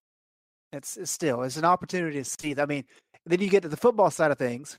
it's, 0.72 0.96
it's 0.96 1.10
still 1.10 1.42
it's 1.42 1.56
an 1.56 1.64
opportunity 1.64 2.18
to 2.18 2.24
see. 2.24 2.54
I 2.58 2.66
mean, 2.66 2.84
then 3.26 3.40
you 3.40 3.48
get 3.48 3.62
to 3.62 3.68
the 3.68 3.76
football 3.76 4.10
side 4.10 4.30
of 4.30 4.38
things. 4.38 4.78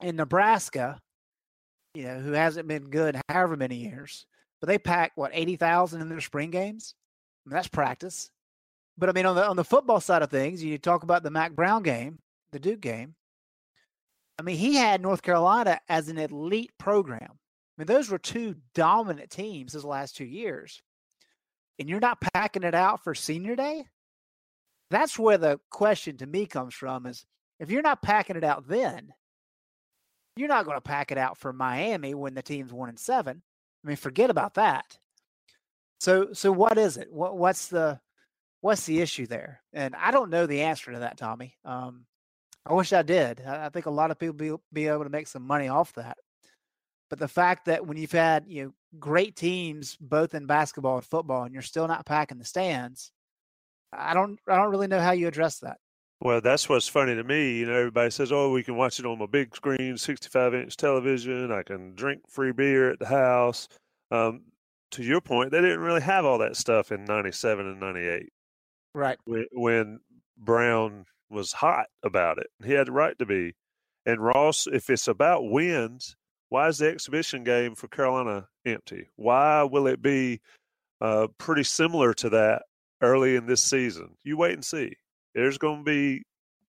In 0.00 0.14
Nebraska, 0.14 1.00
you 1.94 2.04
know, 2.04 2.20
who 2.20 2.32
hasn't 2.32 2.68
been 2.68 2.90
good 2.90 3.20
however 3.28 3.56
many 3.56 3.76
years, 3.76 4.26
but 4.60 4.68
they 4.68 4.78
pack 4.78 5.12
what 5.16 5.32
eighty 5.34 5.56
thousand 5.56 6.02
in 6.02 6.08
their 6.08 6.20
spring 6.20 6.50
games. 6.50 6.94
I 7.44 7.50
mean, 7.50 7.54
that's 7.56 7.68
practice. 7.68 8.30
But 8.96 9.08
I 9.08 9.12
mean, 9.12 9.26
on 9.26 9.34
the 9.34 9.44
on 9.44 9.56
the 9.56 9.64
football 9.64 10.00
side 10.00 10.22
of 10.22 10.30
things, 10.30 10.62
you 10.62 10.78
talk 10.78 11.02
about 11.02 11.24
the 11.24 11.30
Mack 11.30 11.52
Brown 11.52 11.82
game, 11.82 12.18
the 12.52 12.60
Duke 12.60 12.80
game. 12.80 13.14
I 14.38 14.42
mean, 14.42 14.56
he 14.56 14.76
had 14.76 15.02
North 15.02 15.22
Carolina 15.22 15.80
as 15.88 16.08
an 16.08 16.18
elite 16.18 16.70
program. 16.78 17.30
I 17.30 17.82
mean, 17.82 17.86
those 17.86 18.10
were 18.10 18.18
two 18.18 18.56
dominant 18.74 19.30
teams 19.30 19.72
his 19.72 19.84
last 19.84 20.16
two 20.16 20.24
years. 20.24 20.82
And 21.78 21.88
you're 21.88 22.00
not 22.00 22.20
packing 22.20 22.64
it 22.64 22.74
out 22.74 23.02
for 23.02 23.14
senior 23.14 23.56
day? 23.56 23.84
That's 24.90 25.18
where 25.18 25.38
the 25.38 25.60
question 25.70 26.16
to 26.18 26.26
me 26.26 26.46
comes 26.46 26.74
from 26.74 27.06
is 27.06 27.24
if 27.60 27.70
you're 27.70 27.82
not 27.82 28.02
packing 28.02 28.36
it 28.36 28.44
out 28.44 28.66
then, 28.68 29.12
you're 30.36 30.48
not 30.48 30.64
going 30.64 30.76
to 30.76 30.80
pack 30.82 31.10
it 31.10 31.18
out 31.18 31.36
for 31.36 31.52
Miami 31.52 32.14
when 32.14 32.34
the 32.34 32.42
team's 32.42 32.72
one 32.72 32.88
and 32.88 32.98
seven. 32.98 33.42
I 33.84 33.88
mean, 33.88 33.96
forget 33.96 34.30
about 34.30 34.54
that. 34.54 34.98
So 36.00 36.32
so 36.32 36.52
what 36.52 36.78
is 36.78 36.96
it? 36.96 37.12
What 37.12 37.36
what's 37.36 37.68
the 37.68 38.00
what's 38.60 38.86
the 38.86 39.00
issue 39.00 39.26
there? 39.26 39.60
And 39.72 39.94
I 39.96 40.10
don't 40.10 40.30
know 40.30 40.46
the 40.46 40.62
answer 40.62 40.92
to 40.92 41.00
that, 41.00 41.16
Tommy. 41.18 41.56
Um, 41.64 42.06
I 42.68 42.74
wish 42.74 42.92
I 42.92 43.02
did. 43.02 43.40
I, 43.46 43.70
think 43.70 43.86
a 43.86 43.90
lot 43.90 44.10
of 44.10 44.18
people 44.18 44.34
be 44.34 44.54
be 44.72 44.88
able 44.88 45.04
to 45.04 45.10
make 45.10 45.26
some 45.26 45.42
money 45.42 45.68
off 45.68 45.94
that. 45.94 46.18
But 47.08 47.18
the 47.18 47.28
fact 47.28 47.64
that 47.64 47.86
when 47.86 47.96
you've 47.96 48.12
had 48.12 48.44
you 48.46 48.64
know 48.64 48.72
great 48.98 49.36
teams 49.36 49.96
both 50.00 50.34
in 50.34 50.46
basketball 50.46 50.96
and 50.96 51.04
football, 51.04 51.44
and 51.44 51.54
you're 51.54 51.62
still 51.62 51.88
not 51.88 52.04
packing 52.04 52.38
the 52.38 52.44
stands, 52.44 53.10
I 53.92 54.12
don't 54.12 54.38
I 54.46 54.56
don't 54.56 54.70
really 54.70 54.86
know 54.86 55.00
how 55.00 55.12
you 55.12 55.28
address 55.28 55.60
that. 55.60 55.78
Well, 56.20 56.40
that's 56.40 56.68
what's 56.68 56.88
funny 56.88 57.14
to 57.14 57.24
me. 57.24 57.58
You 57.58 57.66
know, 57.66 57.74
everybody 57.74 58.10
says, 58.10 58.32
"Oh, 58.32 58.50
we 58.52 58.62
can 58.62 58.76
watch 58.76 58.98
it 58.98 59.06
on 59.06 59.18
my 59.18 59.26
big 59.26 59.54
screen, 59.56 59.96
65 59.96 60.54
inch 60.54 60.76
television. 60.76 61.50
I 61.50 61.62
can 61.62 61.94
drink 61.94 62.28
free 62.28 62.52
beer 62.52 62.90
at 62.90 62.98
the 62.98 63.06
house." 63.06 63.68
Um, 64.10 64.42
to 64.90 65.02
your 65.02 65.20
point, 65.20 65.52
they 65.52 65.60
didn't 65.60 65.80
really 65.80 66.00
have 66.00 66.24
all 66.24 66.38
that 66.38 66.56
stuff 66.56 66.92
in 66.92 67.04
'97 67.04 67.66
and 67.66 67.80
'98. 67.80 68.28
Right. 68.94 69.18
When, 69.24 69.46
when 69.52 70.00
Brown 70.36 71.06
was 71.30 71.52
hot 71.52 71.86
about 72.02 72.38
it. 72.38 72.48
He 72.64 72.72
had 72.72 72.86
the 72.86 72.92
right 72.92 73.18
to 73.18 73.26
be. 73.26 73.54
And 74.06 74.24
Ross, 74.24 74.66
if 74.66 74.88
it's 74.90 75.08
about 75.08 75.50
wins, 75.50 76.16
why 76.48 76.68
is 76.68 76.78
the 76.78 76.88
exhibition 76.88 77.44
game 77.44 77.74
for 77.74 77.88
Carolina 77.88 78.48
empty? 78.64 79.08
Why 79.16 79.64
will 79.64 79.86
it 79.86 80.00
be 80.00 80.40
uh, 81.00 81.28
pretty 81.36 81.64
similar 81.64 82.14
to 82.14 82.30
that 82.30 82.62
early 83.02 83.36
in 83.36 83.46
this 83.46 83.62
season? 83.62 84.16
You 84.24 84.36
wait 84.36 84.54
and 84.54 84.64
see. 84.64 84.94
There's 85.34 85.58
going 85.58 85.84
to 85.84 85.84
be 85.84 86.22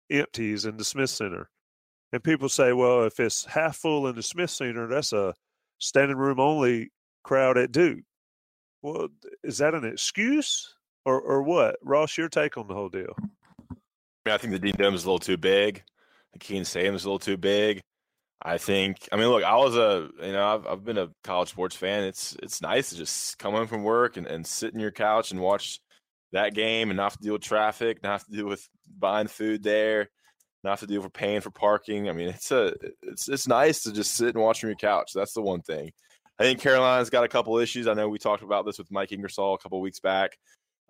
empties 0.10 0.66
in 0.66 0.78
the 0.78 0.84
Smith 0.84 1.10
Center. 1.12 1.50
And 2.12 2.24
people 2.24 2.50
say, 2.50 2.74
well, 2.74 3.04
if 3.04 3.20
it's 3.20 3.46
half 3.46 3.78
full 3.78 4.08
in 4.08 4.16
the 4.16 4.24
Smith 4.24 4.50
Center, 4.50 4.88
that's 4.88 5.14
a 5.14 5.36
standing 5.78 6.18
room 6.18 6.40
only 6.40 6.90
crowd 7.24 7.58
at 7.58 7.72
Duke. 7.72 8.04
Well, 8.82 9.10
is 9.44 9.58
that 9.60 9.76
an 9.76 9.86
excuse 9.86 10.74
or, 11.06 11.20
or 11.20 11.44
what? 11.44 11.76
Ross, 11.84 12.18
your 12.18 12.30
take 12.30 12.58
on 12.58 12.68
the 12.68 12.74
whole 12.74 12.90
deal? 12.90 13.16
Mean, 14.28 14.34
I 14.34 14.38
think 14.38 14.52
the 14.52 14.60
Dean 14.60 14.94
is 14.94 15.06
a 15.06 15.08
little 15.08 15.20
too 15.20 15.38
big. 15.38 15.84
I 16.36 16.38
Kenan 16.38 16.66
Stadium's 16.66 17.06
a 17.06 17.08
little 17.08 17.18
too 17.18 17.38
big. 17.38 17.82
I 18.42 18.58
think. 18.58 19.08
I 19.12 19.16
mean, 19.16 19.30
look, 19.30 19.44
I 19.44 19.56
was 19.56 19.78
a 19.78 20.10
you 20.22 20.34
know 20.34 20.46
I've 20.46 20.68
I've 20.68 20.84
been 20.84 20.98
a 20.98 21.10
college 21.24 21.50
sports 21.50 21.78
fan. 21.78 22.04
It's 22.04 22.36
it's 22.44 22.62
nice 22.62 22.90
to 22.90 22.98
just 22.98 23.38
come 23.40 23.54
home 23.54 23.68
from 23.68 23.84
work 23.84 24.18
and, 24.18 24.28
and 24.28 24.46
sit 24.46 24.74
in 24.74 24.82
your 24.82 24.92
couch 24.92 25.32
and 25.32 25.40
watch 25.40 25.80
that 26.34 26.54
game 26.54 26.90
and 26.90 26.98
not 26.98 27.12
have 27.12 27.18
to 27.18 27.24
deal 27.24 27.34
with 27.34 27.42
traffic, 27.42 28.04
not 28.04 28.12
have 28.12 28.26
to 28.26 28.32
deal 28.32 28.48
with 28.48 28.68
buying 29.00 29.28
food 29.28 29.64
there, 29.64 30.10
not 30.62 30.72
have 30.72 30.82
to 30.82 30.88
deal 30.88 31.02
with 31.02 31.14
paying 31.14 31.40
for 31.40 31.50
parking. 31.50 32.10
I 32.10 32.12
mean, 32.12 32.28
it's 32.28 32.52
a 32.52 32.74
it's 33.02 33.30
it's 33.30 33.48
nice 33.48 33.84
to 33.84 33.94
just 33.94 34.14
sit 34.14 34.36
and 34.36 34.44
watch 34.44 34.60
from 34.60 34.70
your 34.70 34.76
couch. 34.76 35.12
That's 35.16 35.34
the 35.34 35.42
one 35.42 35.62
thing. 35.62 35.92
I 36.38 36.44
think 36.44 36.60
Carolina's 36.60 37.10
got 37.10 37.24
a 37.24 37.30
couple 37.30 37.58
issues. 37.60 37.88
I 37.88 37.94
know 37.94 38.10
we 38.10 38.20
talked 38.20 38.44
about 38.44 38.66
this 38.66 38.78
with 38.78 38.92
Mike 38.92 39.14
Ingersoll 39.14 39.54
a 39.54 39.58
couple 39.58 39.80
weeks 39.80 40.02
back. 40.02 40.38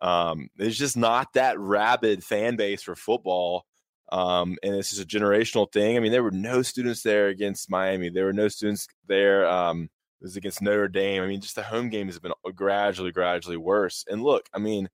Um, 0.02 0.50
there's 0.56 0.78
just 0.78 0.98
not 0.98 1.34
that 1.34 1.60
rabid 1.60 2.24
fan 2.24 2.56
base 2.56 2.84
for 2.84 2.96
football 2.96 3.66
um, 4.10 4.58
and 4.64 4.74
this 4.74 4.94
is 4.94 5.00
a 5.00 5.06
generational 5.06 5.72
thing. 5.72 5.98
I 5.98 6.00
mean, 6.00 6.12
there 6.12 6.24
were 6.24 6.32
no 6.32 6.62
students 6.62 7.02
there 7.04 7.28
against 7.28 7.70
Miami. 7.70 8.10
There 8.10 8.26
were 8.26 8.34
no 8.34 8.48
students 8.48 8.88
there. 9.08 9.48
Um, 9.48 9.90
it 10.22 10.24
was 10.24 10.38
against 10.38 10.62
Notre 10.62 10.88
Dame. 10.88 11.22
I 11.22 11.28
mean, 11.28 11.42
just 11.42 11.56
the 11.56 11.64
home 11.64 11.90
games 11.90 12.14
have 12.14 12.24
been 12.24 12.34
gradually, 12.56 13.12
gradually 13.12 13.58
worse. 13.58 14.06
And 14.08 14.24
look, 14.24 14.48
I 14.54 14.60
mean, 14.60 14.90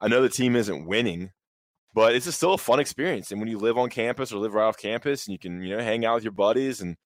I 0.00 0.08
know 0.08 0.22
the 0.22 0.28
team 0.28 0.56
isn't 0.56 0.86
winning, 0.86 1.30
but 1.94 2.14
it's 2.14 2.32
still 2.34 2.54
a 2.54 2.58
fun 2.58 2.80
experience. 2.80 3.30
And 3.32 3.40
when 3.40 3.48
you 3.48 3.58
live 3.58 3.78
on 3.78 3.88
campus 3.88 4.30
or 4.30 4.38
live 4.38 4.54
right 4.54 4.66
off 4.66 4.76
campus, 4.76 5.26
and 5.26 5.32
you 5.32 5.38
can, 5.38 5.62
you 5.62 5.76
know, 5.76 5.82
hang 5.82 6.04
out 6.04 6.16
with 6.16 6.24
your 6.24 6.32
buddies 6.32 6.82
and 6.82 6.96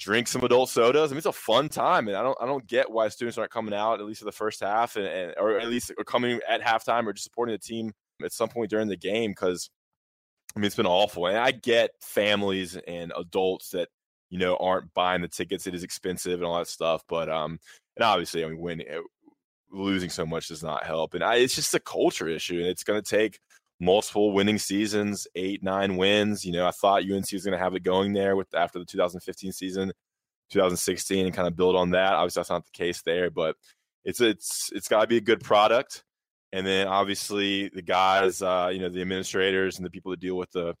drink 0.00 0.26
some 0.26 0.42
adult 0.42 0.70
sodas. 0.70 1.10
I 1.10 1.12
mean, 1.12 1.18
it's 1.18 1.26
a 1.26 1.32
fun 1.32 1.68
time, 1.68 2.08
and 2.08 2.16
I 2.16 2.22
don't, 2.22 2.38
I 2.40 2.46
don't 2.46 2.66
get 2.66 2.90
why 2.90 3.08
students 3.08 3.38
aren't 3.38 3.52
coming 3.52 3.74
out 3.74 4.00
at 4.00 4.06
least 4.06 4.20
for 4.20 4.24
the 4.24 4.32
first 4.32 4.60
half, 4.60 4.96
and, 4.96 5.06
and 5.06 5.34
or 5.36 5.58
at 5.58 5.68
least 5.68 5.92
or 5.96 6.04
coming 6.04 6.40
at 6.48 6.62
halftime 6.62 7.06
or 7.06 7.12
just 7.12 7.24
supporting 7.24 7.54
the 7.54 7.58
team 7.58 7.92
at 8.24 8.32
some 8.32 8.48
point 8.48 8.70
during 8.70 8.88
the 8.88 8.96
game 8.96 9.30
because 9.30 9.70
I 10.54 10.58
mean, 10.58 10.66
it's 10.66 10.76
been 10.76 10.86
awful. 10.86 11.26
And 11.26 11.38
I 11.38 11.52
get 11.52 11.90
families 12.00 12.76
and 12.76 13.12
adults 13.16 13.70
that, 13.70 13.88
you 14.30 14.38
know, 14.38 14.56
aren't 14.56 14.92
buying 14.94 15.22
the 15.22 15.28
tickets. 15.28 15.66
It 15.66 15.74
is 15.74 15.84
expensive 15.84 16.40
and 16.40 16.44
all 16.44 16.58
that 16.58 16.68
stuff. 16.68 17.02
But, 17.08 17.28
um, 17.28 17.58
and 17.96 18.04
obviously, 18.04 18.44
I 18.44 18.48
mean, 18.48 18.58
when 18.58 18.80
eh, 18.80 19.00
losing 19.70 20.10
so 20.10 20.26
much 20.26 20.48
does 20.48 20.62
not 20.62 20.84
help. 20.84 21.14
And 21.14 21.22
I, 21.22 21.36
it's 21.36 21.54
just 21.54 21.74
a 21.74 21.80
culture 21.80 22.28
issue. 22.28 22.58
And 22.58 22.66
it's 22.66 22.84
going 22.84 23.00
to 23.00 23.08
take 23.08 23.38
multiple 23.80 24.32
winning 24.32 24.58
seasons, 24.58 25.26
eight, 25.34 25.62
nine 25.62 25.96
wins. 25.96 26.44
You 26.44 26.52
know, 26.52 26.66
I 26.66 26.70
thought 26.70 27.02
UNC 27.02 27.32
was 27.32 27.44
going 27.44 27.56
to 27.56 27.62
have 27.62 27.74
it 27.74 27.82
going 27.82 28.12
there 28.12 28.36
with 28.36 28.54
after 28.54 28.78
the 28.78 28.84
2015 28.84 29.52
season, 29.52 29.92
2016, 30.50 31.26
and 31.26 31.34
kind 31.34 31.48
of 31.48 31.56
build 31.56 31.76
on 31.76 31.90
that. 31.90 32.14
Obviously, 32.14 32.40
that's 32.40 32.50
not 32.50 32.64
the 32.64 32.70
case 32.72 33.02
there, 33.02 33.30
but 33.30 33.56
it's 34.04 34.20
it's 34.20 34.70
it's 34.72 34.88
got 34.88 35.02
to 35.02 35.06
be 35.06 35.16
a 35.16 35.22
good 35.22 35.42
product 35.42 36.04
and 36.52 36.66
then 36.66 36.88
obviously 36.88 37.68
the 37.68 37.82
guys, 37.82 38.42
uh, 38.42 38.70
you 38.72 38.80
know, 38.80 38.88
the 38.88 39.00
administrators 39.00 39.76
and 39.76 39.86
the 39.86 39.90
people 39.90 40.10
that 40.10 40.20
deal 40.20 40.36
with 40.36 40.50
the 40.52 40.74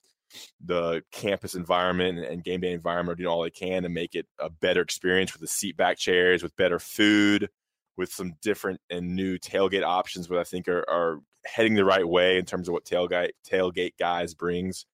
the 0.64 1.02
campus 1.10 1.56
environment 1.56 2.18
and, 2.18 2.44
game 2.44 2.60
day 2.60 2.72
environment 2.72 3.14
are 3.14 3.22
doing 3.22 3.28
all 3.28 3.42
they 3.42 3.50
can 3.50 3.82
to 3.82 3.88
make 3.88 4.14
it 4.14 4.26
a 4.38 4.48
better 4.48 4.80
experience 4.80 5.32
with 5.32 5.40
the 5.40 5.48
seat 5.48 5.76
back 5.76 5.98
chairs, 5.98 6.42
with 6.42 6.54
better 6.56 6.78
food, 6.78 7.48
with 7.96 8.12
some 8.12 8.34
different 8.40 8.80
and 8.90 9.16
new 9.16 9.38
tailgate 9.38 9.82
options, 9.82 10.30
what 10.30 10.38
I 10.38 10.44
think 10.44 10.68
are, 10.68 10.88
are 10.88 11.18
heading 11.44 11.74
the 11.74 11.84
right 11.84 12.06
way 12.06 12.38
in 12.38 12.44
terms 12.44 12.68
of 12.68 12.72
what 12.72 12.84
tailgate 12.84 13.30
tailgate 13.48 13.94
guys 13.98 14.34
brings 14.34 14.86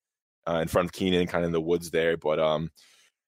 uh, 0.47 0.59
in 0.61 0.67
front 0.67 0.87
of 0.87 0.93
Kenan, 0.93 1.27
kind 1.27 1.43
of 1.43 1.49
in 1.49 1.53
the 1.53 1.61
woods 1.61 1.91
there. 1.91 2.17
But 2.17 2.39
um, 2.39 2.71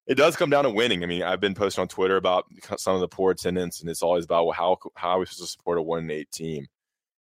it 0.08 0.16
does 0.16 0.36
come 0.36 0.50
down 0.50 0.64
to 0.64 0.70
winning. 0.70 1.04
I 1.04 1.08
mean, 1.08 1.24
I've 1.24 1.42
been 1.42 1.56
posting 1.56 1.82
on 1.82 1.88
Twitter 1.88 2.18
about 2.18 2.46
some 2.78 2.96
of 2.96 3.02
the 3.02 3.08
poor 3.08 3.32
attendance, 3.32 3.82
and 3.82 3.90
it's 3.90 4.04
always 4.04 4.26
about 4.26 4.46
well, 4.46 4.54
how 4.54 4.78
how 4.96 5.12
are 5.12 5.20
we 5.20 5.26
supposed 5.26 5.42
to 5.42 5.48
support 5.48 5.78
a 5.78 5.82
one 5.82 6.00
and 6.00 6.12
eight 6.12 6.32
team? 6.32 6.68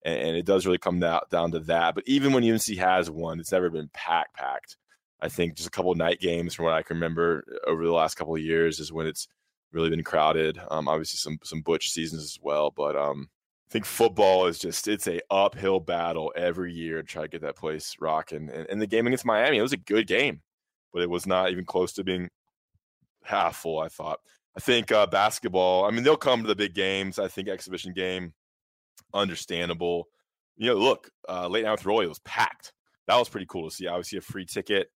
and, 0.05 0.37
it 0.37 0.47
does 0.47 0.67
really 0.67 0.79
come 0.79 1.01
down, 1.01 1.21
down 1.31 1.53
to 1.53 1.61
that. 1.61 1.95
But 1.95 2.05
even 2.07 2.33
when 2.33 2.49
UNC 2.49 2.67
has 2.79 3.11
one, 3.11 3.41
it's 3.41 3.53
never 3.53 3.71
been 3.71 3.91
packed 3.93 4.37
packed. 4.37 4.77
I 5.21 5.29
think 5.29 5.55
just 5.55 5.69
a 5.69 5.71
couple 5.71 5.95
night 5.95 6.21
games 6.21 6.55
from 6.55 6.65
what 6.65 6.75
I 6.75 6.83
can 6.83 6.97
remember 6.97 7.45
over 7.67 7.85
the 7.85 7.93
last 7.93 8.15
couple 8.15 8.35
of 8.35 8.41
years 8.41 8.81
is 8.81 8.93
when 8.93 9.07
it's 9.07 9.29
really 9.73 9.91
been 9.91 10.03
crowded. 10.03 10.59
Um, 10.71 10.89
obviously 10.89 11.19
some 11.19 11.39
some 11.45 11.61
butch 11.61 11.91
seasons 11.91 12.23
as 12.23 12.39
well, 12.41 12.71
but 12.71 12.97
um, 12.97 13.29
I 13.71 13.73
think 13.73 13.85
football 13.85 14.47
is 14.47 14.59
just 14.59 14.89
it's 14.89 15.07
a 15.07 15.21
uphill 15.31 15.79
battle 15.79 16.33
every 16.35 16.73
year 16.73 17.03
to 17.03 17.07
try 17.07 17.23
to 17.23 17.29
get 17.29 17.43
that 17.43 17.55
place 17.55 17.95
rocking. 18.01 18.51
And, 18.51 18.67
and 18.69 18.83
the 18.83 18.87
game 18.87 19.07
against 19.07 19.25
Miami, 19.25 19.59
it 19.59 19.63
was 19.63 19.73
a 19.73 19.77
good 19.77 20.09
game, 20.09 20.41
but 20.93 21.03
it 21.03 21.11
was 21.11 21.25
not 21.25 21.53
even 21.53 21.65
close 21.65 21.93
to 21.93 22.03
being 22.03 22.29
half 23.23 23.59
full. 23.59 23.79
I 23.79 23.87
thought. 23.87 24.19
I 24.57 24.61
think 24.61 24.91
uh, 24.91 25.07
basketball. 25.07 25.85
I 25.85 25.93
mean, 25.93 26.03
they'll 26.03 26.17
come 26.17 26.43
to 26.43 26.49
the 26.49 26.57
big 26.57 26.75
games. 26.75 27.21
I 27.21 27.29
think 27.29 27.47
exhibition 27.47 27.93
game 27.93 28.33
understandable. 29.15 30.09
You 30.57 30.71
know, 30.71 30.75
look, 30.75 31.09
uh, 31.29 31.47
late 31.47 31.65
night 31.65 31.71
with 31.71 31.87
Roy 31.87 32.09
was 32.09 32.19
packed. 32.21 32.73
That 33.07 33.17
was 33.17 33.29
pretty 33.29 33.47
cool 33.49 33.71
to 33.71 33.75
see. 33.75 33.87
Obviously, 33.87 34.19
a 34.19 34.23
free 34.23 34.47
ticket. 34.47 34.91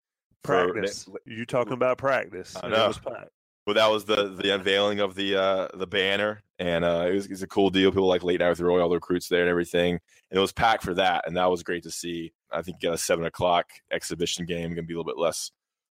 Practice. 0.44 1.04
For, 1.04 1.20
you 1.28 1.46
talking 1.46 1.74
about 1.74 2.00
practice? 2.00 2.56
I 2.62 2.70
know. 2.70 2.86
It 2.86 2.88
was 2.88 2.98
packed. 2.98 3.30
Well, 3.66 3.76
that 3.76 3.90
was 3.90 4.06
the 4.06 4.28
the 4.30 4.54
unveiling 4.54 5.00
of 5.00 5.16
the 5.16 5.36
uh, 5.36 5.68
the 5.74 5.88
banner, 5.88 6.44
and 6.60 6.84
uh, 6.84 7.06
it, 7.10 7.14
was, 7.14 7.26
it 7.26 7.32
was 7.32 7.44
a 7.44 7.48
cool 7.48 7.70
deal. 7.70 7.92
People 7.92 8.08
like 8.08 8.24
late 8.24 8.40
night 8.42 8.50
with 8.50 8.60
Roy, 8.60 8.82
all 8.82 8.90
the 8.90 8.96
recruits 8.96 9.30
there 9.30 9.42
and 9.42 9.50
everything, 9.50 9.94
and 9.94 10.38
it 10.38 10.42
was 10.42 10.52
packed 10.52 10.84
for 10.84 10.94
that, 10.96 11.26
and 11.28 11.38
that 11.38 11.50
was 11.50 11.64
great 11.64 11.84
to 11.84 11.92
see. 11.92 12.34
I 12.52 12.62
think 12.62 12.78
you 12.82 12.90
got 12.90 12.96
a 12.96 12.98
seven 12.98 13.26
o'clock 13.26 13.70
exhibition 13.92 14.46
game, 14.46 14.70
going 14.70 14.76
to 14.76 14.84
be 14.84 14.94
a 14.94 14.98
little 14.98 15.12
bit 15.12 15.18
less 15.18 15.52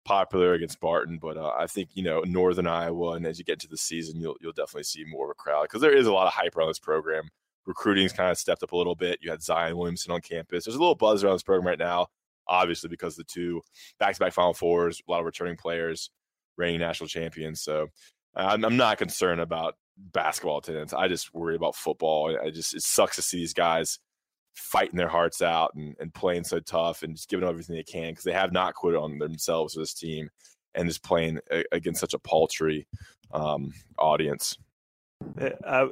popular 0.04 0.52
against 0.52 0.80
Barton, 0.80 1.18
but 1.20 1.38
uh, 1.38 1.54
I 1.58 1.66
think 1.66 1.90
you 1.94 2.02
know 2.02 2.20
Northern 2.20 2.66
Iowa, 2.66 3.12
and 3.12 3.26
as 3.26 3.38
you 3.38 3.44
get 3.44 3.60
to 3.60 3.68
the 3.68 3.78
season, 3.78 4.20
you'll 4.20 4.36
you'll 4.40 4.52
definitely 4.52 4.84
see 4.84 5.04
more 5.06 5.26
of 5.26 5.30
a 5.30 5.34
crowd 5.34 5.62
because 5.62 5.80
there 5.80 5.96
is 5.96 6.06
a 6.06 6.12
lot 6.12 6.26
of 6.26 6.34
hype 6.34 6.56
around 6.56 6.68
this 6.68 6.78
program 6.78 7.30
recruiting's 7.66 8.12
kind 8.12 8.30
of 8.30 8.38
stepped 8.38 8.62
up 8.62 8.72
a 8.72 8.76
little 8.76 8.94
bit. 8.94 9.18
You 9.22 9.30
had 9.30 9.42
Zion 9.42 9.76
Williamson 9.76 10.12
on 10.12 10.20
campus. 10.20 10.64
There's 10.64 10.76
a 10.76 10.80
little 10.80 10.94
buzz 10.94 11.24
around 11.24 11.34
this 11.34 11.42
program 11.42 11.66
right 11.66 11.78
now, 11.78 12.08
obviously 12.46 12.88
because 12.88 13.16
the 13.16 13.24
two 13.24 13.62
back-to-back 13.98 14.32
Final 14.32 14.54
Fours, 14.54 15.00
a 15.06 15.10
lot 15.10 15.20
of 15.20 15.26
returning 15.26 15.56
players, 15.56 16.10
reigning 16.56 16.80
national 16.80 17.08
champions. 17.08 17.62
So 17.62 17.88
I'm, 18.34 18.64
I'm 18.64 18.76
not 18.76 18.98
concerned 18.98 19.40
about 19.40 19.74
basketball 19.96 20.58
attendance. 20.58 20.92
I 20.92 21.08
just 21.08 21.32
worry 21.34 21.56
about 21.56 21.76
football. 21.76 22.36
I 22.42 22.50
just 22.50 22.74
it 22.74 22.82
sucks 22.82 23.16
to 23.16 23.22
see 23.22 23.38
these 23.38 23.54
guys 23.54 23.98
fighting 24.54 24.96
their 24.96 25.08
hearts 25.08 25.42
out 25.42 25.72
and, 25.74 25.96
and 25.98 26.14
playing 26.14 26.44
so 26.44 26.60
tough 26.60 27.02
and 27.02 27.16
just 27.16 27.28
giving 27.28 27.48
everything 27.48 27.76
they 27.76 27.82
can 27.82 28.10
because 28.10 28.24
they 28.24 28.32
have 28.32 28.52
not 28.52 28.74
quit 28.74 28.94
on 28.94 29.18
themselves 29.18 29.74
for 29.74 29.80
this 29.80 29.94
team 29.94 30.28
and 30.74 30.88
just 30.88 31.02
playing 31.02 31.38
a, 31.50 31.64
against 31.72 32.00
such 32.00 32.14
a 32.14 32.18
paltry 32.18 32.86
um, 33.32 33.72
audience. 33.98 34.56
I, 35.40 35.88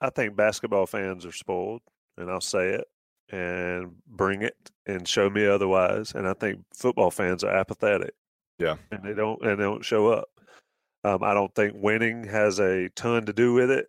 I 0.00 0.10
think 0.10 0.36
basketball 0.36 0.86
fans 0.86 1.24
are 1.26 1.32
spoiled, 1.32 1.82
and 2.16 2.30
I'll 2.30 2.40
say 2.40 2.70
it 2.70 2.84
and 3.30 3.96
bring 4.06 4.42
it 4.42 4.56
and 4.86 5.06
show 5.06 5.28
me 5.28 5.46
otherwise. 5.46 6.12
And 6.14 6.28
I 6.28 6.34
think 6.34 6.64
football 6.74 7.10
fans 7.10 7.42
are 7.44 7.54
apathetic. 7.54 8.14
Yeah, 8.58 8.76
and 8.90 9.02
they 9.04 9.14
don't 9.14 9.42
and 9.42 9.58
they 9.58 9.64
don't 9.64 9.84
show 9.84 10.08
up. 10.08 10.28
Um, 11.04 11.22
I 11.22 11.34
don't 11.34 11.54
think 11.54 11.74
winning 11.76 12.24
has 12.24 12.58
a 12.58 12.88
ton 12.96 13.26
to 13.26 13.32
do 13.32 13.52
with 13.52 13.70
it. 13.70 13.86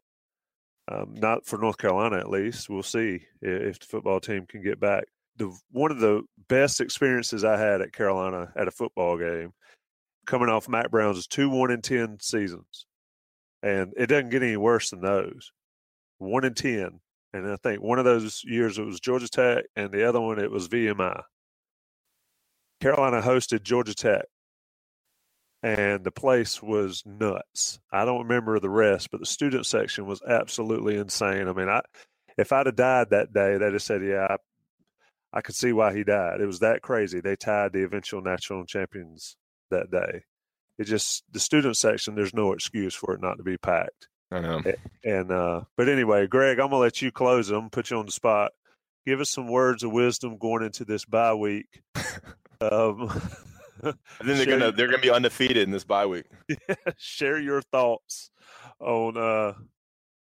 Um, 0.90 1.16
not 1.16 1.46
for 1.46 1.58
North 1.58 1.78
Carolina, 1.78 2.18
at 2.18 2.30
least. 2.30 2.70
We'll 2.70 2.84
see 2.84 3.22
if 3.42 3.80
the 3.80 3.86
football 3.86 4.20
team 4.20 4.46
can 4.46 4.62
get 4.62 4.80
back. 4.80 5.06
The 5.38 5.56
one 5.72 5.92
of 5.92 6.00
the 6.00 6.24
best 6.48 6.82
experiences 6.82 7.44
I 7.44 7.58
had 7.58 7.82
at 7.82 7.94
Carolina 7.94 8.52
at 8.56 8.68
a 8.68 8.72
football 8.72 9.18
game, 9.18 9.52
coming 10.26 10.50
off 10.50 10.70
Mack 10.70 10.92
Brown's 10.92 11.28
two 11.28 11.50
one 11.50 11.72
and 11.72 11.84
ten 11.84 12.18
seasons, 12.20 12.86
and 13.64 13.94
it 13.98 14.08
doesn't 14.08 14.30
get 14.30 14.44
any 14.44 14.58
worse 14.58 14.90
than 14.90 15.02
those 15.02 15.52
one 16.20 16.46
in 16.46 16.54
ten, 16.54 17.00
and 17.34 17.52
I 17.52 17.58
think 17.58 17.82
one 17.82 18.00
of 18.00 18.06
those 18.06 18.42
years 18.44 18.78
it 18.78 18.86
was 18.86 19.00
Georgia 19.00 19.30
Tech, 19.30 19.66
and 19.76 19.92
the 19.92 20.08
other 20.08 20.22
one 20.22 20.40
it 20.40 20.52
was 20.52 20.68
VMI. 20.68 21.22
Carolina 22.82 23.22
hosted 23.22 23.64
Georgia 23.64 23.94
Tech, 23.94 24.26
and 25.64 26.04
the 26.04 26.12
place 26.12 26.62
was 26.62 27.04
nuts. 27.06 27.80
I 27.92 28.06
don't 28.06 28.28
remember 28.28 28.60
the 28.60 28.70
rest, 28.70 29.10
but 29.12 29.20
the 29.20 29.26
student 29.26 29.66
section 29.66 30.06
was 30.06 30.22
absolutely 30.28 30.96
insane. 30.96 31.48
I 31.48 31.54
mean, 31.54 31.70
I 31.70 31.82
if 32.38 32.52
I'd 32.52 32.68
have 32.68 32.76
died 32.76 33.10
that 33.10 33.34
day, 33.34 33.58
they'd 33.58 33.74
have 33.74 33.82
said, 33.82 34.04
"Yeah, 34.04 34.28
I, 34.30 34.36
I 35.34 35.42
could 35.42 35.56
see 35.56 35.74
why 35.74 35.96
he 35.96 36.04
died." 36.04 36.42
It 36.42 36.46
was 36.46 36.60
that 36.60 36.82
crazy. 36.82 37.20
They 37.20 37.36
tied 37.36 37.74
the 37.74 37.84
eventual 37.84 38.22
national 38.22 38.66
champions 38.66 39.36
that 39.72 39.90
day. 39.92 40.24
It 40.78 40.86
just 40.86 41.24
the 41.32 41.40
student 41.40 41.76
section. 41.76 42.16
There's 42.16 42.36
no 42.36 42.52
excuse 42.52 42.94
for 42.94 43.16
it 43.16 43.22
not 43.22 43.38
to 43.38 43.44
be 43.44 43.58
packed. 43.58 44.10
I 44.30 44.42
know. 44.42 44.62
And 45.04 45.32
uh, 45.32 45.62
but 45.76 45.90
anyway, 45.90 46.28
Greg, 46.28 46.60
I'm 46.60 46.70
gonna 46.70 46.78
let 46.78 47.02
you 47.02 47.12
close 47.12 47.48
them. 47.48 47.70
Put 47.70 47.90
you 47.90 47.98
on 47.98 48.06
the 48.06 48.12
spot. 48.12 48.52
Give 49.06 49.22
us 49.22 49.32
some 49.32 49.48
words 49.48 49.84
of 49.84 49.92
wisdom 49.92 50.38
going 50.38 50.64
into 50.64 50.86
this 50.86 51.06
bye 51.06 51.34
week. 51.34 51.82
um, 52.62 53.10
I 53.84 53.94
think 54.24 54.38
they're 54.38 54.46
gonna 54.46 54.72
they're 54.72 54.88
gonna 54.88 55.00
be 55.00 55.10
undefeated 55.10 55.58
in 55.58 55.72
this 55.72 55.84
bye 55.84 56.06
week. 56.06 56.26
Yeah, 56.50 56.76
share 56.98 57.40
your 57.40 57.62
thoughts 57.62 58.32
on 58.80 59.18
uh, 59.18 59.54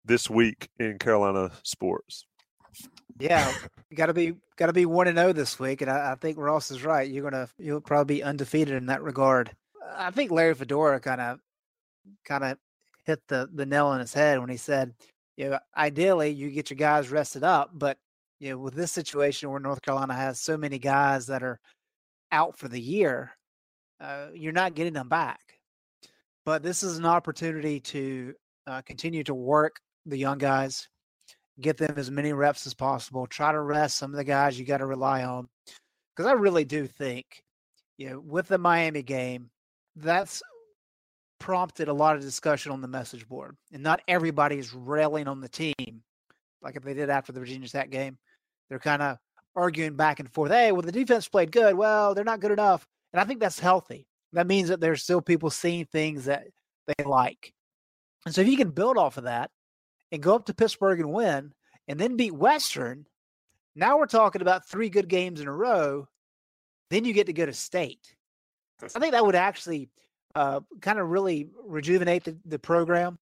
this 0.05 0.29
week 0.29 0.69
in 0.79 0.99
Carolina 0.99 1.51
sports. 1.63 2.27
Yeah, 3.19 3.53
got 3.95 4.07
to 4.07 4.15
be 4.15 4.35
got 4.57 4.67
to 4.67 4.73
be 4.73 4.87
one 4.87 5.09
and 5.09 5.19
zero 5.19 5.31
oh 5.31 5.33
this 5.33 5.59
week, 5.59 5.83
and 5.83 5.91
I, 5.91 6.13
I, 6.13 6.15
think 6.15 6.39
Ross 6.39 6.71
is 6.71 6.85
right. 6.85 7.09
You're 7.09 7.29
gonna 7.29 7.49
you'll 7.59 7.81
probably 7.81 8.17
be 8.17 8.23
undefeated 8.23 8.75
in 8.75 8.87
that 8.87 9.03
regard. 9.03 9.51
I 9.97 10.11
think 10.11 10.31
Larry 10.31 10.55
Fedora 10.55 11.01
kind 11.01 11.21
of 11.21 11.39
kind 12.25 12.45
of 12.45 12.59
hit 13.05 13.21
the 13.29 13.49
the 13.53 13.67
nail 13.67 13.87
on 13.87 14.01
his 14.01 14.15
head 14.15 14.41
when 14.41 14.49
he 14.49 14.57
said, 14.57 14.95
you 15.37 15.51
know, 15.51 15.59
ideally 15.77 16.31
you 16.31 16.51
get 16.51 16.71
your 16.71 16.77
guys 16.77 17.11
rested 17.11 17.45
up, 17.45 17.71
but 17.75 17.99
you 18.41 18.51
know, 18.51 18.59
with 18.59 18.75
this 18.75 18.93
situation 18.93 19.51
where 19.51 19.61
North 19.61 19.83
Carolina 19.83 20.15
has 20.15 20.41
so 20.41 20.57
many 20.57 20.79
guys 20.79 21.27
that 21.27 21.43
are 21.43 21.59
out 22.33 22.57
for 22.57 22.69
the 22.69 22.81
year, 22.81 23.33
uh, 24.01 24.27
you're 24.35 24.53
not 24.53 24.75
getting 24.75 24.93
them 24.93 25.09
back. 25.09 25.41
But 26.45 26.63
this 26.63 26.83
is 26.83 26.99
an 26.99 27.07
opportunity 27.07 27.81
to 27.81 28.35
uh, 28.67 28.83
continue 28.83 29.25
to 29.25 29.35
work 29.35 29.81
the 30.07 30.17
young 30.17 30.39
guys, 30.39 30.89
get 31.61 31.77
them 31.77 31.95
as 31.97 32.11
many 32.11 32.33
reps 32.33 32.67
as 32.67 32.75
possible, 32.75 33.27
try 33.27 33.53
to 33.53 33.61
rest 33.61 33.99
some 33.99 34.13
of 34.13 34.17
the 34.17 34.25
guys 34.25 34.59
you 34.59 34.65
got 34.65 34.79
to 34.79 34.87
rely 34.87 35.25
on. 35.25 35.49
Because 36.15 36.31
I 36.31 36.33
really 36.33 36.65
do 36.65 36.87
think, 36.87 37.27
you 37.97 38.11
know, 38.11 38.21
with 38.21 38.49
the 38.49 38.59
Miami 38.59 39.03
game, 39.03 39.51
that's 39.97 40.43
prompted 41.39 41.89
a 41.89 41.93
lot 41.93 42.17
of 42.17 42.23
discussion 42.23 42.73
on 42.73 42.81
the 42.81 42.89
message 42.89 43.29
board. 43.29 43.57
And 43.73 43.83
not 43.83 44.01
everybody 44.09 44.59
is 44.59 44.73
railing 44.73 45.29
on 45.29 45.41
the 45.41 45.49
team 45.49 46.03
like 46.63 46.77
if 46.77 46.83
they 46.83 46.95
did 46.95 47.11
after 47.11 47.33
the 47.33 47.41
Virginia 47.41 47.69
Tech 47.69 47.91
game. 47.91 48.19
They're 48.69 48.79
kind 48.79 49.03
of 49.03 49.19
arguing 49.59 49.97
back 49.97 50.21
and 50.21 50.33
forth. 50.33 50.51
Hey, 50.51 50.73
well, 50.73 50.83
the 50.83 50.93
defense 50.93 51.29
played 51.29 51.53
good. 51.53 51.75
Well, 51.75 52.15
they're 52.15 52.25
not 52.25 52.41
good 52.41 52.53
enough. 52.53 52.87
And 53.13 53.21
I 53.21 53.25
think 53.25 53.41
that's 53.41 53.59
healthy. 53.59 54.07
That 54.33 54.47
means 54.47 54.69
that 54.69 54.81
there's 54.81 55.03
still 55.03 55.21
people 55.21 55.51
seeing 55.51 55.87
things 55.87 56.27
that 56.27 56.47
they 56.87 57.05
like. 57.05 57.53
And 58.25 58.35
so 58.35 58.43
if 58.43 58.49
you 58.49 58.57
can 58.57 58.71
build 58.71 58.99
off 58.99 59.17
of 59.17 59.25
that 59.25 59.51
and 60.13 60.23
go 60.23 60.35
up 60.35 60.47
to 60.47 60.55
Pittsburgh 60.55 61.01
and 61.01 61.13
win 61.13 61.53
and 61.87 61.99
then 61.99 62.17
beat 62.17 62.35
Western, 62.35 63.07
now 63.75 63.99
we're 63.99 64.07
talking 64.07 64.43
about 64.43 64.67
three 64.67 64.89
good 64.89 65.09
games 65.09 65.41
in 65.41 65.49
a 65.49 65.53
row. 65.53 66.09
Then 66.91 67.05
you 67.05 67.13
get 67.13 67.27
to 67.27 67.33
go 67.33 67.47
to 67.47 67.53
state. 67.53 68.15
I 68.83 68.99
think 68.99 69.13
that 69.13 69.25
would 69.25 69.35
actually 69.35 69.89
uh, 70.35 70.61
kind 70.81 70.99
of 70.99 71.09
really 71.09 71.49
rejuvenate 71.65 72.25
the, 72.25 72.37
the 72.45 72.59
program, 72.59 73.19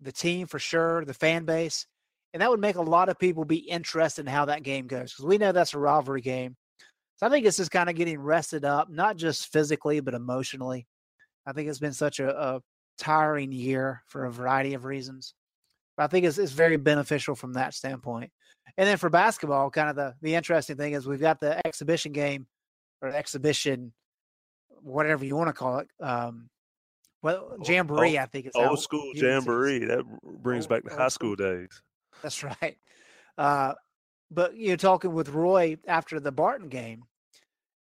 the 0.00 0.12
team 0.12 0.46
for 0.46 0.58
sure, 0.58 1.04
the 1.04 1.14
fan 1.14 1.44
base. 1.44 1.86
And 2.34 2.42
that 2.42 2.50
would 2.50 2.60
make 2.60 2.74
a 2.74 2.82
lot 2.82 3.08
of 3.08 3.18
people 3.18 3.44
be 3.44 3.58
interested 3.58 4.26
in 4.26 4.32
how 4.32 4.44
that 4.46 4.64
game 4.64 4.88
goes 4.88 5.12
because 5.12 5.24
we 5.24 5.38
know 5.38 5.52
that's 5.52 5.72
a 5.72 5.78
rivalry 5.78 6.20
game. 6.20 6.56
So 7.16 7.26
I 7.26 7.30
think 7.30 7.44
this 7.44 7.60
is 7.60 7.68
kind 7.68 7.88
of 7.88 7.94
getting 7.94 8.20
rested 8.20 8.64
up, 8.64 8.90
not 8.90 9.16
just 9.16 9.52
physically, 9.52 10.00
but 10.00 10.14
emotionally. 10.14 10.84
I 11.46 11.52
think 11.52 11.68
it's 11.68 11.78
been 11.78 11.92
such 11.92 12.18
a, 12.18 12.36
a 12.36 12.60
tiring 12.98 13.52
year 13.52 14.02
for 14.08 14.24
a 14.24 14.32
variety 14.32 14.74
of 14.74 14.84
reasons. 14.84 15.32
But 15.96 16.02
I 16.02 16.06
think 16.08 16.26
it's, 16.26 16.38
it's 16.38 16.50
very 16.50 16.76
beneficial 16.76 17.36
from 17.36 17.52
that 17.52 17.72
standpoint. 17.72 18.32
And 18.76 18.88
then 18.88 18.96
for 18.96 19.10
basketball, 19.10 19.70
kind 19.70 19.88
of 19.90 19.94
the, 19.94 20.14
the 20.20 20.34
interesting 20.34 20.76
thing 20.76 20.94
is 20.94 21.06
we've 21.06 21.20
got 21.20 21.38
the 21.38 21.64
exhibition 21.64 22.10
game 22.10 22.48
or 23.00 23.10
exhibition, 23.10 23.92
whatever 24.82 25.24
you 25.24 25.36
want 25.36 25.48
to 25.48 25.52
call 25.52 25.78
it. 25.78 25.88
Um, 26.00 26.48
well, 27.22 27.56
jamboree, 27.64 28.18
I 28.18 28.26
think 28.26 28.46
it's 28.46 28.56
old 28.56 28.80
school 28.80 29.12
jamboree. 29.14 29.84
That 29.84 30.02
brings 30.42 30.64
old, 30.64 30.70
back 30.70 30.84
the 30.84 30.96
high 30.96 31.08
school 31.08 31.36
days. 31.36 31.80
That's 32.24 32.42
right. 32.42 32.78
Uh, 33.36 33.74
but 34.30 34.56
you 34.56 34.70
know, 34.70 34.76
talking 34.76 35.12
with 35.12 35.28
Roy 35.28 35.76
after 35.86 36.18
the 36.18 36.32
Barton 36.32 36.68
game, 36.68 37.04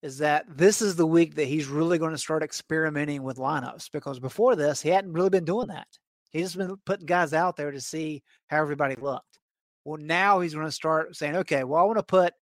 is 0.03 0.19
that 0.19 0.45
this 0.49 0.83
is 0.83 0.95
the 0.95 1.07
week 1.07 1.35
that 1.37 1.47
he's 1.47 1.67
really 1.67 1.99
going 1.99 2.13
to 2.13 2.19
start 2.19 2.43
experimenting 2.43 3.23
with 3.23 3.39
lineups 3.39 3.91
because 3.91 4.21
before 4.21 4.55
this 4.55 4.83
he 4.83 4.91
hadn't 4.91 5.15
really 5.15 5.31
been 5.31 5.47
doing 5.47 5.69
that. 5.69 5.89
He's 6.33 6.43
just 6.43 6.59
been 6.59 6.77
putting 6.85 7.07
guys 7.07 7.33
out 7.33 7.57
there 7.57 7.71
to 7.71 7.81
see 7.81 8.23
how 8.49 8.61
everybody 8.61 8.95
looked. 8.97 9.41
Well, 9.85 9.99
now 9.99 10.41
he's 10.41 10.53
going 10.53 10.67
to 10.67 10.73
start 10.73 11.17
saying, 11.17 11.37
okay, 11.37 11.65
well, 11.65 11.81
I 11.81 11.87
want 11.87 11.99
to 11.99 12.03
put 12.03 12.35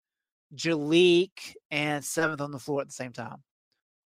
Jalek 0.56 1.54
and 1.70 2.04
seventh 2.04 2.40
on 2.40 2.50
the 2.50 2.58
floor 2.58 2.80
at 2.80 2.88
the 2.88 2.92
same 2.92 3.12
time, 3.12 3.42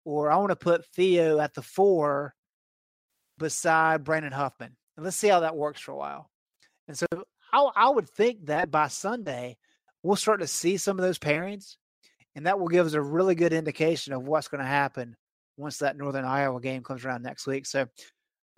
or 0.05 0.29
I 0.29 0.37
want 0.37 0.51
to 0.51 0.55
put 0.55 0.85
Theo 0.85 1.39
at 1.39 1.55
the 1.55 1.63
four 1.63 2.35
beside 3.39 4.03
Brandon 4.03 4.33
Huffman, 4.33 4.75
and 4.97 5.03
let's 5.03 5.17
see 5.17 5.29
how 5.29 5.39
that 5.39 5.55
works 5.55 5.81
for 5.81 5.91
a 5.91 5.97
while. 5.97 6.29
And 6.87 6.97
so 6.97 7.07
I, 7.53 7.69
I 7.75 7.89
would 7.89 8.09
think 8.09 8.45
that 8.45 8.71
by 8.71 8.87
Sunday 8.87 9.57
we'll 10.03 10.15
start 10.15 10.39
to 10.41 10.47
see 10.47 10.77
some 10.77 10.97
of 10.97 11.05
those 11.05 11.19
pairings 11.19 11.75
and 12.35 12.45
that 12.45 12.59
will 12.59 12.67
give 12.67 12.85
us 12.85 12.93
a 12.93 13.01
really 13.01 13.35
good 13.35 13.53
indication 13.53 14.13
of 14.13 14.27
what's 14.27 14.47
going 14.47 14.61
to 14.61 14.67
happen 14.67 15.15
once 15.57 15.77
that 15.77 15.97
Northern 15.97 16.25
Iowa 16.25 16.61
game 16.61 16.83
comes 16.83 17.03
around 17.03 17.23
next 17.23 17.45
week. 17.45 17.65
So, 17.65 17.87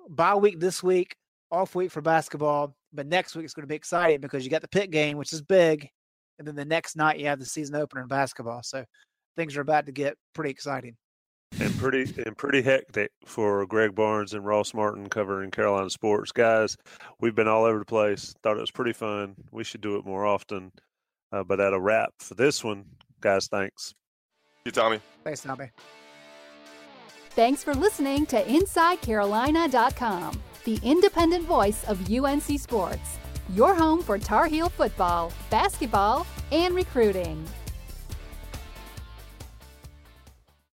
bye 0.10 0.36
week 0.36 0.60
this 0.60 0.84
week, 0.84 1.16
off 1.52 1.76
week 1.76 1.92
for 1.92 2.02
basketball, 2.02 2.76
but 2.94 3.08
next 3.08 3.36
week 3.36 3.46
it's 3.46 3.54
going 3.54 3.64
to 3.64 3.68
be 3.68 3.76
exciting 3.76 4.22
because 4.22 4.44
you 4.44 4.52
got 4.52 4.62
the 4.62 4.68
Pitt 4.68 4.92
game, 4.92 5.18
which 5.18 5.34
is 5.34 5.42
big, 5.42 5.90
and 6.38 6.48
then 6.48 6.56
the 6.56 6.66
next 6.66 6.96
night 6.96 7.20
you 7.20 7.26
have 7.26 7.40
the 7.40 7.46
season 7.46 7.76
opener 7.76 8.04
in 8.04 8.08
basketball. 8.08 8.62
So, 8.64 8.86
things 9.36 9.58
are 9.58 9.62
about 9.62 9.88
to 9.88 9.92
get 9.92 10.16
pretty 10.34 10.52
exciting. 10.52 10.96
And 11.60 11.78
pretty 11.78 12.12
and 12.26 12.36
pretty 12.36 12.62
hectic 12.62 13.12
for 13.26 13.66
Greg 13.66 13.94
Barnes 13.94 14.34
and 14.34 14.46
Ross 14.46 14.74
Martin 14.74 15.08
covering 15.08 15.52
Carolina 15.52 15.90
sports. 15.90 16.32
Guys, 16.32 16.76
we've 17.20 17.36
been 17.36 17.48
all 17.48 17.64
over 17.64 17.80
the 17.80 17.86
place. 17.86 18.34
Thought 18.42 18.58
it 18.58 18.62
was 18.62 18.72
pretty 18.72 18.94
fun. 18.94 19.36
We 19.52 19.64
should 19.64 19.82
do 19.82 19.98
it 19.98 20.06
more 20.06 20.26
often. 20.26 20.72
Uh, 21.32 21.44
but 21.44 21.60
at 21.60 21.74
a 21.74 21.80
wrap 21.80 22.14
for 22.20 22.36
this 22.36 22.64
one, 22.64 22.86
guys. 23.22 23.48
Thanks. 23.48 23.94
You, 24.66 24.72
Tommy. 24.72 25.00
Thanks, 25.24 25.42
Tommy. 25.42 25.70
Thanks 27.32 27.64
for 27.64 27.74
listening 27.74 28.28
to 28.28 28.44
InsideCarolina.com, 28.44 30.42
the 30.66 30.80
independent 30.84 31.46
voice 31.46 31.84
of 31.86 32.12
UNC 32.12 32.60
Sports, 32.60 33.18
your 33.54 33.74
home 33.74 34.04
for 34.04 34.20
Tar 34.20 34.46
Heel 34.46 34.70
football, 34.70 35.32
basketball, 35.50 36.28
and 36.52 36.76
recruiting. 36.76 37.44